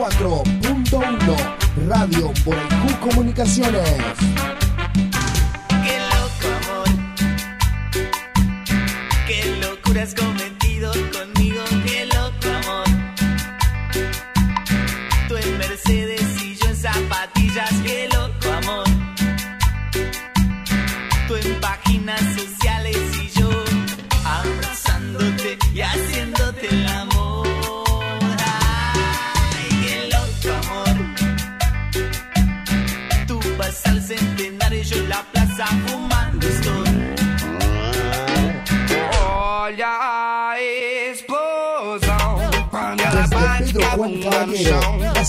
[0.00, 4.00] 104.1 Radio Moraicú Comunicaciones.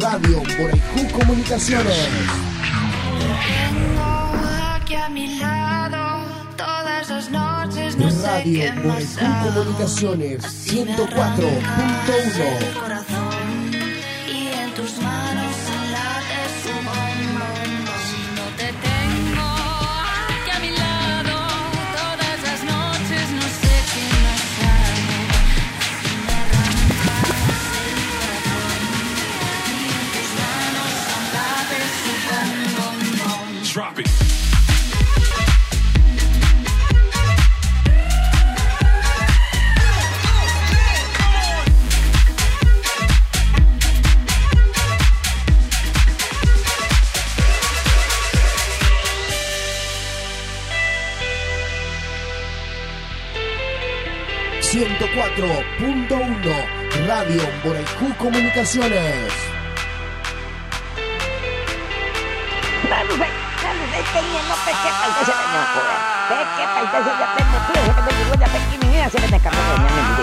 [0.00, 2.08] Radio Moraicú Comunicaciones.
[3.46, 4.02] Tengo
[4.74, 6.26] aquí a mi lado
[6.56, 8.92] todas las noches, no Radio hago.
[9.54, 13.31] Comunicaciones 104.1.
[33.72, 34.08] Drop it.
[54.72, 59.51] ...104.1 Radio Moraicú Comunicaciones.
[64.02, 66.00] Vamos, ve, teniendo peque paita se me joder.
[66.28, 69.78] Peque paita se ya tengo tú, se me llegó ya pequeñina, se me escapó de
[69.78, 70.22] mi amigo.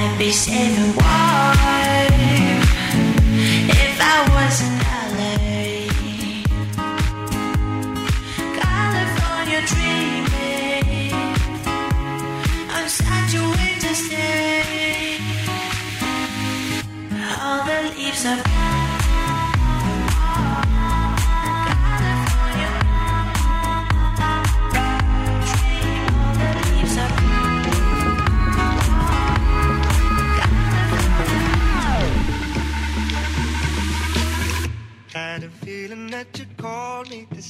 [0.00, 1.77] I'd be saving wife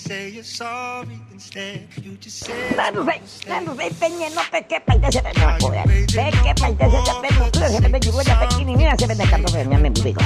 [0.09, 1.87] say you're sorry instead.
[2.03, 2.77] You just said.
[2.81, 3.21] Nanu sei,
[3.51, 5.85] nanu sei, penye no peke paite se venga a joder.
[6.17, 9.53] Peke paite se te pego, tú se te pego, ya pekini mira se vende canto
[9.53, 10.21] de mi digo.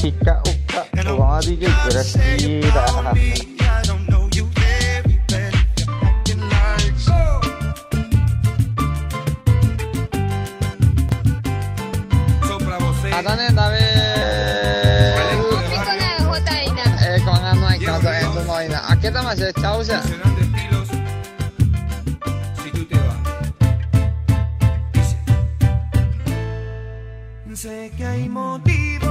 [0.00, 0.80] Chica, uka,
[1.12, 2.84] uka, DJ, kira-kira.
[13.14, 13.78] Atane, dame.
[13.78, 13.93] Eh,
[19.24, 19.32] nada.
[19.32, 20.02] ¿A qué te más chausa?
[27.54, 29.03] Sé que hay motivos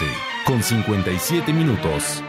[0.00, 0.06] 11
[0.46, 2.22] con 57 minutos.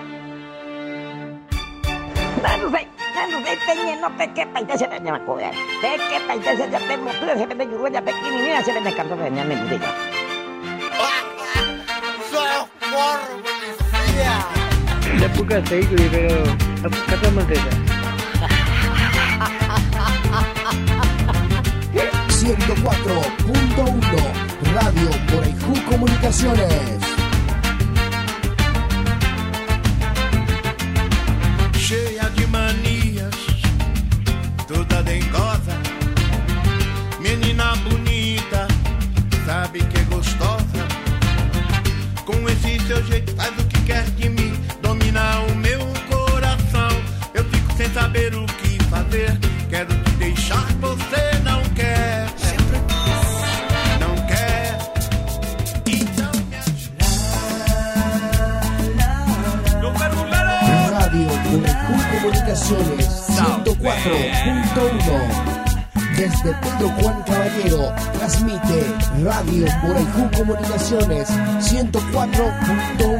[4.01, 5.53] No peke paite se venga a joder.
[5.81, 9.15] Peke paite se te pego, tú se te pego, ya pekini mira se vende canto
[9.15, 9.39] de mi
[9.69, 9.85] digo.
[15.19, 16.43] La puka seikuri, pero
[17.07, 17.69] kata mantesa.
[22.41, 25.43] 104.1 Radio por
[25.85, 27.00] Comunicaciones.
[69.81, 71.27] Comunicaciones
[71.59, 73.10] 104.1.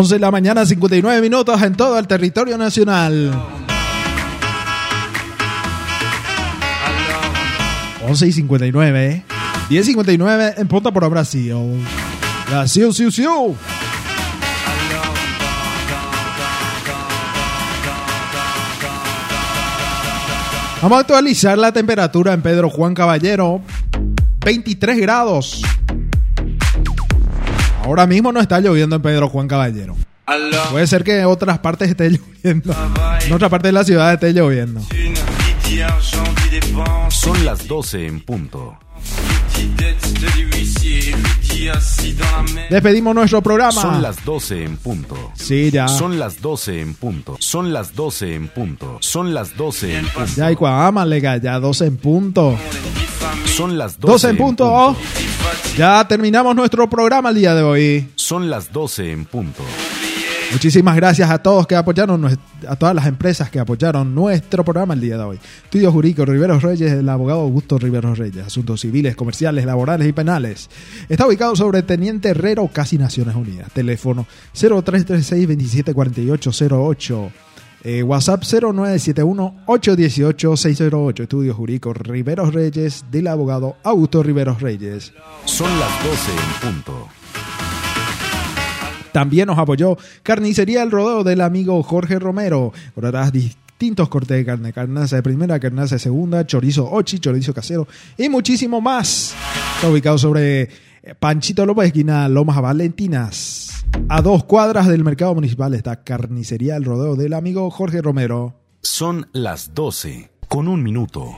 [0.00, 3.38] 11 de la mañana, 59 minutos en todo el territorio nacional.
[8.08, 9.22] 11 y 59, ¿eh?
[9.68, 11.84] 10 y 59 en Punta por Brasil.
[12.48, 13.54] Brasil, siu, siu.
[20.80, 23.60] Vamos a actualizar la temperatura en Pedro Juan Caballero.
[24.46, 25.62] 23 grados.
[27.90, 29.96] Ahora mismo no está lloviendo en Pedro Juan Caballero.
[30.70, 32.08] Puede ser que en otras partes esté
[32.44, 32.72] lloviendo.
[33.26, 34.80] En otra parte de la ciudad esté lloviendo.
[37.10, 38.78] Son las 12 en punto.
[42.70, 43.72] Despedimos nuestro programa.
[43.72, 45.32] Son las 12 en punto.
[45.34, 45.88] Sí, ya.
[45.88, 47.36] Son las 12 en punto.
[47.38, 48.98] Son las 12 en punto.
[49.00, 50.30] Son las 12 en punto.
[50.36, 52.58] Ya, y Cuamálega, ya 12 en punto.
[53.44, 54.72] Son las 12, 12 en punto.
[54.72, 54.96] oh.
[55.76, 58.08] Ya terminamos nuestro programa el día de hoy.
[58.16, 59.62] Son las 12 en punto.
[60.52, 65.00] Muchísimas gracias a todos que apoyaron, a todas las empresas que apoyaron nuestro programa el
[65.00, 65.38] día de hoy.
[65.64, 70.68] Estudio Jurídico Riveros Reyes, el abogado Augusto Riveros Reyes, asuntos civiles, comerciales, laborales y penales.
[71.08, 73.70] Está ubicado sobre Teniente Herrero, casi Naciones Unidas.
[73.72, 77.30] Teléfono 0336 274808.
[77.82, 81.22] Eh, WhatsApp 0971-818-608.
[81.22, 85.14] Estudio Jurídico Riveros Reyes del abogado Augusto Riveros Reyes.
[85.46, 87.08] Son las 12 en punto.
[89.12, 92.72] También nos apoyó Carnicería El Rodeo del amigo Jorge Romero.
[92.88, 97.88] Encontrarás distintos cortes de carne, carnaza de primera, carnaza de segunda, chorizo ochi, chorizo casero
[98.18, 99.34] y muchísimo más.
[99.76, 100.62] Está ubicado sobre
[101.02, 103.84] eh, Panchito López, esquina Lomas Valentinas.
[104.08, 108.54] A dos cuadras del mercado municipal está Carnicería El Rodeo del amigo Jorge Romero.
[108.82, 111.36] Son las 12 con un minuto.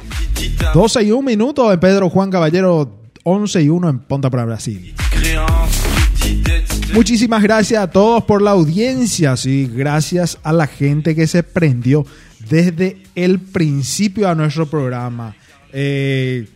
[0.75, 4.95] 12 y un minuto en Pedro Juan Caballero, 11 y 1 en Ponta para Brasil.
[6.95, 12.05] Muchísimas gracias a todos por la audiencia, sí, gracias a la gente que se prendió
[12.49, 15.35] desde el principio a nuestro programa.
[15.73, 16.47] Eh,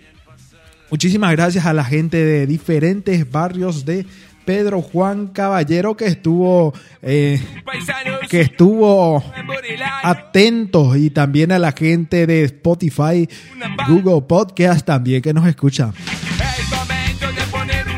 [0.90, 4.06] muchísimas gracias a la gente de diferentes barrios de
[4.44, 6.72] Pedro Juan Caballero que estuvo
[7.02, 7.40] eh,
[8.30, 9.24] que estuvo
[10.02, 13.28] atentos y también a la gente de Spotify,
[13.88, 15.92] Google Podcast también que nos escucha.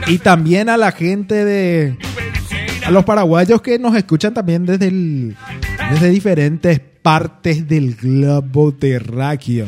[0.07, 2.08] Y también a la gente de
[2.89, 5.37] a los paraguayos que nos escuchan también desde el,
[5.91, 9.67] desde diferentes partes del globo terráqueo.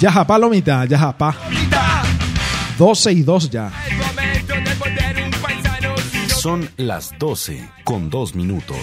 [0.00, 1.36] Yaja palomita, yaja pa.
[2.78, 3.70] 12 y 2 ya.
[6.26, 8.76] Son las 12 con 2 minutos.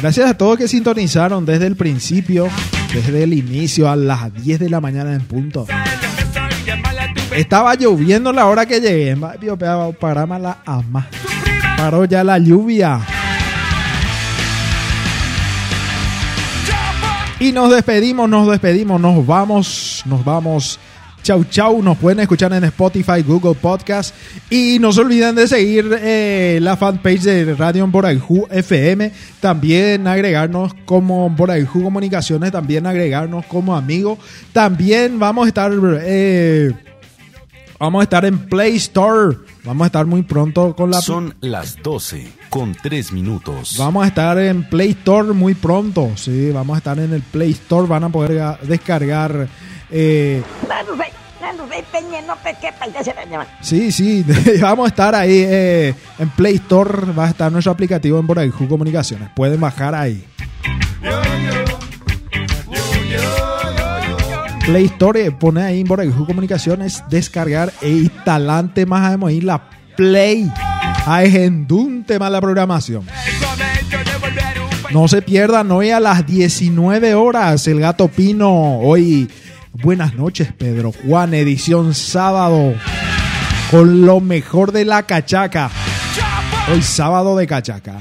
[0.00, 2.48] Gracias a todos que sintonizaron desde el principio,
[2.94, 5.66] desde el inicio a las 10 de la mañana en punto.
[7.34, 9.16] Estaba lloviendo la hora que llegué.
[9.98, 11.08] Parama la ama.
[11.76, 13.00] Paró ya la lluvia.
[17.40, 20.78] Y nos despedimos, nos despedimos, nos vamos, nos vamos.
[21.28, 21.82] Chau, chau.
[21.82, 24.14] Nos pueden escuchar en Spotify, Google Podcast.
[24.48, 29.12] Y no se olviden de seguir eh, la fanpage de Radio Boraijú FM.
[29.38, 32.50] También agregarnos como Boraijú Comunicaciones.
[32.50, 34.16] También agregarnos como amigo.
[34.54, 35.70] También vamos a estar.
[36.00, 36.72] eh,
[37.78, 39.36] vamos a estar en Play Store.
[39.64, 41.02] Vamos a estar muy pronto con la.
[41.02, 43.74] Son las 12 con 3 minutos.
[43.76, 46.10] Vamos a estar en Play Store muy pronto.
[46.16, 47.86] Sí, vamos a estar en el Play Store.
[47.86, 49.46] Van a poder ga- descargar.
[49.90, 50.42] Eh,
[53.60, 54.24] Sí, sí,
[54.60, 58.68] vamos a estar ahí eh, en Play Store, va a estar nuestro aplicativo en Boraijú
[58.68, 60.24] Comunicaciones, pueden bajar ahí.
[64.66, 69.70] Play Store, eh, pone ahí en Boraijú Comunicaciones, descargar e instalante más a ahí la
[69.96, 70.52] Play.
[71.06, 71.22] A
[71.70, 73.04] un tema la programación.
[74.90, 78.78] No se pierdan hoy a las 19 horas el Gato Pino.
[78.78, 79.28] Hoy,
[79.82, 82.74] buenas noches Pedro Juan, edición sábado.
[83.70, 85.70] Con lo mejor de la cachaca.
[86.72, 87.98] Hoy sábado de cachaca.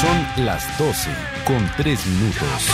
[0.00, 1.10] Son las 12
[1.46, 2.70] con 3 minutos.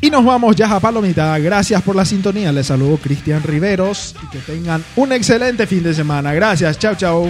[0.00, 1.36] Y nos vamos ya a Palomita.
[1.38, 2.52] Gracias por la sintonía.
[2.52, 6.32] Les saludo Cristian Riveros y que tengan un excelente fin de semana.
[6.32, 6.78] Gracias.
[6.78, 7.28] Chao, chao.